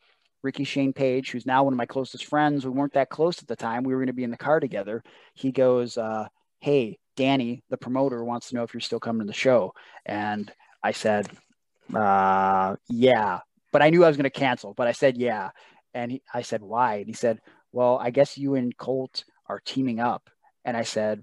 [0.43, 3.49] Ricky Shane Page, who's now one of my closest friends, we weren't that close at
[3.49, 3.83] the time.
[3.83, 5.03] We were going to be in the car together.
[5.35, 6.29] He goes, uh,
[6.61, 9.73] "Hey, Danny, the promoter wants to know if you're still coming to the show."
[10.05, 10.53] And
[10.83, 11.29] I said,
[11.95, 13.41] uh, "Yeah,"
[13.73, 14.75] but I knew I was going to cancel.
[14.75, 15.51] But I said, "Yeah,"
[15.95, 17.41] and he, I said, "Why?" And he said,
[17.75, 20.31] "Well, I guess you and Colt are teaming up."
[20.65, 21.23] And I said,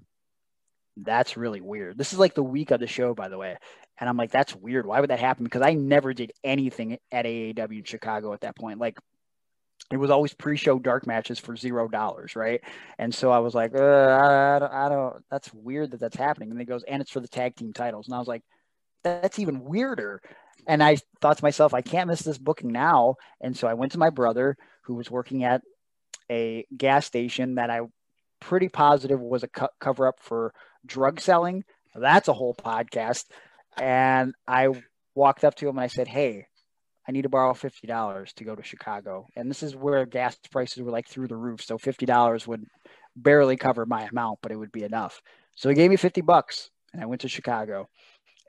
[0.96, 1.96] that's really weird.
[1.96, 3.56] This is like the week of the show, by the way.
[3.98, 4.86] And I'm like, that's weird.
[4.86, 5.44] Why would that happen?
[5.44, 8.78] Because I never did anything at AAW in Chicago at that point.
[8.78, 8.98] Like,
[9.90, 12.60] it was always pre-show dark matches for zero dollars, right?
[12.98, 15.24] And so I was like, I, don't, I don't.
[15.30, 16.50] That's weird that that's happening.
[16.50, 18.06] And he goes, and it's for the tag team titles.
[18.06, 18.42] And I was like,
[19.02, 20.20] that's even weirder.
[20.66, 23.16] And I thought to myself, I can't miss this booking now.
[23.40, 25.62] And so I went to my brother, who was working at
[26.32, 27.80] a gas station that I
[28.40, 30.52] pretty positive was a co- cover up for
[30.84, 31.64] drug selling.
[31.94, 33.26] That's a whole podcast.
[33.76, 34.68] And I
[35.14, 36.46] walked up to him and I said, Hey,
[37.06, 39.26] I need to borrow $50 to go to Chicago.
[39.36, 41.62] And this is where gas prices were like through the roof.
[41.62, 42.64] So $50 would
[43.14, 45.20] barely cover my amount, but it would be enough.
[45.56, 47.88] So he gave me 50 bucks and I went to Chicago.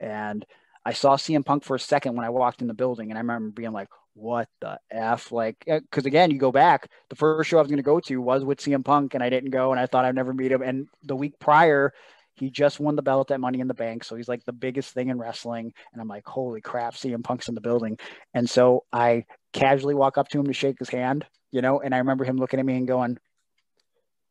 [0.00, 0.44] And
[0.86, 3.10] I saw CM Punk for a second when I walked in the building.
[3.10, 5.32] And I remember being like, what the f?
[5.32, 8.00] Like, eh, because again, you go back, the first show I was going to go
[8.00, 10.52] to was with CM Punk, and I didn't go, and I thought I'd never meet
[10.52, 10.62] him.
[10.62, 11.92] And the week prior,
[12.34, 14.92] he just won the belt at Money in the Bank, so he's like the biggest
[14.92, 15.72] thing in wrestling.
[15.92, 17.98] And I'm like, holy crap, CM Punk's in the building.
[18.32, 21.94] And so I casually walk up to him to shake his hand, you know, and
[21.94, 23.18] I remember him looking at me and going,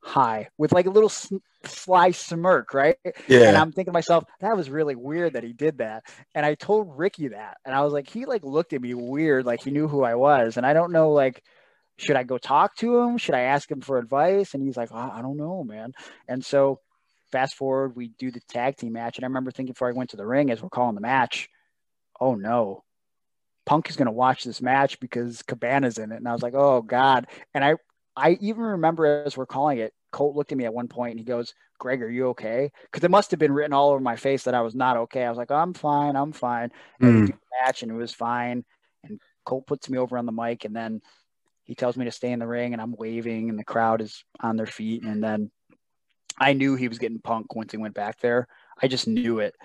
[0.04, 1.12] hi with like a little
[1.66, 2.98] sly smirk, right?
[3.28, 3.48] Yeah.
[3.48, 6.04] And I'm thinking to myself, that was really weird that he did that.
[6.36, 9.46] And I told Ricky that, and I was like, he like looked at me weird,
[9.46, 11.42] like he knew who I was, and I don't know, like,
[11.98, 13.18] should I go talk to him?
[13.18, 14.54] Should I ask him for advice?
[14.54, 15.94] And he's like, oh, I don't know, man.
[16.28, 16.80] And so,
[17.32, 20.10] fast forward, we do the tag team match, and I remember thinking before I went
[20.10, 21.50] to the ring as we're calling the match,
[22.20, 22.84] oh no.
[23.66, 26.18] Punk is going to watch this match because Cabana's in it.
[26.18, 27.28] And I was like, oh, God.
[27.54, 27.76] And I
[28.16, 31.20] I even remember as we're calling it, Colt looked at me at one point and
[31.20, 32.72] he goes, Greg, are you okay?
[32.84, 35.26] Because it must have been written all over my face that I was not okay.
[35.26, 36.72] I was like, I'm fine, I'm fine.
[37.00, 37.38] And mm.
[37.66, 38.64] match and it was fine.
[39.04, 41.02] And Colt puts me over on the mic and then
[41.64, 44.24] he tells me to stay in the ring and I'm waving and the crowd is
[44.40, 45.04] on their feet.
[45.04, 45.50] And then
[46.38, 48.48] I knew he was getting punk once he went back there.
[48.82, 49.56] I just knew it.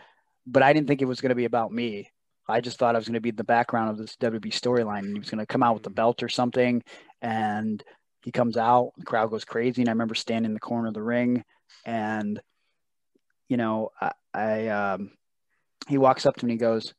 [0.47, 2.11] But I didn't think it was going to be about me.
[2.49, 5.01] I just thought I was going to be in the background of this WWE storyline
[5.01, 6.83] and he was going to come out with the belt or something.
[7.21, 7.83] And
[8.23, 9.83] he comes out, the crowd goes crazy.
[9.83, 11.45] And I remember standing in the corner of the ring
[11.85, 12.41] and,
[13.49, 15.13] you know, I, I um,
[15.89, 16.95] he walks up to me and he goes,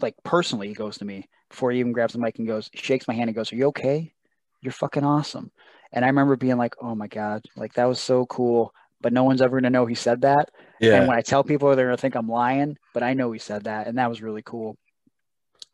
[0.00, 3.06] like personally, he goes to me before he even grabs the mic and goes, shakes
[3.06, 4.12] my hand and goes, Are you okay?
[4.60, 5.50] You're fucking awesome.
[5.92, 8.72] And I remember being like, Oh my God, like that was so cool.
[9.00, 10.50] But no one's ever gonna know he said that.
[10.80, 10.96] Yeah.
[10.96, 13.64] And when I tell people, they're gonna think I'm lying, but I know he said
[13.64, 14.76] that, and that was really cool.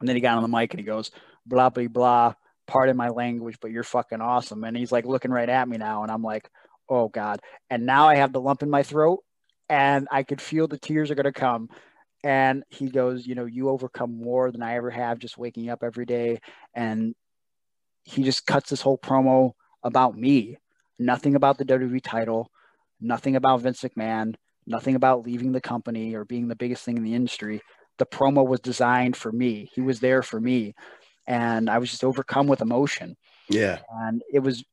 [0.01, 1.11] And then he got on the mic and he goes,
[1.47, 2.35] blah blah blah
[2.69, 4.63] pardon my language, but you're fucking awesome.
[4.63, 6.03] And he's like looking right at me now.
[6.03, 6.49] And I'm like,
[6.89, 7.41] oh God.
[7.71, 9.25] And now I have the lump in my throat
[9.69, 11.69] and I could feel the tears are going to come.
[12.23, 15.83] And he goes, you know, you overcome more than I ever have just waking up
[15.83, 16.41] every day.
[16.75, 17.15] And
[18.05, 19.53] he just cuts this whole promo
[19.83, 20.59] about me,
[20.99, 22.51] nothing about the WWE title,
[23.01, 24.35] nothing about Vince McMahon,
[24.67, 27.63] nothing about leaving the company or being the biggest thing in the industry.
[27.99, 29.71] The promo was designed for me.
[29.75, 30.75] He was there for me
[31.29, 33.17] and I was just overcome with emotion.
[33.49, 33.79] Yeah.
[33.91, 34.65] And it was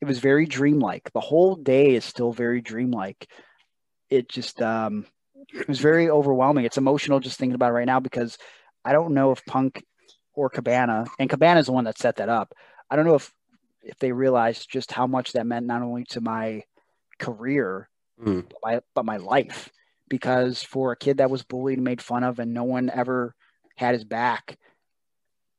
[0.00, 1.10] it was very dreamlike.
[1.12, 3.26] The whole day is still very dreamlike.
[4.10, 5.06] It just um
[5.52, 6.66] it was very overwhelming.
[6.66, 8.38] It's emotional just thinking about it right now because
[8.84, 9.82] I don't know if Punk
[10.34, 12.54] or Cabana and Cabana is the one that set that up.
[12.90, 13.32] I don't know if
[13.82, 16.64] if they realized just how much that meant not only to my
[17.18, 17.88] career
[18.22, 18.44] mm.
[18.48, 19.70] but, my, but my life
[20.08, 23.34] because for a kid that was bullied and made fun of and no one ever
[23.76, 24.58] had his back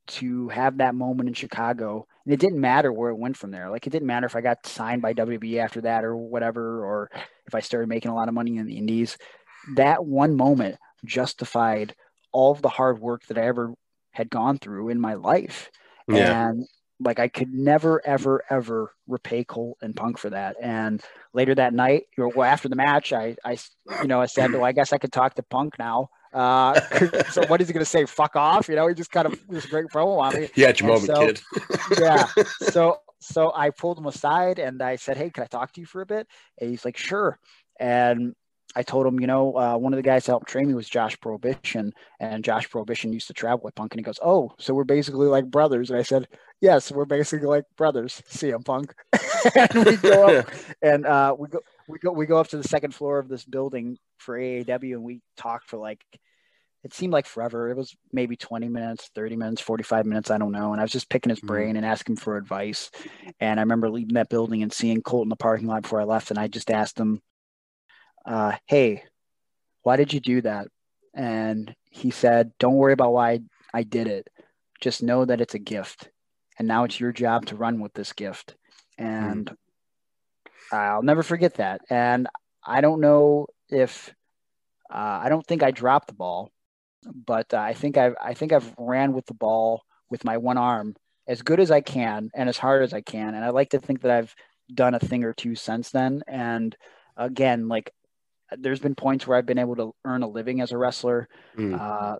[0.09, 2.07] to have that moment in Chicago.
[2.25, 3.69] And it didn't matter where it went from there.
[3.69, 7.09] Like it didn't matter if I got signed by WB after that or whatever, or
[7.47, 9.17] if I started making a lot of money in the Indies.
[9.75, 11.95] That one moment justified
[12.31, 13.73] all of the hard work that I ever
[14.11, 15.69] had gone through in my life.
[16.07, 16.49] Yeah.
[16.49, 16.67] And
[16.99, 20.57] like I could never, ever, ever repay Colt and Punk for that.
[20.61, 21.01] And
[21.33, 23.57] later that night, or well, after the match, I, I,
[24.01, 26.09] you know, I said, well, I guess I could talk to Punk now.
[26.33, 26.79] Uh,
[27.31, 28.05] so what is he going to say?
[28.05, 28.67] Fuck off?
[28.67, 30.49] You know, he just kind of was a great promo on me.
[30.55, 31.41] Yeah, at your moment, so, kid.
[31.99, 32.27] yeah.
[32.71, 35.85] So so I pulled him aside and I said, "Hey, can I talk to you
[35.85, 36.27] for a bit?"
[36.59, 37.37] And he's like, "Sure."
[37.79, 38.35] And
[38.75, 40.87] I told him, you know, uh, one of the guys that helped train me was
[40.87, 43.93] Josh Prohibition, and Josh Prohibition used to travel with Punk.
[43.93, 46.27] And he goes, "Oh, so we're basically like brothers." And I said,
[46.61, 48.93] "Yes, we're basically like brothers." CM Punk,
[49.55, 50.49] and we go up
[50.83, 53.43] and uh, we go we go we go up to the second floor of this
[53.43, 56.03] building for AAW, and we talked for like
[56.83, 57.69] it seemed like forever.
[57.69, 60.71] It was maybe 20 minutes, 30 minutes, 45 minutes, I don't know.
[60.71, 61.47] And I was just picking his mm-hmm.
[61.47, 62.89] brain and asking for advice.
[63.41, 66.05] And I remember leaving that building and seeing Colt in the parking lot before I
[66.05, 66.29] left.
[66.29, 67.21] And I just asked him,
[68.29, 69.03] uh, Hey,
[69.83, 70.67] why did you do that?
[71.13, 73.39] And he said, Don't worry about why
[73.73, 74.27] I did it.
[74.79, 76.09] Just know that it's a gift.
[76.57, 78.55] And now it's your job to run with this gift.
[78.97, 80.75] And mm-hmm.
[80.75, 81.81] I'll never forget that.
[81.89, 82.27] And
[82.65, 84.13] I don't know if
[84.91, 86.51] uh, I don't think I dropped the ball,
[87.05, 90.57] but uh, I think I've I think I've ran with the ball with my one
[90.57, 90.95] arm
[91.27, 93.79] as good as I can and as hard as I can, and I like to
[93.79, 94.35] think that I've
[94.73, 96.23] done a thing or two since then.
[96.27, 96.75] And
[97.15, 97.91] again, like
[98.57, 101.27] there's been points where I've been able to earn a living as a wrestler.
[101.57, 101.79] Mm.
[101.79, 102.17] Uh,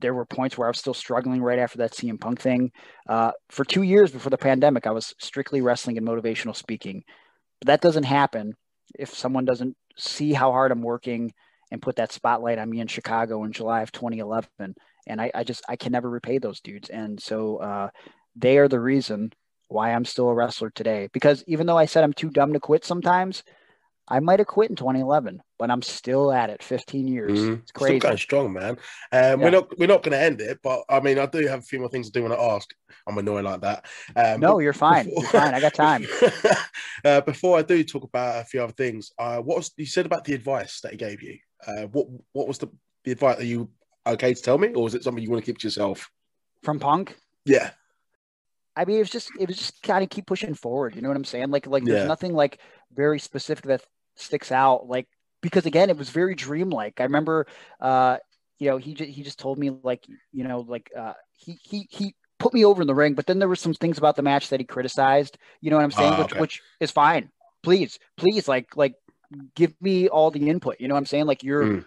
[0.00, 2.72] there were points where I was still struggling right after that CM Punk thing.
[3.08, 7.04] Uh, for two years before the pandemic, I was strictly wrestling and motivational speaking.
[7.60, 8.54] But that doesn't happen
[8.98, 11.32] if someone doesn't see how hard I'm working
[11.70, 14.48] and put that spotlight on me in Chicago in July of 2011.
[15.06, 16.90] And I, I just, I can never repay those dudes.
[16.90, 17.88] And so uh,
[18.34, 19.32] they are the reason
[19.68, 21.08] why I'm still a wrestler today.
[21.12, 23.44] Because even though I said I'm too dumb to quit sometimes,
[24.06, 26.62] I might have quit in 2011, but I'm still at it.
[26.62, 27.38] 15 years.
[27.38, 27.62] Mhm.
[27.62, 27.98] It's crazy.
[27.98, 28.70] Still going strong, man.
[28.70, 28.78] Um,
[29.12, 29.34] Yeah.
[29.36, 31.62] We're not we're not going to end it, but I mean, I do have a
[31.62, 32.68] few more things I do want to ask.
[33.06, 33.86] I'm annoying like that.
[34.14, 35.06] Um, no, you're fine.
[35.06, 35.54] before- You're fine.
[35.54, 36.06] I got time.
[37.04, 40.06] uh, before I do talk about a few other things, uh, what was you said
[40.06, 41.38] about the advice that he gave you?
[41.66, 42.68] Uh, what what was the,
[43.04, 43.38] the advice?
[43.38, 43.70] Are you
[44.06, 46.10] okay to tell me, or is it something you want to keep to yourself?
[46.62, 47.70] From Punk, Yeah,
[48.76, 50.96] I mean, it was just it was just kind of keep pushing forward.
[50.96, 51.50] You know what I'm saying?
[51.50, 52.58] Like like there's nothing like
[52.94, 53.84] very specific that
[54.16, 54.88] sticks out.
[54.88, 55.06] Like
[55.42, 57.00] because again, it was very dreamlike.
[57.00, 57.46] I remember,
[57.80, 58.18] uh,
[58.58, 61.86] you know, he just he just told me like you know like uh, he he
[61.90, 64.22] he put me over in the ring, but then there were some things about the
[64.22, 65.38] match that he criticized.
[65.60, 66.12] You know what I'm saying?
[66.12, 66.40] Ah, which okay.
[66.40, 67.30] which is fine.
[67.62, 68.94] Please, please, like like
[69.54, 70.80] give me all the input.
[70.80, 71.26] You know what I'm saying?
[71.26, 71.84] Like you're Mm.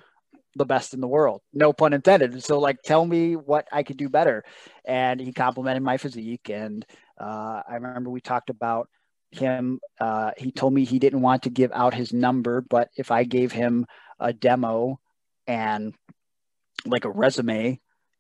[0.58, 1.42] The best in the world.
[1.54, 2.44] No pun intended.
[2.44, 4.44] So like tell me what I could do better.
[4.86, 6.50] And he complimented my physique.
[6.50, 6.86] And
[7.20, 8.90] uh, I remember we talked about
[9.32, 9.80] him.
[10.00, 13.24] Uh, he told me he didn't want to give out his number, but if I
[13.24, 13.86] gave him
[14.20, 15.00] a demo
[15.46, 15.94] and
[16.86, 17.80] like a resume,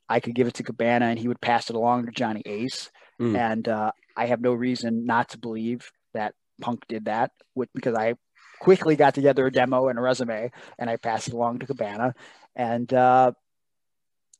[0.09, 2.91] I could give it to Cabana and he would pass it along to Johnny Ace.
[3.19, 3.37] Mm.
[3.37, 7.95] And uh, I have no reason not to believe that Punk did that with, because
[7.95, 8.15] I
[8.59, 12.13] quickly got together a demo and a resume and I passed it along to Cabana.
[12.55, 13.31] And uh,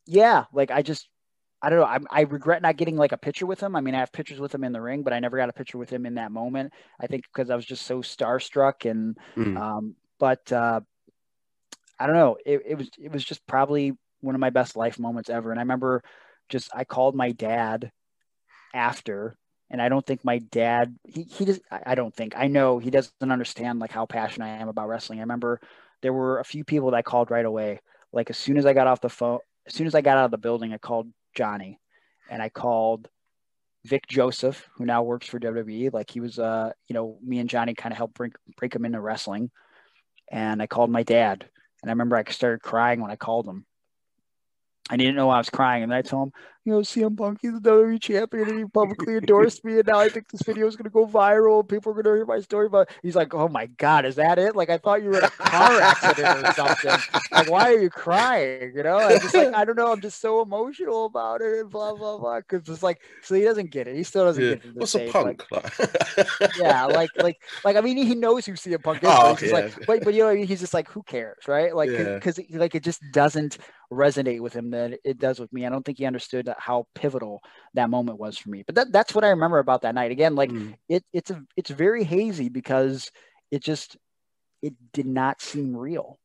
[0.06, 1.08] yeah, like I just,
[1.60, 1.84] I don't know.
[1.84, 3.74] I, I regret not getting like a picture with him.
[3.74, 5.52] I mean, I have pictures with him in the ring, but I never got a
[5.52, 6.72] picture with him in that moment.
[7.00, 9.56] I think because I was just so starstruck and, Mm.
[9.56, 10.80] um, but uh,
[11.98, 12.36] I don't know.
[12.46, 15.50] It, it was it was just probably one of my best life moments ever.
[15.50, 16.02] And I remember
[16.48, 17.90] just I called my dad
[18.74, 19.36] after,
[19.70, 22.90] and I don't think my dad he he just I don't think I know he
[22.90, 25.18] doesn't understand like how passionate I am about wrestling.
[25.18, 25.60] I remember
[26.02, 27.80] there were a few people that I called right away.
[28.12, 30.24] Like as soon as I got off the phone, as soon as I got out
[30.24, 31.78] of the building, I called Johnny,
[32.30, 33.08] and I called
[33.84, 35.92] Vic Joseph, who now works for WWE.
[35.92, 38.84] Like he was, uh, you know, me and Johnny kind of helped break break him
[38.84, 39.50] into wrestling.
[40.30, 41.48] And I called my dad,
[41.82, 43.66] and I remember I started crying when I called him.
[44.90, 46.32] I didn't know I was crying, and then I told him,
[46.64, 50.00] you know, CM Punk, he's the WWE champion, and he publicly endorsed me, and now
[50.00, 52.68] I think this video is gonna go viral, and people are gonna hear my story.
[52.68, 54.54] But he's like, oh my god, is that it?
[54.56, 57.02] Like I thought you were in a car accident or something.
[57.34, 58.72] Like why are you crying?
[58.76, 61.70] You know, I'm just like I don't know, I'm just so emotional about it, and
[61.70, 62.40] blah blah blah.
[62.40, 63.96] Because it's like, so he doesn't get it.
[63.96, 64.54] He still doesn't Yeah.
[64.56, 64.74] get it.
[64.76, 65.44] What's a punk?
[65.50, 65.72] Like,
[66.56, 69.32] yeah, like like like I mean he knows who CM Punk is, Oh, but, he's
[69.32, 69.84] okay, just like, yeah.
[69.86, 71.74] but but you know he's just like who cares, right?
[71.74, 72.14] Like Yeah.
[72.14, 73.58] because like it just doesn't
[73.92, 75.64] resonate with him that it does with me.
[75.64, 77.42] I don't think he understood how pivotal
[77.74, 78.62] that moment was for me.
[78.66, 80.10] But that that's what I remember about that night.
[80.10, 80.74] Again, like Mm.
[80.88, 83.10] it it's a it's very hazy because
[83.50, 83.96] it just
[84.62, 86.18] it did not seem real.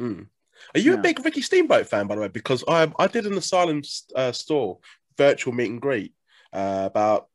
[0.00, 0.28] Mm.
[0.74, 0.98] Are you Yeah.
[0.98, 2.28] a big Ricky Steamboat fan, by the way?
[2.28, 3.82] Because I I did an Asylum
[4.16, 4.78] uh, store
[5.18, 6.14] virtual meet and greet
[6.52, 7.28] uh, about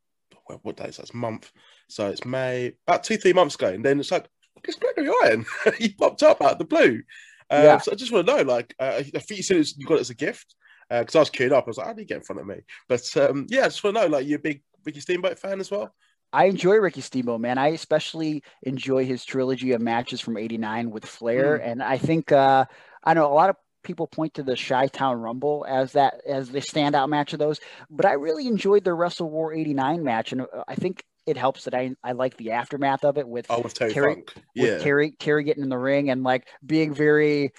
[0.46, 1.12] what, what day is that?
[1.14, 1.52] Month,
[1.88, 4.28] so it's May about two three months ago, and then it's like
[4.64, 5.46] it's Gregory Iron.
[5.78, 7.02] he popped up out of the blue.
[7.50, 7.78] Uh, Yeah.
[7.78, 9.96] So I just want to know, like, uh, I think you said was, you got
[9.96, 10.54] it as a gift
[10.90, 11.64] because I was queued up.
[11.64, 12.56] I was like, do you get in front of me?
[12.88, 15.60] But um, yeah, I just want to know, like, you're a big Ricky Steamboat fan
[15.60, 15.92] as well?
[16.32, 17.58] I enjoy Ricky Steamboat, man.
[17.58, 22.66] I especially enjoy his trilogy of matches from '89 with Flair, and I think uh,
[23.02, 26.50] I know a lot of people point to the Chi Town Rumble as that as
[26.50, 30.42] the standout match of those, but I really enjoyed the Wrestle War '89 match, and
[30.42, 33.60] uh, I think it helps that I I like the aftermath of it with Oh,
[33.60, 34.32] with Terry Terry- Funk.
[34.34, 34.78] with Yeah.
[34.78, 37.52] Terry Terry getting in the ring and like being very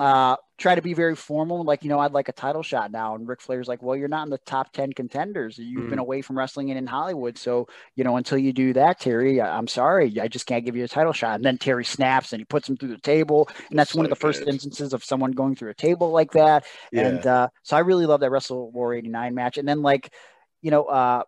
[0.00, 3.14] uh try to be very formal like you know I'd like a title shot now
[3.14, 6.02] and Ric Flair's like well you're not in the top 10 contenders you've been Mm.
[6.02, 9.56] away from wrestling and in Hollywood so you know until you do that Terry I-
[9.56, 12.40] I'm sorry I just can't give you a title shot and then Terry snaps and
[12.40, 14.48] he puts him through the table and that's one of So the first good.
[14.54, 17.06] instances of someone going through a table like that Yeah.
[17.06, 20.12] and uh so I really love that Wrestle War 89 match and then like
[20.60, 21.22] you know uh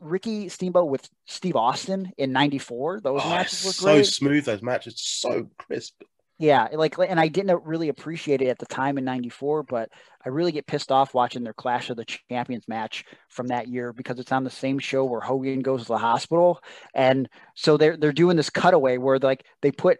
[0.00, 4.62] Ricky Steamboat with Steve Austin in 94 those Oh, matches were great so smooth, those
[4.62, 6.02] matches, so crisp.
[6.38, 9.90] yeah, like, and I didn't really appreciate it at the time in '94, but
[10.24, 13.92] I really get pissed off watching their Clash of the Champions match from that year
[13.92, 16.60] because it's on the same show where Hogan goes to the hospital,
[16.94, 19.98] and so they're they're doing this cutaway where like they put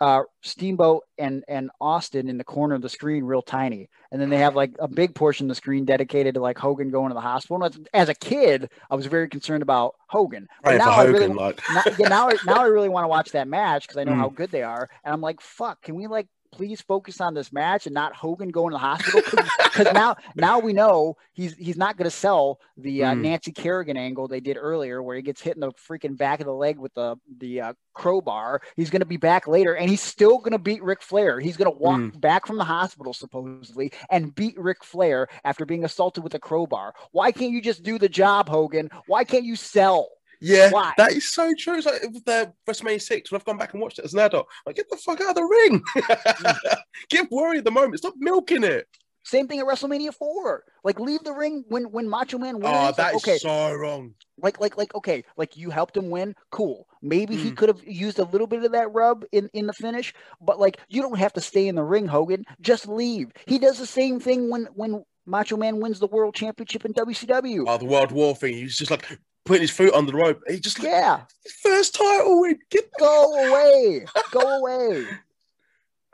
[0.00, 4.30] uh, Steamboat and and Austin in the corner of the screen, real tiny, and then
[4.30, 7.14] they have like a big portion of the screen dedicated to like Hogan going to
[7.14, 7.62] the hospital.
[7.62, 11.04] And as, as a kid, I was very concerned about Hogan, but for now I
[11.04, 13.86] really Hogan, like, now, yeah, now, I- now I really want to watch that match
[13.86, 14.18] because I know Mm.
[14.18, 14.88] how good they are.
[15.04, 16.26] And I'm like, fuck, can we like
[16.60, 19.22] please focus on this match and not Hogan going to the hospital?
[19.64, 23.22] Because now, now we know he's he's not going to sell the uh, Mm.
[23.22, 26.46] Nancy Kerrigan angle they did earlier, where he gets hit in the freaking back of
[26.46, 28.60] the leg with the the uh, crowbar.
[28.76, 31.40] He's going to be back later, and he's still going to beat Ric Flair.
[31.40, 32.20] He's going to walk Mm.
[32.20, 36.92] back from the hospital supposedly and beat Ric Flair after being assaulted with a crowbar.
[37.12, 38.90] Why can't you just do the job, Hogan?
[39.06, 40.08] Why can't you sell?
[40.40, 40.92] Yeah, Why?
[40.96, 41.76] that is so true.
[41.76, 43.30] It's like with the WrestleMania six.
[43.30, 45.30] When I've gone back and watched it as an adult, like get the fuck out
[45.30, 45.82] of the ring.
[47.10, 47.98] Give worry at the moment.
[47.98, 48.86] Stop milking it.
[49.22, 50.64] Same thing at WrestleMania four.
[50.82, 52.66] Like leave the ring when when Macho Man wins.
[52.74, 54.14] Oh, like, that is okay, so wrong.
[54.38, 56.34] like like like okay, like you helped him win.
[56.50, 56.86] Cool.
[57.02, 57.56] Maybe he Mm.
[57.58, 60.78] could have used a little bit of that rub in in the finish, but like
[60.88, 62.44] you don't have to stay in the ring, Hogan.
[62.62, 63.30] Just leave.
[63.46, 67.64] He does the same thing when when Macho Man wins the World Championship in WCW.
[67.68, 68.54] Oh, the World War thing.
[68.54, 69.06] He's just like
[69.44, 70.40] putting his foot under the rope.
[70.48, 71.22] He just like yeah,
[71.62, 72.58] first title win.
[72.70, 75.06] Get go away, go away.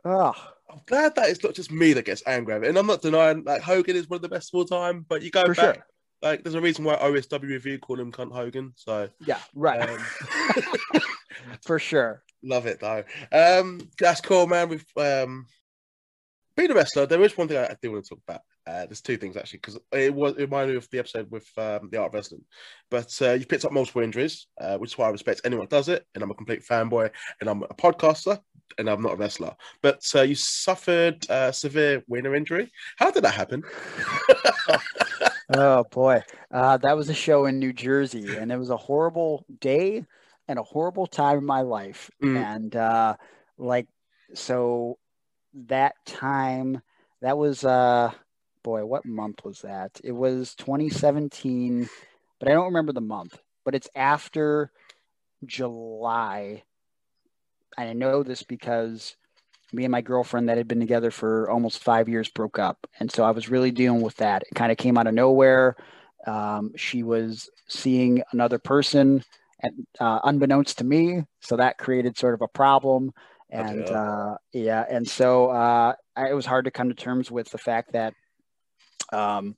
[0.05, 0.37] Ugh.
[0.71, 2.69] I'm glad that it's not just me that gets angry at it.
[2.69, 5.23] And I'm not denying like Hogan is one of the best of all time, but
[5.23, 5.75] you go For back.
[5.77, 5.87] sure.
[6.23, 8.73] Like there's a reason why OSW review call him cunt Hogan.
[8.75, 9.89] So Yeah, right.
[9.89, 9.99] um,
[11.65, 12.23] For sure.
[12.43, 13.05] love it though.
[13.33, 14.69] Um that's cool, man.
[14.69, 15.47] We've um
[16.57, 18.41] being a wrestler, there is one thing I, I do want to talk about.
[18.67, 21.49] Uh, there's two things actually, because it was it reminded me of the episode with
[21.57, 22.43] um, the art of wrestling.
[22.91, 25.77] But uh, you've picked up multiple injuries, uh, which is why I respect anyone that
[25.77, 26.05] does it.
[26.15, 27.11] And I'm a complete fanboy,
[27.41, 28.41] and I'm a podcaster,
[28.79, 29.55] and I'm not a wrestler.
[29.83, 32.73] But uh, you suffered uh, severe winter injury.
[32.97, 33.63] How did that happen?
[35.55, 39.47] Oh boy, uh, that was a show in New Jersey, and it was a horrible
[39.61, 40.05] day
[40.49, 42.11] and a horrible time in my life.
[42.21, 42.37] Mm.
[42.37, 43.17] And uh,
[43.59, 43.87] like,
[44.35, 44.99] so
[45.55, 46.83] that time,
[47.23, 48.11] that was uh,
[48.67, 50.01] boy, what month was that?
[50.03, 51.89] It was 2017,
[52.41, 53.39] but I don't remember the month.
[53.65, 54.73] But it's after
[55.45, 56.65] July.
[57.79, 59.15] And I know this because
[59.73, 62.89] me and my girlfriend that had been together for almost five years broke up.
[62.99, 64.43] And so I was really dealing with that.
[64.43, 65.77] It kind of came out of nowhere.
[66.27, 69.23] Um, she was seeing another person,
[69.61, 71.23] and, uh, unbeknownst to me.
[71.41, 73.13] So that created sort of a problem.
[73.49, 73.93] And Okay.
[73.93, 77.59] uh, yeah, and so uh, I, it was hard to come to terms with the
[77.59, 78.13] fact that
[79.13, 79.57] um,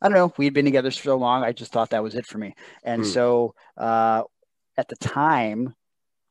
[0.00, 1.42] I don't know, we'd been together for so long.
[1.42, 2.54] I just thought that was it for me.
[2.84, 3.10] And Hmm.
[3.12, 4.22] so uh,
[4.76, 5.74] at the time,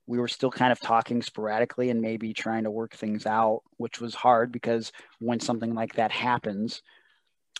[0.07, 3.99] we were still kind of talking sporadically and maybe trying to work things out, which
[3.99, 6.83] was hard because when something like that happens,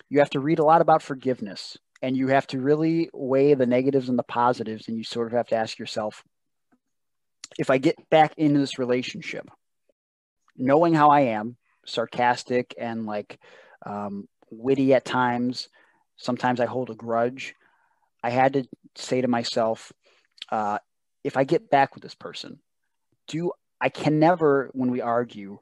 [0.09, 3.65] you have to read a lot about forgiveness and you have to really weigh the
[3.65, 4.87] negatives and the positives.
[4.87, 6.23] And you sort of have to ask yourself
[7.57, 9.49] if I get back into this relationship,
[10.55, 13.39] knowing how I am, sarcastic and like
[13.85, 14.27] um,
[14.57, 15.69] witty at times,
[16.17, 17.55] sometimes I hold a grudge.
[18.23, 19.91] I had to say to myself,
[20.49, 20.79] uh,
[21.23, 22.59] if I get back with this person,
[23.27, 23.51] do
[23.81, 25.59] I can never, when we argue,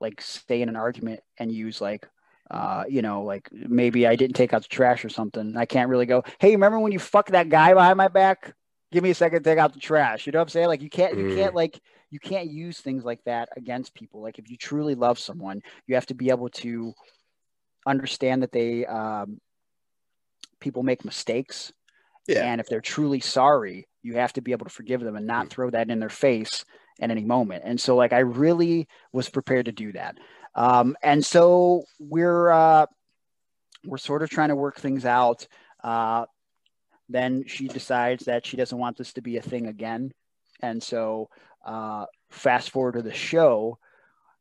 [0.00, 2.08] like stay in an argument and use like,
[2.50, 5.56] uh, you know, like maybe I didn't take out the trash or something.
[5.56, 8.54] I can't really go, hey, remember when you fucked that guy behind my back?
[8.92, 10.26] Give me a second to take out the trash.
[10.26, 10.68] You know what I'm saying?
[10.68, 11.34] Like you can't, you Mm.
[11.34, 11.80] can't like,
[12.10, 14.22] you can't use things like that against people.
[14.22, 16.92] Like if you truly love someone, you have to be able to
[17.86, 19.40] understand that they, um,
[20.60, 21.72] people make mistakes
[22.26, 22.44] Yeah.
[22.44, 25.46] and if they're truly sorry, you have to be able to forgive them and not
[25.46, 25.50] Mm.
[25.50, 26.64] throw that in their face
[27.00, 27.62] at any moment.
[27.64, 30.16] And so, like, I really was prepared to do that.
[30.54, 32.86] Um, and so we're uh,
[33.84, 35.46] we're sort of trying to work things out.
[35.84, 36.26] Uh,
[37.08, 40.12] then she decides that she doesn't want this to be a thing again.
[40.60, 41.28] And so,
[41.64, 43.78] uh, fast forward to the show,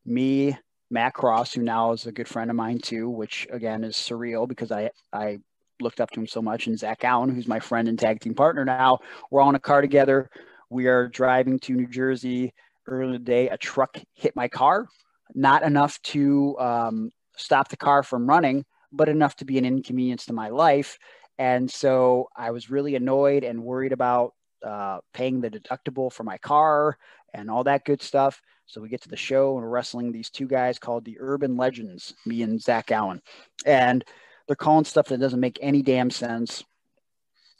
[0.05, 0.57] me,
[0.89, 4.47] Matt Cross, who now is a good friend of mine too, which again is surreal
[4.47, 5.39] because I I
[5.81, 8.33] looked up to him so much, and Zach Allen, who's my friend and tag team
[8.33, 10.29] partner now, we're all in a car together.
[10.69, 12.53] We are driving to New Jersey
[12.87, 13.49] early in the day.
[13.49, 14.87] A truck hit my car,
[15.33, 20.25] not enough to um, stop the car from running, but enough to be an inconvenience
[20.25, 20.97] to my life.
[21.37, 24.33] And so I was really annoyed and worried about
[24.65, 26.97] uh, paying the deductible for my car
[27.33, 28.41] and all that good stuff.
[28.67, 31.55] So we get to the show and we're wrestling these two guys called the Urban
[31.55, 33.21] Legends, me and Zach Allen.
[33.65, 34.03] And
[34.47, 36.63] they're calling stuff that doesn't make any damn sense.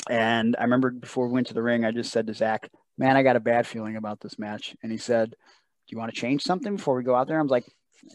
[0.10, 3.18] And I remember before we went to the ring, I just said to Zach, man,
[3.18, 4.76] I got a bad feeling about this match.
[4.84, 5.36] And he said, do
[5.90, 7.40] you want to change something before we go out there?
[7.40, 7.66] I was like,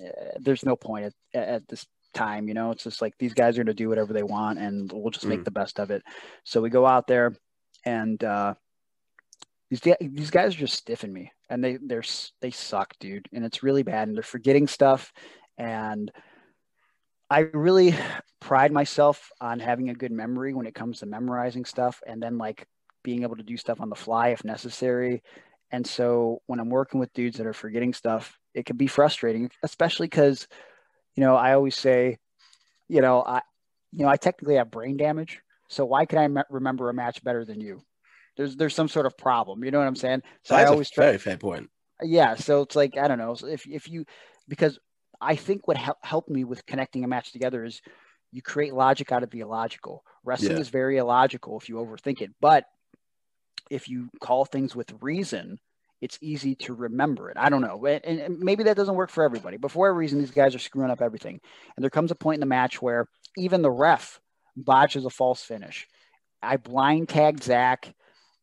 [0.03, 2.49] eh, there's no point at, at this time.
[2.49, 4.91] You know, it's just like these guys are going to do whatever they want and
[4.93, 5.45] we'll just make Mm.
[5.45, 6.03] the best of it.
[6.45, 7.35] So we go out there
[7.85, 8.55] and, uh,
[9.71, 12.03] these, these guys are just stiffing me and they, they're,
[12.41, 13.29] they suck, dude.
[13.33, 14.09] And it's really bad.
[14.09, 15.13] And they're forgetting stuff.
[15.57, 16.11] And
[17.31, 17.95] I really
[18.41, 22.39] pride myself on having a good memory when it comes to memorizing stuff and then
[22.39, 22.67] like
[23.05, 25.23] being able to do stuff on the fly if necessary.
[25.71, 29.51] And so when I'm working with dudes that are forgetting stuff, it can be frustrating,
[29.63, 30.49] especially because,
[31.15, 32.19] you know, I always say,
[32.89, 33.43] you know, I,
[33.93, 35.41] you know, I technically have brain damage.
[35.69, 37.81] So why can I me- remember a match better than you?
[38.37, 39.65] There's, there's some sort of problem.
[39.65, 40.23] You know what I'm saying?
[40.45, 41.69] So That's I always try very fair point.
[42.03, 44.05] yeah so it's like i don't know so if, if you
[44.49, 44.79] because
[45.21, 47.83] i think what hel- helped me with connecting a match together is
[48.33, 50.61] you create logic out of the illogical wrestling Yeah.
[50.61, 52.65] is very illogical if you overthink it but
[53.71, 55.59] if you call things with reason,
[56.01, 57.37] it's easy to remember it.
[57.39, 57.85] I don't know.
[57.87, 59.59] And, and maybe that doesn't work for everybody.
[59.59, 61.39] But for whatever reason, these guys are screwing up everything.
[61.77, 63.07] And there comes a point in the match where
[63.37, 64.19] even the ref
[64.57, 65.87] botches a false finish.
[66.43, 67.95] I blind tagged Zach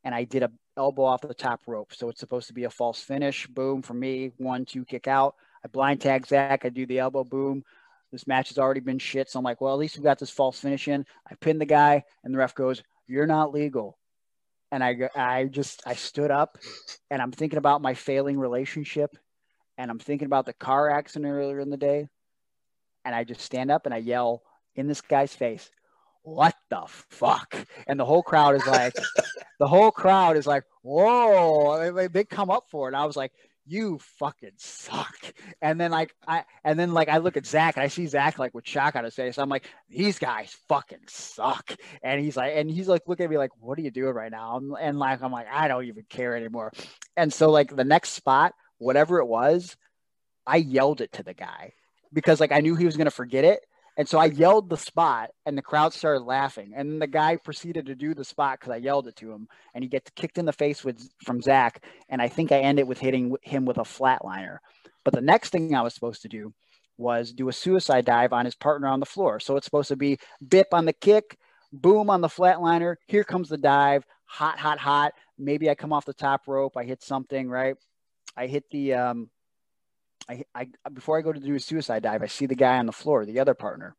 [0.08, 1.94] and I did a elbow off the top rope.
[1.94, 3.46] So it's supposed to be a false finish.
[3.46, 4.32] Boom for me.
[4.38, 5.36] One, two, kick out.
[5.66, 6.64] I blind tag Zach.
[6.64, 7.26] I do the elbow.
[7.26, 7.62] Boom.
[8.14, 9.30] This match has already been shit.
[9.30, 11.06] So I'm like, well, at least we got this false finish in.
[11.30, 13.98] I pin the guy, and the ref goes, "You're not legal."
[14.72, 16.58] And I, I just, I stood up,
[17.12, 19.14] and I'm thinking about my failing relationship,
[19.78, 22.08] and I'm thinking about the car accident earlier in the day,
[23.04, 24.42] and I just stand up and I yell
[24.76, 25.70] in this guy's face,
[26.28, 27.56] "What the fuck?"
[27.88, 28.96] And the whole crowd is like,
[29.60, 32.96] the whole crowd is like, "Whoa!" They, they come up for it.
[32.96, 33.32] I was like,
[33.68, 35.18] you fucking suck.
[35.62, 38.40] And then like I and then like I look at Zach and I see Zach
[38.40, 39.36] like with shock on his face.
[39.36, 41.76] So I'm like, these guys fucking suck.
[42.02, 44.32] And he's like, and he's like looking at me like, what are you doing right
[44.32, 44.62] now?
[44.80, 46.72] And like I'm like, I don't even care anymore.
[47.16, 49.76] And so like the next spot, whatever it was,
[50.46, 51.74] I yelled it to the guy
[52.14, 53.60] because like I knew he was gonna forget it.
[53.98, 56.74] And so I yelled the spot, and the crowd started laughing.
[56.76, 59.84] And the guy proceeded to do the spot because I yelled it to him, and
[59.84, 61.84] he gets kicked in the face with from Zach.
[62.08, 64.60] And I think I ended with hitting him with a flatliner.
[65.04, 66.54] But the next thing I was supposed to do
[66.98, 69.40] was do a suicide dive on his partner on the floor.
[69.40, 71.38] So it's supposed to be bip on the kick,
[71.74, 72.96] boom on the flatliner.
[73.08, 75.14] Here comes the dive, hot, hot, hot.
[75.40, 77.76] Maybe I come off the top rope, I hit something, right?
[78.36, 79.30] I hit the um,
[80.30, 82.86] I, I before I go to do a suicide dive, I see the guy on
[82.86, 83.96] the floor, the other partner.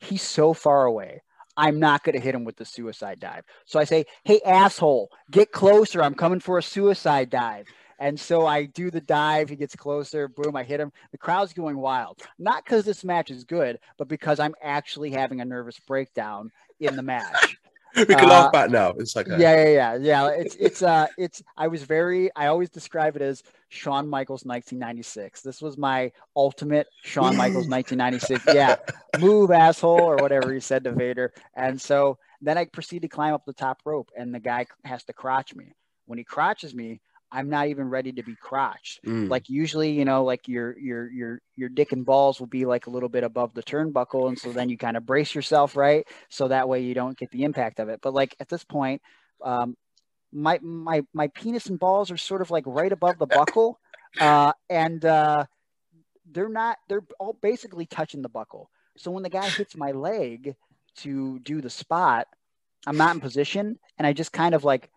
[0.00, 1.22] He's so far away.
[1.56, 3.44] I'm not going to hit him with the suicide dive.
[3.66, 6.02] So I say, "Hey asshole, get closer.
[6.02, 7.66] I'm coming for a suicide dive."
[7.98, 9.50] And so I do the dive.
[9.50, 10.26] He gets closer.
[10.26, 10.56] Boom!
[10.56, 10.92] I hit him.
[11.12, 12.20] The crowd's going wild.
[12.38, 16.50] Not because this match is good, but because I'm actually having a nervous breakdown
[16.80, 17.58] in the match.
[17.96, 18.90] we can uh, laugh back now.
[18.98, 19.38] It's like a...
[19.38, 20.28] yeah, yeah, yeah, yeah.
[20.28, 21.42] It's it's uh it's.
[21.56, 22.30] I was very.
[22.36, 25.42] I always describe it as Shawn Michaels 1996.
[25.42, 28.54] This was my ultimate Shawn Michaels 1996.
[28.54, 28.76] Yeah,
[29.18, 31.32] move asshole or whatever he said to Vader.
[31.54, 35.04] And so then I proceed to climb up the top rope, and the guy has
[35.04, 35.72] to crotch me.
[36.06, 37.00] When he crotches me,
[37.32, 39.04] I'm not even ready to be crotched.
[39.04, 39.28] Mm.
[39.30, 42.86] Like usually, you know, like your your your your dick and balls will be like
[42.86, 46.06] a little bit above the turnbuckle, and so then you kind of brace yourself, right?
[46.28, 48.00] So that way you don't get the impact of it.
[48.02, 49.02] But like at this point,
[49.44, 49.76] um,
[50.32, 53.78] my my my penis and balls are sort of like right above the buckle,
[54.20, 55.44] uh, and uh,
[56.30, 56.78] they're not.
[56.88, 58.70] They're all basically touching the buckle.
[58.96, 60.56] So when the guy hits my leg
[60.98, 62.26] to do the spot,
[62.86, 64.90] I'm not in position, and I just kind of like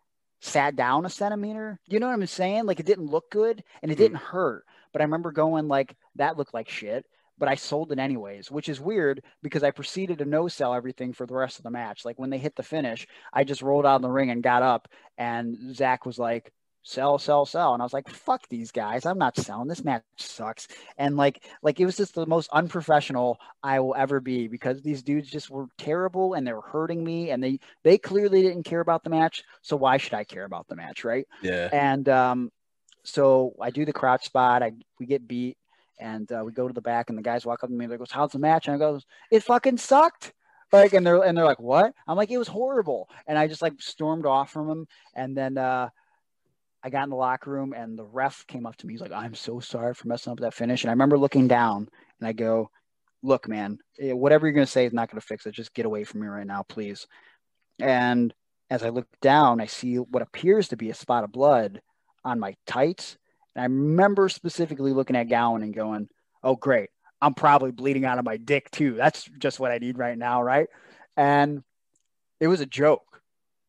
[0.44, 1.80] sat down a centimeter.
[1.88, 2.66] You know what I'm saying?
[2.66, 4.04] Like it didn't look good and it mm-hmm.
[4.04, 4.66] didn't hurt.
[4.92, 7.06] But I remember going like that looked like shit.
[7.40, 11.14] But I sold it anyways, which is weird because I proceeded to no sell everything
[11.14, 12.06] for the rest of the match.
[12.06, 14.62] Like when they hit the finish, I just rolled out in the ring and got
[14.62, 14.88] up,
[15.18, 17.74] and Zach was like, sell, sell, sell.
[17.74, 19.06] And I was like, fuck these guys.
[19.06, 19.68] I'm not selling.
[19.68, 20.68] This match sucks.
[20.98, 25.02] And like, like it was just the most unprofessional I will ever be because these
[25.02, 28.82] dudes just were terrible and they were hurting me and they, they clearly didn't care
[28.82, 29.44] about the match.
[29.62, 31.04] So why should I care about the match?
[31.04, 31.26] Right.
[31.42, 31.70] Yeah.
[31.72, 32.52] And, um,
[33.06, 34.64] so I do the crouch spot.
[34.64, 35.58] I, we get beat
[36.00, 37.94] and uh, we go to the back and the guys walk up to me and
[37.94, 38.68] they goes, how's the match?
[38.68, 40.34] And I goes, it fucking sucked
[40.74, 43.62] like and they're and they're like what i'm like it was horrible and i just
[43.62, 45.88] like stormed off from them and then uh
[46.84, 48.94] I got in the locker room and the ref came up to me.
[48.94, 50.84] He's like, I'm so sorry for messing up that finish.
[50.84, 51.88] And I remember looking down
[52.20, 52.70] and I go,
[53.26, 55.54] Look, man, eh, whatever you're going to say is not going to fix it.
[55.54, 57.08] Just get away from me right now, please.
[57.80, 58.34] And
[58.70, 61.82] as I look down, I see what appears to be a spot of blood
[62.26, 63.18] on my tights.
[63.56, 66.10] And I remember specifically looking at Gowen and going,
[66.44, 66.90] Oh, great.
[67.22, 68.96] I'm probably bleeding out of my dick too.
[68.96, 70.44] That's just what I need right now.
[70.44, 70.68] Right.
[71.16, 71.64] And
[72.42, 73.13] it was a joke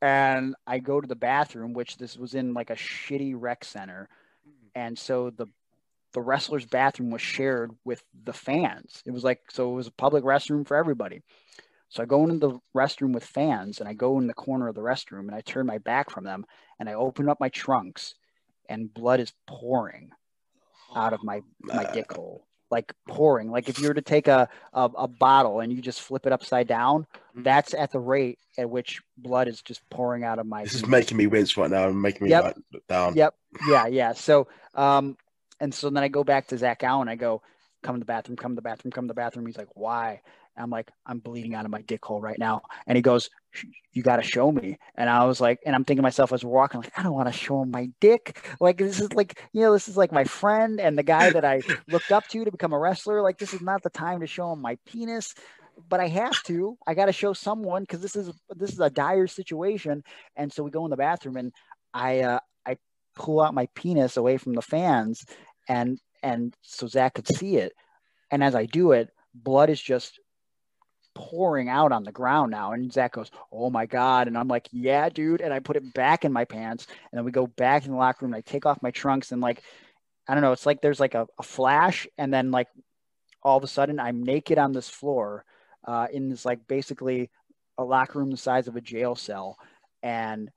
[0.05, 4.11] and I go to the bathroom, which this was in like a shitty rec center,
[4.47, 4.69] mm.
[4.75, 5.47] and so the
[6.13, 9.03] the wrestler's bathroom was shared with the fans.
[9.07, 11.23] It was like so it was a public restroom for everybody.
[11.89, 14.75] So I go into the restroom with fans, and I go in the corner of
[14.75, 16.45] the restroom, and I turn my back from them,
[16.79, 18.15] and I open up my trunks,
[18.69, 20.11] and blood is pouring
[20.91, 23.51] oh, out of my my dick hole like pouring.
[23.51, 26.33] Like if you were to take a, a, a bottle and you just flip it
[26.33, 27.43] upside down, mm-hmm.
[27.43, 30.65] that's at the rate at which blood is just pouring out of my.
[30.65, 32.45] This is making me wince right now and making me yep.
[32.45, 33.15] like, down.
[33.15, 33.35] Yep.
[33.69, 33.87] Yeah.
[33.87, 34.13] Yeah.
[34.13, 35.17] So, um,
[35.61, 37.09] and so then I go back to Zach Allen.
[37.09, 37.43] I go,
[37.83, 39.47] come to the bathroom, come to the bathroom, come to the bathroom.
[39.47, 40.23] He's like, why?
[40.57, 42.63] I'm like, I'm bleeding out of my dick hole right now.
[42.87, 43.31] And he goes,
[43.93, 44.79] You got to show me.
[44.95, 47.15] And I was like, and I'm thinking to myself as we're walking, like, I don't
[47.15, 48.45] want to show him my dick.
[48.61, 51.45] Like, this is like, you know, this is like my friend and the guy that
[51.45, 53.23] I looked up to to become a wrestler.
[53.23, 55.35] Like, this is not the time to show him my penis.
[55.89, 56.79] But I have to.
[56.87, 60.05] I got to show someone because this is this is a dire situation.
[60.37, 61.53] And so we go in the bathroom, and
[61.93, 62.77] I uh, I
[63.17, 65.27] pull out my penis away from the fans,
[65.69, 67.73] and and so Zach could see it.
[68.31, 70.21] And as I do it, blood is just
[71.15, 72.73] pouring out on the ground now.
[72.73, 74.29] And Zach goes, Oh my God.
[74.29, 75.41] And I'm like, Yeah, dude.
[75.41, 76.87] And I put it back in my pants.
[76.89, 78.35] And then we go back in the locker room.
[78.35, 79.63] And I take off my trunks and like,
[80.29, 82.07] I don't know, it's like there's like a, a flash.
[82.19, 82.69] And then like
[83.43, 85.45] all of a sudden I'm naked on this floor
[85.87, 87.31] uh, in this like basically
[87.77, 89.59] a locker room the size of a jail cell.
[90.03, 90.51] And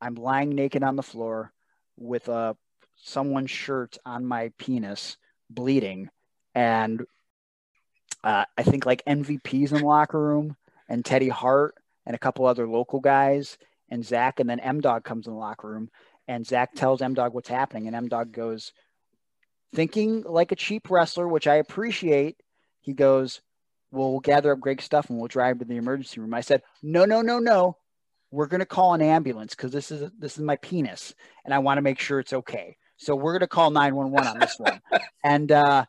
[0.00, 1.52] I'm lying naked on the floor
[1.96, 2.54] with a uh,
[2.96, 5.16] someone's shirt on my penis
[5.50, 6.08] bleeding.
[6.54, 7.04] And
[8.26, 10.56] uh, I think like MVPs in the locker room
[10.88, 13.56] and Teddy Hart and a couple other local guys
[13.88, 14.40] and Zach.
[14.40, 15.90] And then M Dog comes in the locker room
[16.26, 17.86] and Zach tells M Dog what's happening.
[17.86, 18.72] And M Dog goes,
[19.76, 22.36] thinking like a cheap wrestler, which I appreciate.
[22.80, 23.42] He goes,
[23.92, 26.34] well, we'll gather up Greg's stuff and we'll drive to the emergency room.
[26.34, 27.76] I said, no, no, no, no.
[28.32, 31.60] We're going to call an ambulance because this is this is my penis and I
[31.60, 32.76] want to make sure it's okay.
[32.96, 34.80] So we're going to call 911 on this one.
[35.24, 35.86] and uh,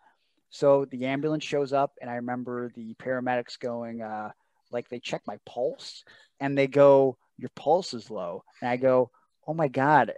[0.50, 4.32] so the ambulance shows up, and I remember the paramedics going, uh,
[4.72, 6.04] like they check my pulse,
[6.40, 9.12] and they go, "Your pulse is low," and I go,
[9.46, 10.14] "Oh my god."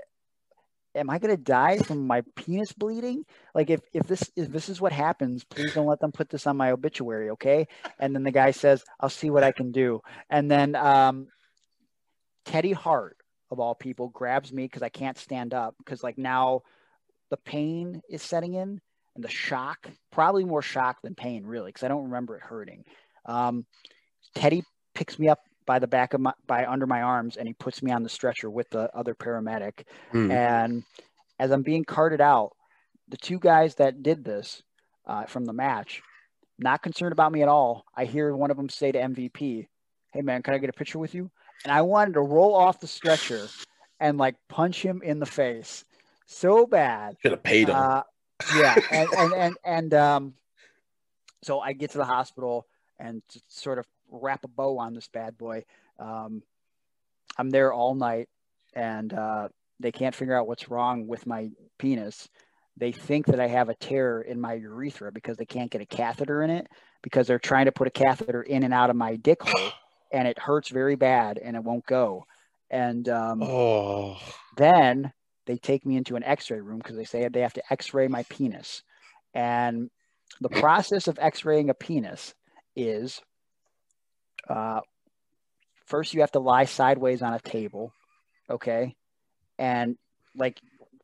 [0.95, 3.23] Am I gonna die from my penis bleeding?
[3.53, 6.47] Like if, if this if this is what happens, please don't let them put this
[6.47, 7.67] on my obituary, okay?
[7.99, 10.01] And then the guy says, "I'll see what I can do."
[10.31, 11.27] And then um,
[12.45, 13.17] Teddy Hart,
[13.51, 16.63] of all people, grabs me because I can't stand up because like now
[17.29, 18.81] the pain is setting in
[19.15, 22.83] and the shock, probably more shock than pain, really, because I don't remember it hurting.
[23.25, 23.65] Um,
[24.35, 24.63] Teddy
[24.93, 27.83] picks me up by the back of my by under my arms and he puts
[27.83, 29.83] me on the stretcher with the other paramedic.
[30.11, 30.31] Mm.
[30.31, 30.83] And
[31.37, 32.53] as I'm being carted out,
[33.07, 34.63] the two guys that did this
[35.05, 36.01] uh, from the match,
[36.57, 37.85] not concerned about me at all.
[37.95, 39.67] I hear one of them say to MVP,
[40.11, 41.29] "Hey man, can I get a picture with you?"
[41.63, 43.47] And I wanted to roll off the stretcher
[43.99, 45.85] and like punch him in the face
[46.25, 47.17] so bad.
[47.21, 47.75] Should have paid him.
[47.75, 48.01] Uh,
[48.55, 50.33] yeah, and and and, and um,
[51.43, 52.67] so I get to the hospital
[52.99, 55.63] and sort of wrap a bow on this bad boy.
[55.99, 56.43] Um,
[57.37, 58.27] I'm there all night,
[58.73, 59.49] and uh,
[59.79, 62.27] they can't figure out what's wrong with my penis.
[62.77, 65.85] They think that I have a tear in my urethra because they can't get a
[65.85, 66.67] catheter in it
[67.01, 69.71] because they're trying to put a catheter in and out of my dick hole,
[70.11, 72.25] and it hurts very bad and it won't go.
[72.69, 74.17] And um, oh.
[74.57, 75.11] then
[75.49, 78.21] they take me into an x-ray room because they say they have to x-ray my
[78.29, 78.83] penis.
[79.33, 79.89] And
[80.39, 82.35] the process of x-raying a penis
[82.75, 83.19] is
[84.47, 84.81] uh,
[85.87, 87.91] first you have to lie sideways on a table
[88.47, 88.95] okay?
[89.57, 89.97] And
[90.35, 90.59] like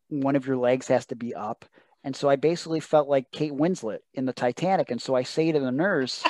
[0.10, 1.66] one of your legs has to be up.
[2.04, 4.92] And so i basically felt like kate winslet in the titanic.
[4.92, 6.24] And so i say to the nurse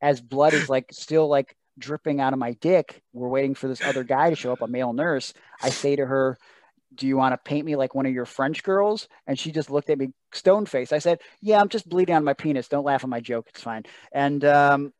[0.00, 3.80] as blood is like still like dripping out of my dick we're waiting for this
[3.82, 5.32] other guy to show up a male nurse
[5.62, 6.36] i say to her
[6.98, 9.08] do you want to paint me like one of your French girls?
[9.26, 10.92] And she just looked at me stone face.
[10.92, 12.68] I said, yeah, I'm just bleeding on my penis.
[12.68, 13.46] Don't laugh at my joke.
[13.48, 13.84] It's fine.
[14.12, 14.92] And um,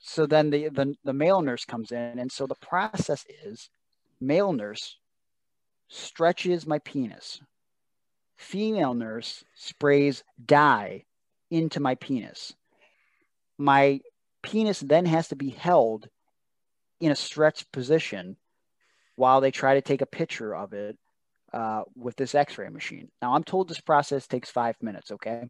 [0.00, 2.18] so then the, the, the male nurse comes in.
[2.18, 3.70] And so the process is
[4.20, 4.98] male nurse
[5.88, 7.40] stretches my penis.
[8.36, 11.04] Female nurse sprays dye
[11.50, 12.52] into my penis.
[13.56, 14.00] My
[14.42, 16.08] penis then has to be held
[17.00, 18.36] in a stretched position
[19.14, 20.98] while they try to take a picture of it
[21.54, 23.08] uh, with this x-ray machine.
[23.22, 25.12] Now I'm told this process takes five minutes.
[25.12, 25.48] Okay.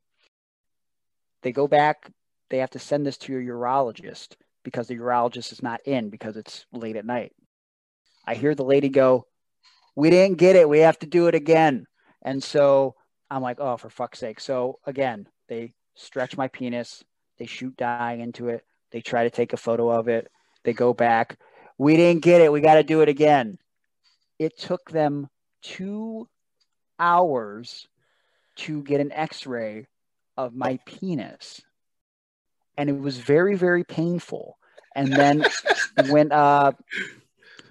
[1.42, 2.10] They go back,
[2.50, 6.36] they have to send this to your urologist because the urologist is not in because
[6.36, 7.32] it's late at night.
[8.26, 9.26] I hear the lady go,
[9.96, 10.68] we didn't get it.
[10.68, 11.86] We have to do it again.
[12.22, 12.94] And so
[13.30, 14.40] I'm like, oh, for fuck's sake.
[14.40, 17.02] So again, they stretch my penis,
[17.38, 20.30] they shoot dye into it, they try to take a photo of it,
[20.64, 21.38] they go back.
[21.78, 22.52] We didn't get it.
[22.52, 23.58] We got to do it again.
[24.38, 25.28] It took them
[25.64, 26.28] two
[26.98, 27.88] hours
[28.56, 29.86] to get an x ray
[30.36, 31.60] of my penis.
[32.76, 34.58] And it was very, very painful.
[34.94, 35.44] And then
[36.08, 36.72] when uh,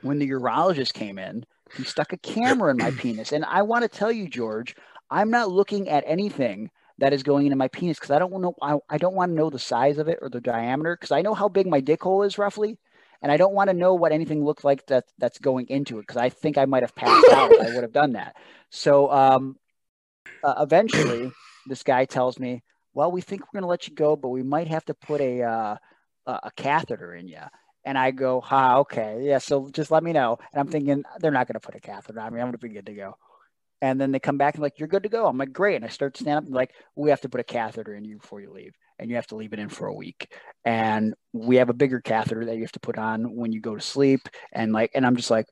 [0.02, 1.46] when the urologist came in,
[1.78, 3.32] he stuck a camera in my penis.
[3.32, 4.76] And I want to tell you, George,
[5.10, 8.44] I'm not looking at anything that is going into my penis because I don't want
[8.44, 11.12] to I, I don't want to know the size of it or the diameter because
[11.12, 12.78] I know how big my dick hole is roughly
[13.24, 16.02] and I don't want to know what anything looked like that that's going into it
[16.02, 17.58] because I think I might have passed out.
[17.58, 18.36] I would have done that.
[18.70, 19.56] So um,
[20.44, 21.32] uh, eventually,
[21.66, 22.62] this guy tells me,
[22.94, 25.22] "Well, we think we're going to let you go, but we might have to put
[25.22, 25.78] a uh,
[26.28, 27.40] a catheter in you."
[27.86, 29.38] And I go, "Ha, okay, yeah.
[29.38, 32.20] So just let me know." And I'm thinking they're not going to put a catheter
[32.20, 32.42] on me.
[32.42, 33.16] I'm going to be good to go.
[33.82, 35.86] And then they come back and like, "You're good to go." I'm like, "Great." And
[35.86, 38.18] I start to stand up and like, "We have to put a catheter in you
[38.18, 40.34] before you leave." And you have to leave it in for a week.
[40.66, 43.76] And we have a bigger catheter that you have to put on when you go
[43.76, 44.28] to sleep.
[44.52, 45.48] And like, and I'm just like,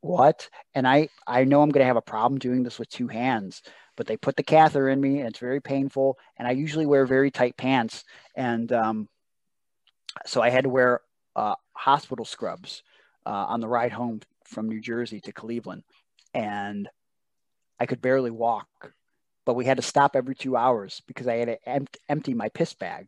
[0.00, 0.48] what?
[0.74, 3.62] And I, I know I'm going to have a problem doing this with two hands,
[3.96, 6.18] but they put the catheter in me and it's very painful.
[6.36, 8.04] And I usually wear very tight pants.
[8.34, 9.08] And um,
[10.24, 11.00] so I had to wear
[11.34, 12.82] uh, hospital scrubs
[13.24, 15.82] uh, on the ride home from New Jersey to Cleveland.
[16.32, 16.88] And
[17.78, 18.92] I could barely walk,
[19.46, 22.50] but we had to stop every two hours because I had to em- empty my
[22.50, 23.06] piss bag.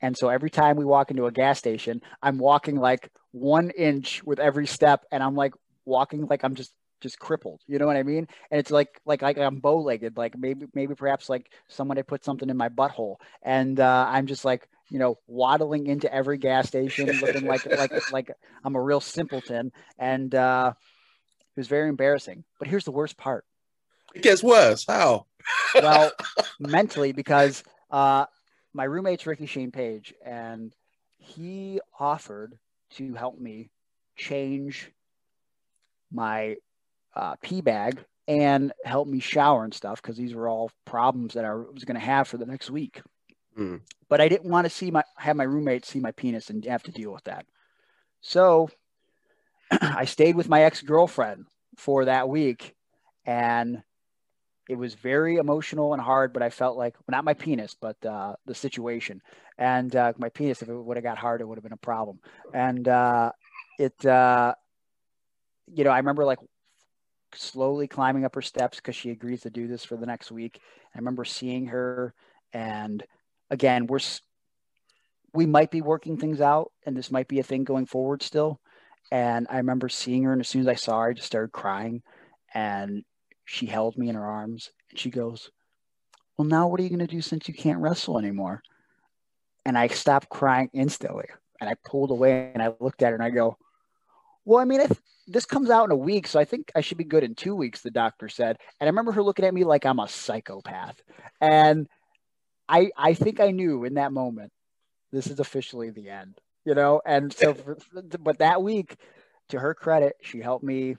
[0.00, 4.22] And so every time we walk into a gas station, I'm walking like one inch
[4.22, 5.54] with every step, and I'm like
[5.84, 7.60] walking like I'm just just crippled.
[7.66, 8.28] You know what I mean?
[8.50, 10.16] And it's like like like I'm bow legged.
[10.16, 14.26] Like maybe maybe perhaps like someone had put something in my butthole, and uh, I'm
[14.26, 18.30] just like you know waddling into every gas station, looking like like like
[18.64, 19.72] I'm a real simpleton.
[19.98, 22.44] And uh, it was very embarrassing.
[22.58, 23.44] But here's the worst part.
[24.14, 24.84] It gets worse.
[24.86, 25.26] How?
[25.74, 26.12] well,
[26.60, 28.26] mentally because uh,
[28.72, 30.74] my roommate's Ricky Shane Page, and
[31.18, 32.58] he offered
[32.92, 33.70] to help me
[34.16, 34.90] change
[36.12, 36.56] my
[37.14, 41.44] uh, pee bag and help me shower and stuff because these were all problems that
[41.44, 43.02] I was going to have for the next week.
[43.58, 43.80] Mm.
[44.08, 46.82] But I didn't want to see my have my roommate see my penis and have
[46.84, 47.46] to deal with that.
[48.20, 48.70] So
[49.70, 51.46] I stayed with my ex girlfriend
[51.76, 52.74] for that week,
[53.24, 53.82] and
[54.70, 56.32] it was very emotional and hard.
[56.32, 59.20] But I felt like well, not my penis, but uh, the situation.
[59.58, 61.76] And uh, my penis, if it would have got hard, it would have been a
[61.76, 62.20] problem.
[62.54, 63.32] And uh,
[63.78, 64.54] it, uh,
[65.74, 66.38] you know, I remember like
[67.34, 70.60] slowly climbing up her steps because she agrees to do this for the next week.
[70.94, 72.14] I remember seeing her,
[72.52, 73.02] and
[73.50, 74.00] again, we're
[75.32, 78.60] we might be working things out, and this might be a thing going forward still.
[79.10, 81.50] And I remember seeing her, and as soon as I saw her, I just started
[81.50, 82.02] crying,
[82.54, 83.02] and
[83.50, 85.50] she held me in her arms, and she goes,
[86.36, 88.62] "Well, now what are you going to do since you can't wrestle anymore?"
[89.66, 91.26] And I stopped crying instantly,
[91.60, 93.58] and I pulled away, and I looked at her, and I go,
[94.44, 96.80] "Well, I mean, I th- this comes out in a week, so I think I
[96.80, 98.56] should be good in two weeks, the doctor said.
[98.78, 101.02] And I remember her looking at me like I'm a psychopath.
[101.40, 101.88] And
[102.68, 104.52] I I think I knew in that moment,
[105.10, 107.02] this is officially the end, you know?
[107.04, 107.78] And so, for,
[108.20, 108.96] but that week,
[109.48, 110.96] to her credit, she helped me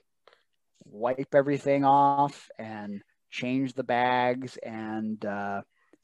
[0.85, 4.57] wipe everything off and change the bags.
[4.57, 5.61] And uh,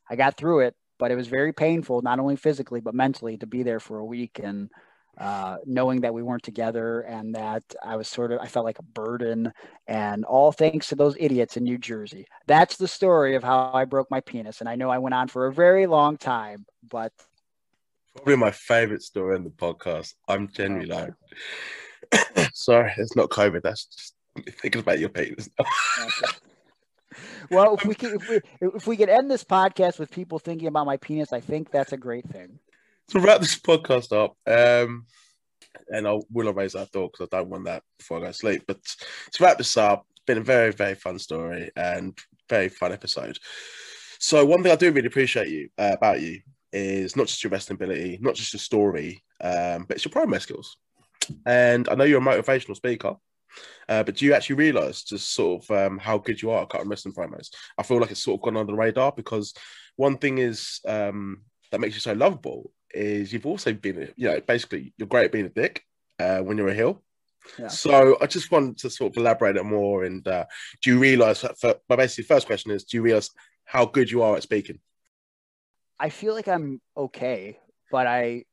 [0.09, 3.47] I got through it, but it was very painful, not only physically, but mentally to
[3.47, 4.39] be there for a week.
[4.43, 4.69] And,
[5.17, 8.77] uh, knowing that we weren't together and that I was sort of, I felt like
[8.77, 9.51] a burden,
[9.87, 12.27] and all thanks to those idiots in New Jersey.
[12.45, 14.59] That's the story of how I broke my penis.
[14.59, 17.11] And I know I went on for a very long time, but.
[18.15, 20.13] Probably my favorite story in the podcast.
[20.27, 21.11] I'm genuinely okay.
[22.11, 23.63] like, sorry, it's not COVID.
[23.63, 24.13] That's just
[24.61, 25.49] thinking about your penis.
[25.59, 26.33] okay.
[27.49, 30.67] Well, if we can, if we if we could end this podcast with people thinking
[30.67, 32.59] about my penis, I think that's a great thing
[33.09, 35.05] to wrap this podcast up, um,
[35.89, 38.33] and I will erase that thought because I don't want that before I go to
[38.33, 38.63] sleep.
[38.67, 42.17] But to wrap this up, it's been a very, very fun story and
[42.49, 43.37] very fun episode.
[44.19, 46.41] So one thing I do really appreciate you uh, about you
[46.73, 50.41] is not just your wrestling ability, not just your story, um, but it's your promo
[50.41, 50.75] skills.
[51.45, 53.15] And I know you're a motivational speaker,
[53.89, 56.69] uh, but do you actually realize just sort of um, how good you are at
[56.69, 57.49] cutting wrestling promos?
[57.77, 59.53] I feel like it's sort of gone under the radar because
[59.95, 64.39] one thing is um, that makes you so lovable is you've also been, you know,
[64.41, 65.83] basically you're great at being a dick
[66.19, 67.01] uh, when you're a heel.
[67.57, 67.67] Yeah.
[67.67, 70.03] So I just wanted to sort of elaborate it more.
[70.03, 70.45] And uh,
[70.81, 73.29] do you realize, for, my basically, first question is, do you realize
[73.65, 74.79] how good you are at speaking?
[75.99, 77.57] I feel like I'm okay,
[77.89, 78.43] but I,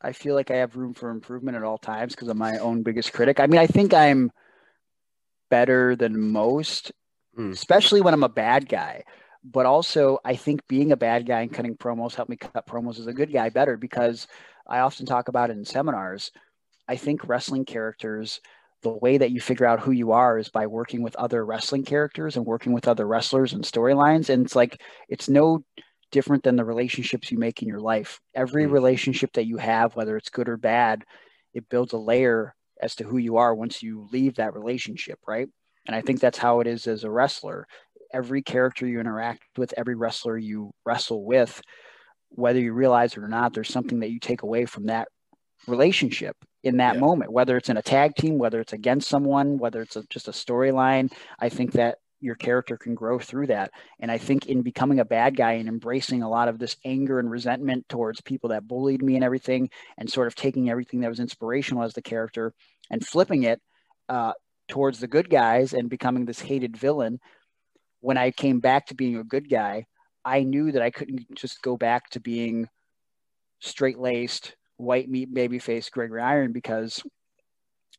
[0.00, 2.82] I feel like I have room for improvement at all times because I'm my own
[2.82, 3.40] biggest critic.
[3.40, 4.30] I mean, I think I'm
[5.52, 6.92] better than most,
[7.38, 7.52] mm.
[7.52, 9.04] especially when I'm a bad guy
[9.44, 12.98] but also I think being a bad guy and cutting promos helped me cut promos
[12.98, 14.26] as a good guy better because
[14.66, 16.30] I often talk about it in seminars.
[16.88, 18.40] I think wrestling characters,
[18.82, 21.84] the way that you figure out who you are is by working with other wrestling
[21.84, 24.28] characters and working with other wrestlers and storylines.
[24.28, 25.64] And it's like, it's no
[26.10, 28.20] different than the relationships you make in your life.
[28.34, 28.72] Every mm.
[28.72, 31.04] relationship that you have, whether it's good or bad,
[31.54, 35.48] it builds a layer as to who you are once you leave that relationship, right?
[35.86, 37.66] And I think that's how it is as a wrestler
[38.12, 41.60] every character you interact with, every wrestler you wrestle with,
[42.28, 45.08] whether you realize it or not, there's something that you take away from that
[45.66, 47.00] relationship in that yeah.
[47.00, 50.28] moment, whether it's in a tag team, whether it's against someone, whether it's a, just
[50.28, 51.12] a storyline.
[51.38, 53.72] I think that your character can grow through that.
[54.00, 57.18] And I think in becoming a bad guy and embracing a lot of this anger
[57.18, 61.08] and resentment towards people that bullied me and everything, and sort of taking everything that
[61.08, 62.54] was inspirational as the character
[62.90, 63.60] and flipping it
[64.08, 64.32] uh,
[64.68, 67.18] towards the good guys and becoming this hated villain
[68.02, 69.86] when I came back to being a good guy,
[70.24, 72.68] I knew that I couldn't just go back to being
[73.60, 77.00] straight laced, white meat, baby face Gregory Iron because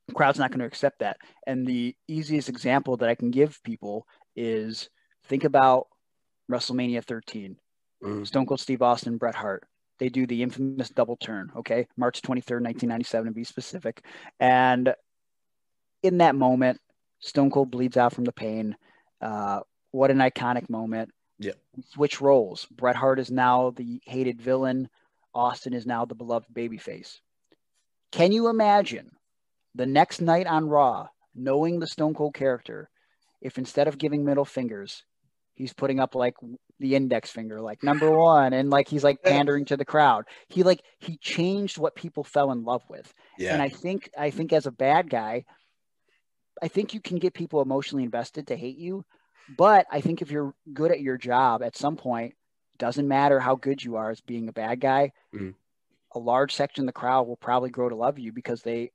[0.08, 1.18] The crowd's not going to accept that.
[1.48, 4.06] And the easiest example that I can give people
[4.36, 4.90] is
[5.26, 5.88] think about
[6.52, 7.56] WrestleMania 13.
[8.04, 8.28] Mm.
[8.28, 9.64] Stone Cold Steve Austin, Bret Hart.
[10.00, 11.88] They do the infamous double turn, okay?
[11.96, 14.04] March 23rd, 1997, to be specific.
[14.40, 14.94] And
[16.02, 16.80] in that moment,
[17.20, 18.76] Stone Cold bleeds out from the pain.
[19.22, 19.62] Uh,
[19.92, 21.12] what an iconic moment.
[21.40, 21.54] Yeah.
[21.94, 22.66] Switch roles.
[22.66, 24.90] Bret Hart is now the hated villain.
[25.34, 27.20] Austin is now the beloved babyface.
[28.12, 29.12] Can you imagine
[29.76, 32.90] the next night on Raw, knowing the Stone Cold character,
[33.41, 35.04] if instead of giving middle fingers,
[35.56, 36.36] he's putting up like
[36.80, 40.26] the index finger, like number one, and like he's like pandering to the crowd.
[40.48, 43.14] He like he changed what people fell in love with.
[43.38, 43.54] Yeah.
[43.54, 45.45] And I think I think as a bad guy,
[46.62, 49.06] I think you can get people emotionally invested to hate you.
[49.58, 52.36] But I think if you're good at your job at some point,
[52.78, 55.56] doesn't matter how good you are as being a bad guy, Mhm.
[56.16, 58.91] a large section of the crowd will probably grow to love you because they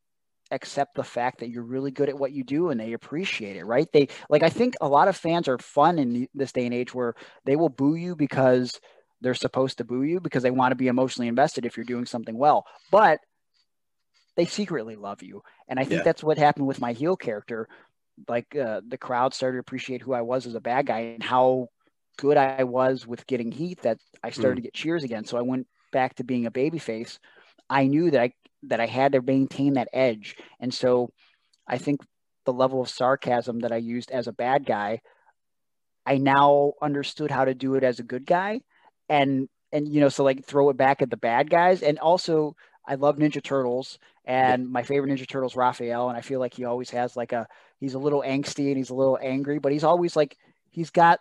[0.51, 3.65] accept the fact that you're really good at what you do and they appreciate it,
[3.65, 3.89] right?
[3.93, 6.95] They like I think a lot of fans are fun in this day and age
[6.95, 7.15] where
[7.45, 8.81] they will boo you because
[9.21, 12.07] they're supposed to boo you because they want to be emotionally invested if you're doing
[12.07, 12.65] something well.
[12.91, 13.21] But
[14.37, 15.43] they secretly love you.
[15.69, 16.05] And I think Yeah.
[16.05, 17.69] that's what happened with my heel character.
[18.29, 21.23] Like uh, the crowd started to appreciate who I was as a bad guy and
[21.23, 21.69] how
[22.19, 25.25] good I was with getting heat that I started to get cheers again.
[25.25, 27.19] So I went back to being a baby face.
[27.69, 28.33] I knew that I
[28.65, 30.37] that I had to maintain that edge.
[30.61, 31.11] And so
[31.67, 32.01] I think
[32.45, 35.01] the level of sarcasm that I used as a bad guy,
[36.07, 38.63] I now understood how to do it as a good guy.
[39.09, 41.83] And and you know, so like throw it back at the bad guys.
[41.83, 42.57] And also
[42.87, 46.09] I love Ninja Turtles and my favorite Ninja Turtles Raphael.
[46.09, 47.47] And I feel like he always has like a
[47.79, 50.37] he's a little angsty and he's a little angry, but he's always like
[50.71, 51.21] he's got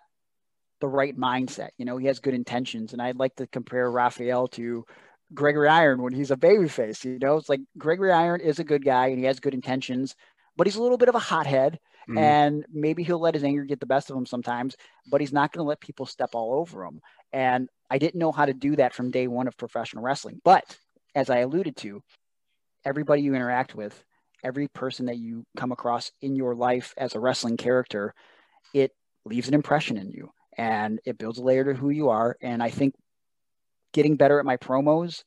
[0.79, 1.69] the right mindset.
[1.77, 2.93] You know, he has good intentions.
[2.93, 4.85] And I'd like to compare Raphael to
[5.33, 7.03] Gregory Iron when he's a babyface.
[7.03, 10.15] You know, it's like Gregory Iron is a good guy and he has good intentions,
[10.55, 11.79] but he's a little bit of a hothead.
[12.09, 12.17] Mhm.
[12.17, 14.77] And maybe he'll let his anger get the best of him sometimes,
[15.11, 17.01] but he's not going to let people step all over him.
[17.33, 20.39] And I didn't know how to do that from day one of professional wrestling.
[20.43, 20.77] But
[21.15, 22.01] as I alluded to,
[22.85, 24.03] everybody you interact with,
[24.43, 28.13] every person that you come across in your life as a wrestling character,
[28.73, 28.91] it
[29.25, 32.37] leaves an impression in you and it builds a layer to who you are.
[32.41, 32.93] And I think
[33.97, 35.23] getting better at my promos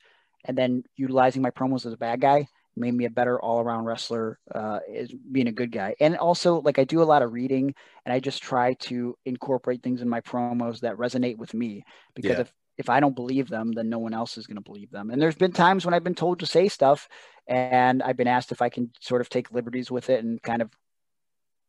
[0.46, 4.38] and then utilizing my promos as a bad guy made me a better all-around wrestler
[4.54, 5.90] uh, is being a good guy.
[6.04, 7.74] And also like i do a lot of reading
[8.04, 8.96] and i just try to
[9.32, 11.82] incorporate things in my promos that resonate with me
[12.14, 12.42] because Yeah.
[12.44, 12.52] if
[12.82, 15.10] if i don't believe them then no one else is going to believe them.
[15.10, 17.08] And there's been times when i've been told to say stuff
[17.48, 20.62] and i've been asked if i can sort of take liberties with it and kind
[20.62, 20.70] of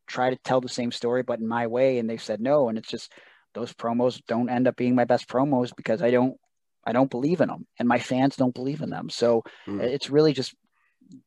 [0.06, 2.68] try to tell the same story but in my way and they've said no.
[2.68, 3.08] And it's just
[3.54, 6.36] those promos don't end up being my best promos because i don't
[6.84, 9.80] i don't believe in them and my fans don't believe in them so Mm.
[9.80, 10.54] it's really just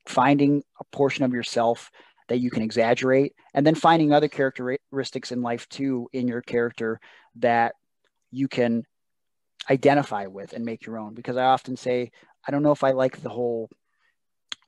[0.07, 1.91] finding a portion of yourself
[2.27, 6.99] that you can exaggerate and then finding other characteristics in life too in your character
[7.35, 7.75] that
[8.31, 8.83] you can
[9.69, 12.11] identify with and make your own because i often say
[12.47, 13.69] i don't know if i like the whole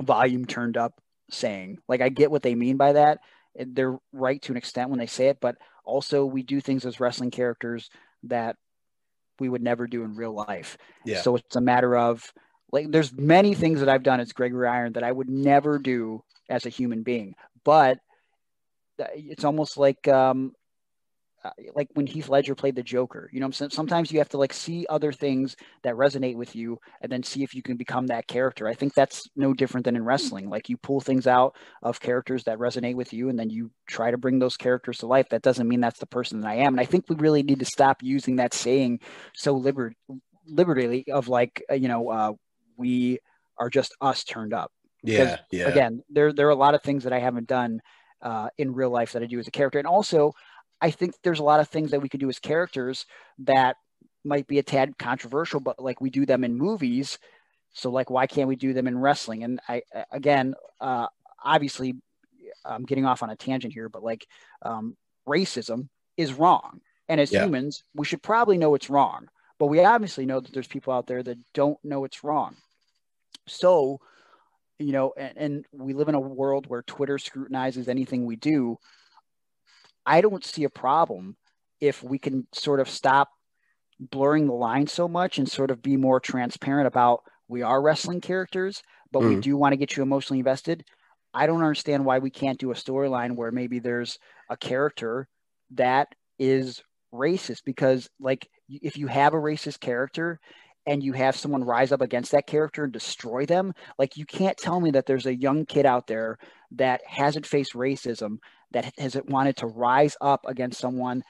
[0.01, 0.93] volume turned up
[1.31, 3.19] saying like i get what they mean by that
[3.55, 6.99] they're right to an extent when they say it but also we do things as
[6.99, 7.89] wrestling characters
[8.23, 8.55] that
[9.39, 11.22] we would never do in real life Yeah.
[11.22, 12.34] so it's a matter of
[12.72, 16.23] like there's many things that I've done as Gregory Iron that I would never do
[16.49, 17.35] as a human being.
[17.64, 17.99] But
[18.99, 20.53] uh, it's almost like um
[21.76, 23.30] like when Heath Ledger played the Joker.
[23.31, 23.72] You know, what I'm saying?
[23.72, 27.43] sometimes you have to like see other things that resonate with you, and then see
[27.43, 28.68] if you can become that character.
[28.68, 30.49] I think that's no different than in wrestling.
[30.49, 34.11] Like you pull things out of characters that resonate with you, and then you try
[34.11, 35.30] to bring those characters to life.
[35.30, 36.73] That doesn't mean that's the person that I am.
[36.73, 38.99] And I think we really need to stop using that saying
[39.34, 39.93] so liber-
[40.45, 42.34] liberally of like uh, you know uh,
[42.77, 43.19] we
[43.57, 44.72] are just us turned up.
[45.03, 45.38] yeah.
[45.51, 45.68] Yeah.
[45.68, 47.81] Again, there there are a lot of things that I haven't done
[48.22, 50.34] uh, in real life that I do as a character, and also
[50.82, 53.06] I think there's a lot of things that we could do as characters
[53.40, 53.78] that
[54.24, 57.18] might be a tad controversial, but like we do them in movies.
[57.74, 59.44] So like, why can't we do them in wrestling?
[59.44, 61.08] And I again, uh,
[61.44, 61.95] obviously,
[62.66, 64.28] I'm getting off on a tangent here, but like,
[64.62, 64.98] um,
[65.28, 67.44] racism is wrong, and as Yeah.
[67.44, 69.28] humans, we should probably know it's wrong.
[69.60, 72.56] But we obviously know that there's people out there that don't know it's wrong.
[73.48, 73.99] So,
[74.80, 78.78] you know, and, and we live in a world where Twitter scrutinizes anything we do.
[80.07, 81.38] I don't see a problem
[81.81, 83.29] if we can sort of stop
[83.99, 88.21] blurring the line so much and sort of be more transparent about we are wrestling
[88.21, 89.41] characters, but we Mm.
[89.41, 90.85] do want to get you emotionally invested.
[91.34, 94.19] I don't understand why we can't do a storyline where maybe there's
[94.49, 95.27] a character
[95.71, 96.09] that
[96.39, 100.39] is racist because like if you have a racist character
[100.85, 104.57] and you have someone rise up against that character and destroy them like you can't
[104.57, 106.38] tell me that there's a young kid out there
[106.72, 108.38] that hasn't faced racism,
[108.72, 111.23] that has it wanted to rise up against someone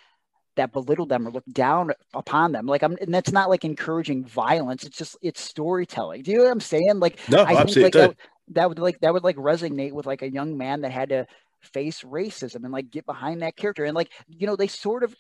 [0.56, 2.66] that belittled them or looked down upon them.
[2.66, 4.84] Like I'm, and that's not like encouraging violence.
[4.84, 6.24] It's just it's storytelling.
[6.24, 7.00] Do you know what I'm saying?
[7.00, 8.16] Like No, I absolutely like that,
[8.50, 11.28] that would like that would like resonate with like a young man that had to
[11.62, 13.86] face racism and like get behind that character.
[13.86, 15.16] And like you know they sort of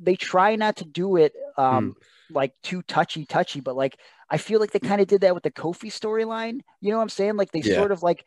[0.00, 1.94] they try not to do it um
[2.30, 3.98] like too touchy touchy, but like
[4.30, 6.60] I feel like they kind of did that with the Kofi storyline.
[6.80, 7.36] You know what I'm saying?
[7.36, 7.74] Like they Yeah.
[7.74, 8.24] sort of like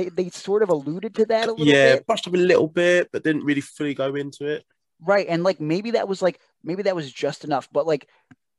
[0.00, 2.06] they they sort of alluded to that a little yeah, bit.
[2.06, 4.64] brushed up a little bit, but didn't really fully go into it.
[5.00, 5.26] Right.
[5.28, 8.08] And like maybe that was like maybe that was just enough, but like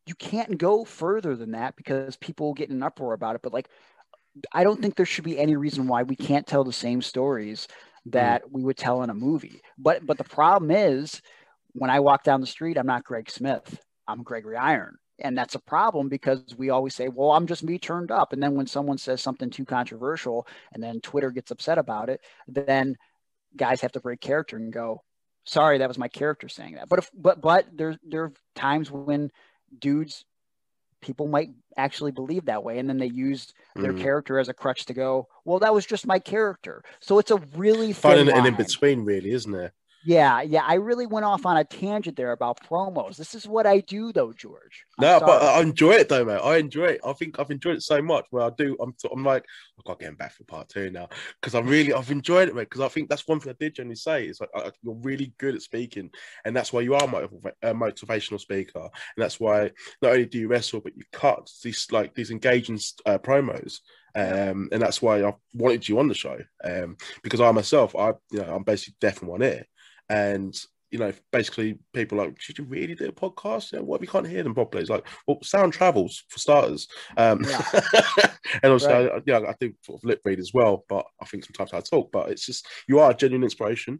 [0.06, 3.42] you can't go further than that because people get in an uproar about it.
[3.42, 3.70] But like
[4.52, 7.68] I don't think there should be any reason why we can't tell the same stories
[8.08, 8.12] mm.
[8.14, 9.62] that we would tell in a movie.
[9.78, 11.22] But but the problem is
[11.74, 13.80] when I walk down the street, I'm not Greg Smith.
[14.08, 14.98] I'm Gregory Iron.
[15.22, 18.34] And that's a problem because we always say, well, I'm just me turned up.
[18.34, 22.22] And then when someone says something too controversial and then Twitter gets upset about it,
[22.48, 22.98] then
[23.56, 25.03] guys have to break character and go,
[25.45, 26.89] sorry, that was my character saying that.
[26.89, 29.31] But if but but there there are times when
[29.77, 30.26] dudes
[31.02, 34.02] people might actually believe that way and then they use their Mm.
[34.02, 36.84] character as a crutch to go, well, that was just my character.
[36.99, 39.73] So it's a really thin it in between, really, isn't there?
[40.03, 40.64] Yeah, yeah.
[40.65, 43.18] I really went off on a tangent there about promos.
[43.18, 44.86] This is what I do though, George.
[44.98, 45.41] I'm No, but.
[45.41, 46.41] I enjoy it though, mate.
[46.44, 47.02] I enjoy it.
[47.06, 48.26] I think I've enjoyed it so much.
[48.32, 49.45] Where I do, I'm, I'm like,
[49.78, 51.10] I've got to get back for part two now
[51.40, 52.69] because I'm really, I've enjoyed it, mate.
[52.69, 55.34] Because I think that's one thing I did generally say is like I, you're really
[55.38, 56.10] good at speaking,
[56.45, 59.72] and that's why you are a, a motivational speaker, and that's why
[60.02, 63.80] not only do you wrestle, but you cut these like these engaging uh, promos.
[64.14, 66.38] Um, and that's why I wanted you on the show.
[66.64, 69.65] Um, because I myself, I, you know, I'm basically deaf in one ear,
[70.12, 70.54] and
[70.92, 73.72] you know, basically people are like, should you really do a podcast?
[73.72, 74.82] You know, what if you can't hear them properly?
[74.82, 76.88] It's like, well, sound travels for starters.
[77.16, 77.64] Um, Yeah.
[78.64, 79.24] and also, Right.
[79.26, 82.12] Yeah, I think sort of lip read as well, but I think sometimes I talk,
[82.12, 84.00] but it's just, you are a genuine inspiration.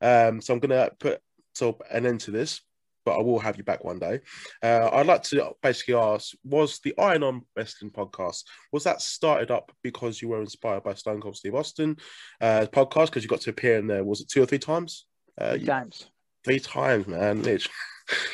[0.00, 1.20] Um, so I'm going to put
[1.60, 2.60] of an end to this,
[3.04, 4.20] but I will have you back one day.
[4.64, 9.52] Uh, I'd like to basically ask, was the Iron On Wrestling podcast, was that started
[9.52, 11.98] up because you were inspired by Stone Cold Steve Austin
[12.40, 13.06] uh, podcast?
[13.06, 15.06] Because you got to appear in there, was it two or three times?
[15.38, 16.10] Uh, Three times.
[16.44, 17.42] three times, man.
[17.42, 17.72] Literally.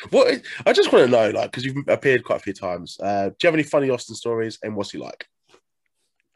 [0.09, 2.97] What I just want to know, like, because you've appeared quite a few times.
[2.99, 5.27] Uh, do you have any funny Austin stories, and what's he like?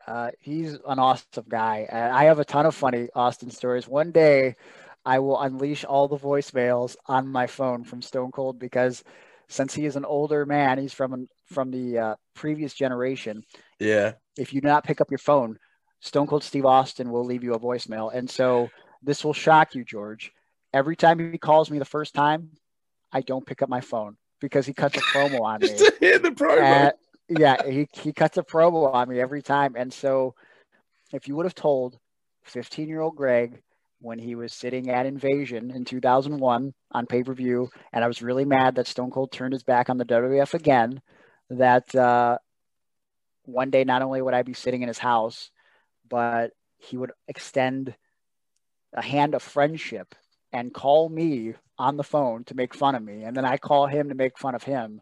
[0.07, 1.87] Uh, he's an awesome guy.
[1.89, 3.87] And I have a ton of funny Austin stories.
[3.87, 4.55] One day,
[5.03, 9.03] I will unleash all the voicemails on my phone from Stone Cold because
[9.49, 13.43] since he is an older man, he's from an, from the uh, previous generation.
[13.79, 15.57] Yeah, If you do not pick up your phone,
[16.01, 18.13] Stone Cold Steve Austin will leave you a voicemail.
[18.13, 18.69] And so
[19.01, 20.31] this will shock you, George.
[20.73, 22.49] Every time he calls me the first time,
[23.11, 25.67] I don't pick up my phone because he cuts a promo on me.
[25.67, 26.61] just to hear the promo.
[26.61, 26.93] And-
[27.29, 29.75] yeah, he, he cuts a promo on me every time.
[29.77, 30.35] And so
[31.13, 31.97] if you would have told
[32.43, 33.61] 15 year old Greg
[34.01, 38.21] when he was sitting at Invasion in 2001 on pay per view, and I was
[38.21, 41.01] really mad that Stone Cold turned his back on the WWF again,
[41.49, 42.37] that uh,
[43.45, 45.49] one day not only would I be sitting in his house,
[46.09, 47.95] but he would extend
[48.93, 50.13] a hand of friendship
[50.53, 53.23] and call me on the phone to make fun of me.
[53.23, 55.01] And then I call him to make fun of him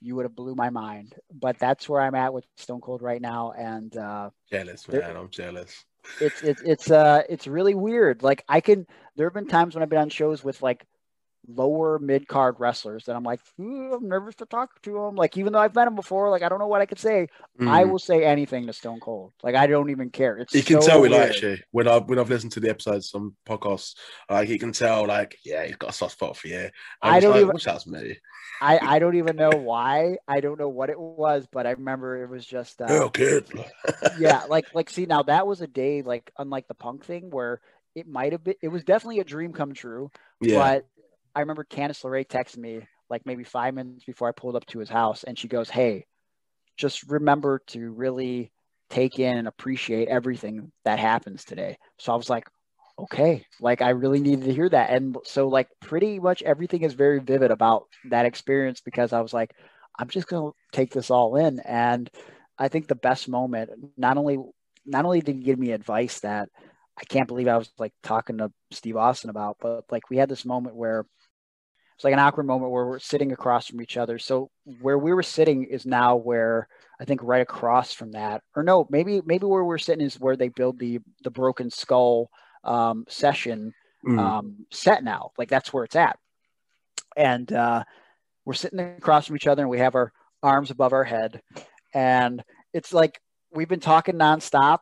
[0.00, 1.14] you would have blew my mind.
[1.32, 5.16] But that's where I'm at with Stone Cold right now, and uh, jealous, man.
[5.16, 5.84] I'm jealous.
[6.20, 8.22] it's it's it's uh it's really weird.
[8.22, 8.86] Like I can,
[9.16, 10.84] there have been times when I've been on shows with like
[11.46, 15.14] lower mid card wrestlers that I'm like, I'm nervous to talk to them.
[15.16, 17.28] Like even though I've met him before, like I don't know what I could say.
[17.60, 17.90] I Mm.
[17.90, 19.32] will say anything to Stone Cold.
[19.42, 20.36] Like I don't even care.
[20.38, 21.28] It's You can so tell he weird.
[21.28, 23.94] likes you when I when I've listened to the episodes on podcasts.
[24.28, 26.68] Like you can tell, like yeah, he's got a soft spot for you.
[27.02, 28.18] I'm I don't like, even- out, me.
[28.60, 30.16] I I don't even know why.
[30.26, 32.80] I don't know what it was, but I remember it was just.
[32.82, 33.46] Uh, Oh, kid.
[34.18, 37.60] yeah like like see now that was a day like unlike the punk thing where
[37.94, 40.10] it might have been it was definitely a dream come true
[40.40, 40.58] yeah.
[40.58, 40.86] but
[41.38, 44.80] i remember candice LeRae texted me like maybe five minutes before i pulled up to
[44.80, 46.04] his house and she goes hey
[46.76, 48.50] just remember to really
[48.90, 51.76] take in and appreciate everything that happens today.
[51.98, 52.48] So i was like
[52.98, 54.90] okay like i really needed to hear that.
[54.90, 59.32] And so like pretty much everything is very vivid about that experience because i was
[59.32, 59.52] like
[59.98, 61.60] i'm just going to take this all in.
[61.60, 62.10] And
[62.58, 64.38] I think the best moment, not only
[64.86, 66.48] not only did he give me advice that
[66.98, 70.28] I can't believe I was like talking to Steve Austin about, but like we had
[70.28, 71.06] this moment where
[71.98, 74.20] it's like an awkward moment where we're sitting across from each other.
[74.20, 74.50] So
[74.80, 76.68] where we were sitting is now where
[77.00, 80.36] I think right across from that, or no, maybe maybe where we're sitting is where
[80.36, 82.30] they build the the broken skull
[82.62, 83.74] um, session
[84.06, 84.18] Mm.
[84.18, 85.32] um, set now.
[85.36, 86.18] Like that's where it's at.
[87.16, 87.82] And uh,
[88.44, 90.12] we're sitting across from each other and we have our
[90.42, 91.42] arms above our head.
[91.92, 92.42] And
[92.72, 93.20] it's like
[93.52, 94.78] we've been talking nonstop.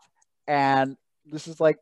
[0.46, 1.78] And this is like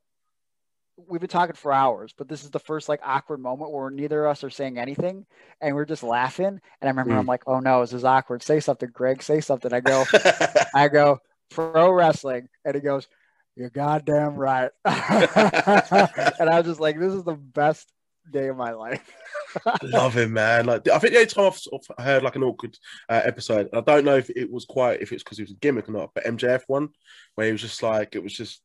[0.96, 4.24] we've been talking for hours, but this is the first like awkward moment where neither
[4.24, 5.26] of us are saying anything
[5.60, 6.46] and we're just laughing.
[6.46, 7.18] And I remember Mm.
[7.18, 8.42] I'm like, oh no, this is awkward.
[8.42, 9.22] Say something, Greg.
[9.22, 9.72] Say something.
[9.72, 10.04] I go,
[10.74, 12.48] I go, pro wrestling.
[12.64, 13.08] And he goes,
[13.56, 14.70] You're goddamn right.
[14.84, 17.92] and I was just like, This is the best
[18.30, 19.04] day of my life.
[19.82, 20.66] Love him, man.
[20.66, 23.68] Like I think the only time I've sort of heard like an awkward uh, episode,
[23.72, 25.92] I don't know if it was quite if it's because it was a gimmick or
[25.92, 26.90] not, but MJF one
[27.34, 28.60] where he was just like it was just.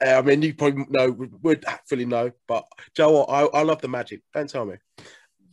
[0.00, 1.10] I mean, you probably know
[1.42, 3.24] would, fully know, but Joe?
[3.24, 4.22] I, I love the magic.
[4.34, 4.76] Don't tell me.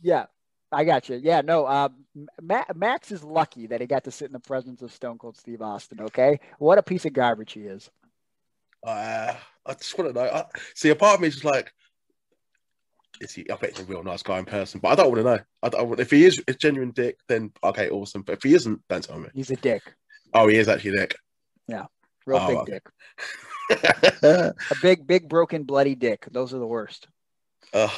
[0.02, 0.26] yeah.
[0.72, 1.20] I got you.
[1.22, 1.68] Yeah, no.
[1.68, 2.04] Um,
[2.42, 5.36] Ma- Max is lucky that he got to sit in the presence of Stone Cold
[5.36, 6.00] Steve Austin.
[6.00, 7.88] Okay, what a piece of garbage he is.
[8.84, 9.34] Uh,
[9.64, 10.28] I just want to know.
[10.28, 10.44] I,
[10.74, 11.72] see, a part of me is just like,
[13.20, 13.48] is he?
[13.48, 15.38] I bet he's a real nice guy in person, but I don't want to know.
[15.62, 18.22] I don't, if he is a genuine dick, then okay, awesome.
[18.22, 19.28] But if he isn't, don't tell me.
[19.32, 19.82] He's a dick,
[20.32, 21.16] Oh, he is actually a dick.
[21.68, 21.86] Yeah,
[22.26, 22.72] real Oh, big okay.
[22.72, 22.82] dick,
[23.70, 26.26] a big, big, broken, bloody dick.
[26.30, 27.08] Those are the worst.
[27.72, 27.90] Ugh.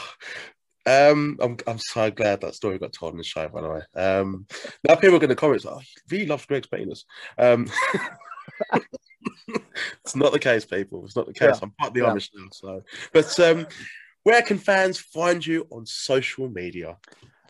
[0.86, 3.48] Um, I'm I'm so glad that story got told in the show.
[3.48, 4.46] By the way, um,
[4.86, 5.86] now people are going to comment, "Oh, he
[6.16, 7.04] really loves Greg's penis."
[7.36, 7.68] Um,
[10.04, 11.04] it's not the case, people.
[11.04, 11.56] It's not the case.
[11.56, 11.58] Yeah.
[11.60, 12.10] I'm part of the Yeah.
[12.10, 12.82] Amish now, so.
[13.12, 13.66] But um,
[14.22, 16.98] where can fans find you on social media?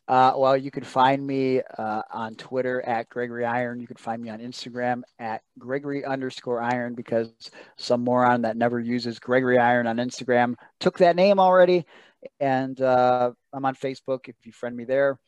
[0.09, 3.81] Uh, well, you can find me uh, on Twitter at Gregory Iron.
[3.81, 7.33] You can find me on Instagram at Gregory underscore Iron because
[7.77, 11.87] some moron that never uses Gregory Iron on Instagram took that name already.
[12.39, 15.19] And uh, I'm on Facebook if you friend me there.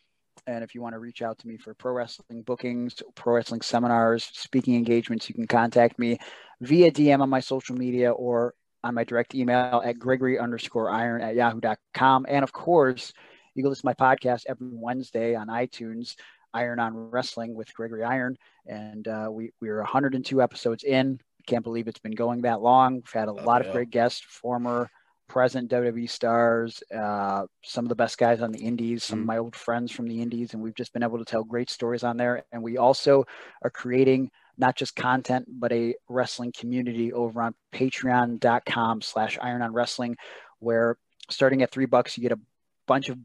[0.47, 3.61] And if you want to reach out to me for pro wrestling bookings, pro wrestling
[3.61, 6.19] seminars, speaking engagements, you can contact me
[6.61, 11.21] via DM on my social media or on my direct email at Gregory underscore Iron
[11.21, 12.27] at yahoo.com.
[12.29, 13.13] And of course,
[13.59, 16.15] you can listen to my podcast every Wednesday on iTunes,
[16.55, 18.37] Iron on Wrestling with Gregory Iron.
[18.67, 21.21] And uh, we, we're 102 episodes in.
[21.47, 22.95] Can't believe it's been going that long.
[22.97, 23.69] We've had a Oh, lot yeah.
[23.69, 24.89] of great guests, former,
[25.29, 29.23] present WWE stars, uh, some of the best guys on the indies, some Mm.
[29.23, 30.55] of my old friends from the indies.
[30.55, 32.45] And we've just been able to tell great stories on there.
[32.53, 33.25] And we also
[33.63, 39.73] are creating not just content, but a wrestling community over on patreon.com slash iron on
[39.73, 40.17] wrestling,
[40.61, 40.97] where
[41.31, 42.41] starting at three bucks, you get a
[42.87, 43.19] bunch of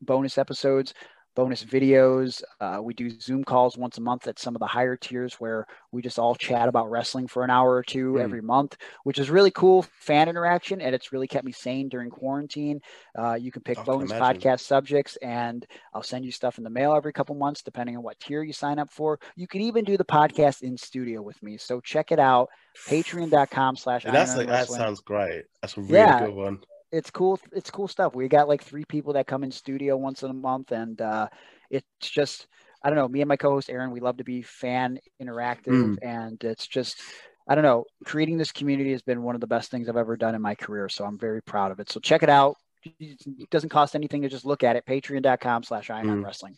[0.00, 0.94] bonus episodes,
[1.34, 2.42] bonus videos.
[2.62, 5.66] Uh, we do Zoom calls once a month at some of the higher tiers where
[5.92, 8.22] we just all chat about wrestling for an hour or two Mm.
[8.22, 8.74] every month,
[9.04, 10.80] which is really cool fan interaction.
[10.80, 12.80] And it's really kept me sane during quarantine.
[13.18, 14.40] Uh, you can pick I bonus imagine.
[14.40, 18.02] podcast subjects and I'll send you stuff in the mail every couple months, depending on
[18.02, 19.20] what tier you sign up for.
[19.36, 21.58] You can even do the podcast in studio with me.
[21.58, 22.48] So check it out.
[22.88, 25.44] Patreon.com slash that's like, that sounds great.
[25.60, 26.26] That's a really Yeah.
[26.26, 26.60] good one.
[26.96, 30.22] It's cool it's cool stuff we got like three people that come in studio once
[30.22, 31.28] in a month and uh
[31.70, 32.46] it's just
[32.82, 35.96] i don't know me and my co-host aaron we love to be fan interactive Mm.
[36.02, 37.00] and it's just
[37.48, 40.16] i don't know creating this community has been one of the best things i've ever
[40.16, 43.50] done in my career so i'm very proud of it so check it out it
[43.50, 46.24] doesn't cost anything to just look at it patreon.com slash iron on Mm.
[46.24, 46.56] wrestling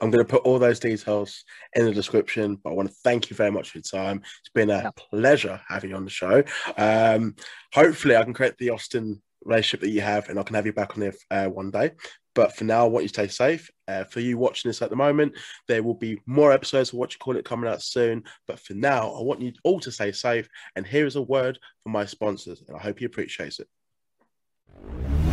[0.00, 1.44] I'm going to put all those details
[1.74, 2.56] in the description.
[2.56, 4.20] But I want to thank you very much for your time.
[4.40, 4.90] It's been a Yeah.
[4.96, 6.42] pleasure having you on the show.
[6.76, 7.36] Um,
[7.72, 10.72] hopefully, I can create the Austin relationship that you have, and I can have you
[10.72, 11.92] back on there uh, one day.
[12.34, 13.70] But for now, I want you to stay safe.
[13.88, 15.36] Uh, for you watching this at the moment,
[15.66, 18.22] there will be more episodes of what you call it coming out soon.
[18.46, 20.48] But for now, I want you all to stay safe.
[20.76, 25.29] And here is a word from my sponsors, and I hope you appreciate it.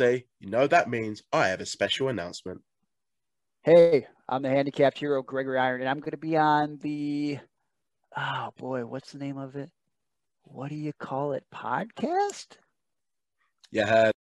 [0.00, 0.24] Wednesday.
[0.40, 2.60] You know that means I have a special announcement.
[3.62, 7.38] hey i'm the handicapped hero gregory iron and i'm going to be on the
[8.16, 9.70] oh boy what's the name of it
[10.42, 12.56] what do you call it podcast
[13.86, 14.13] heard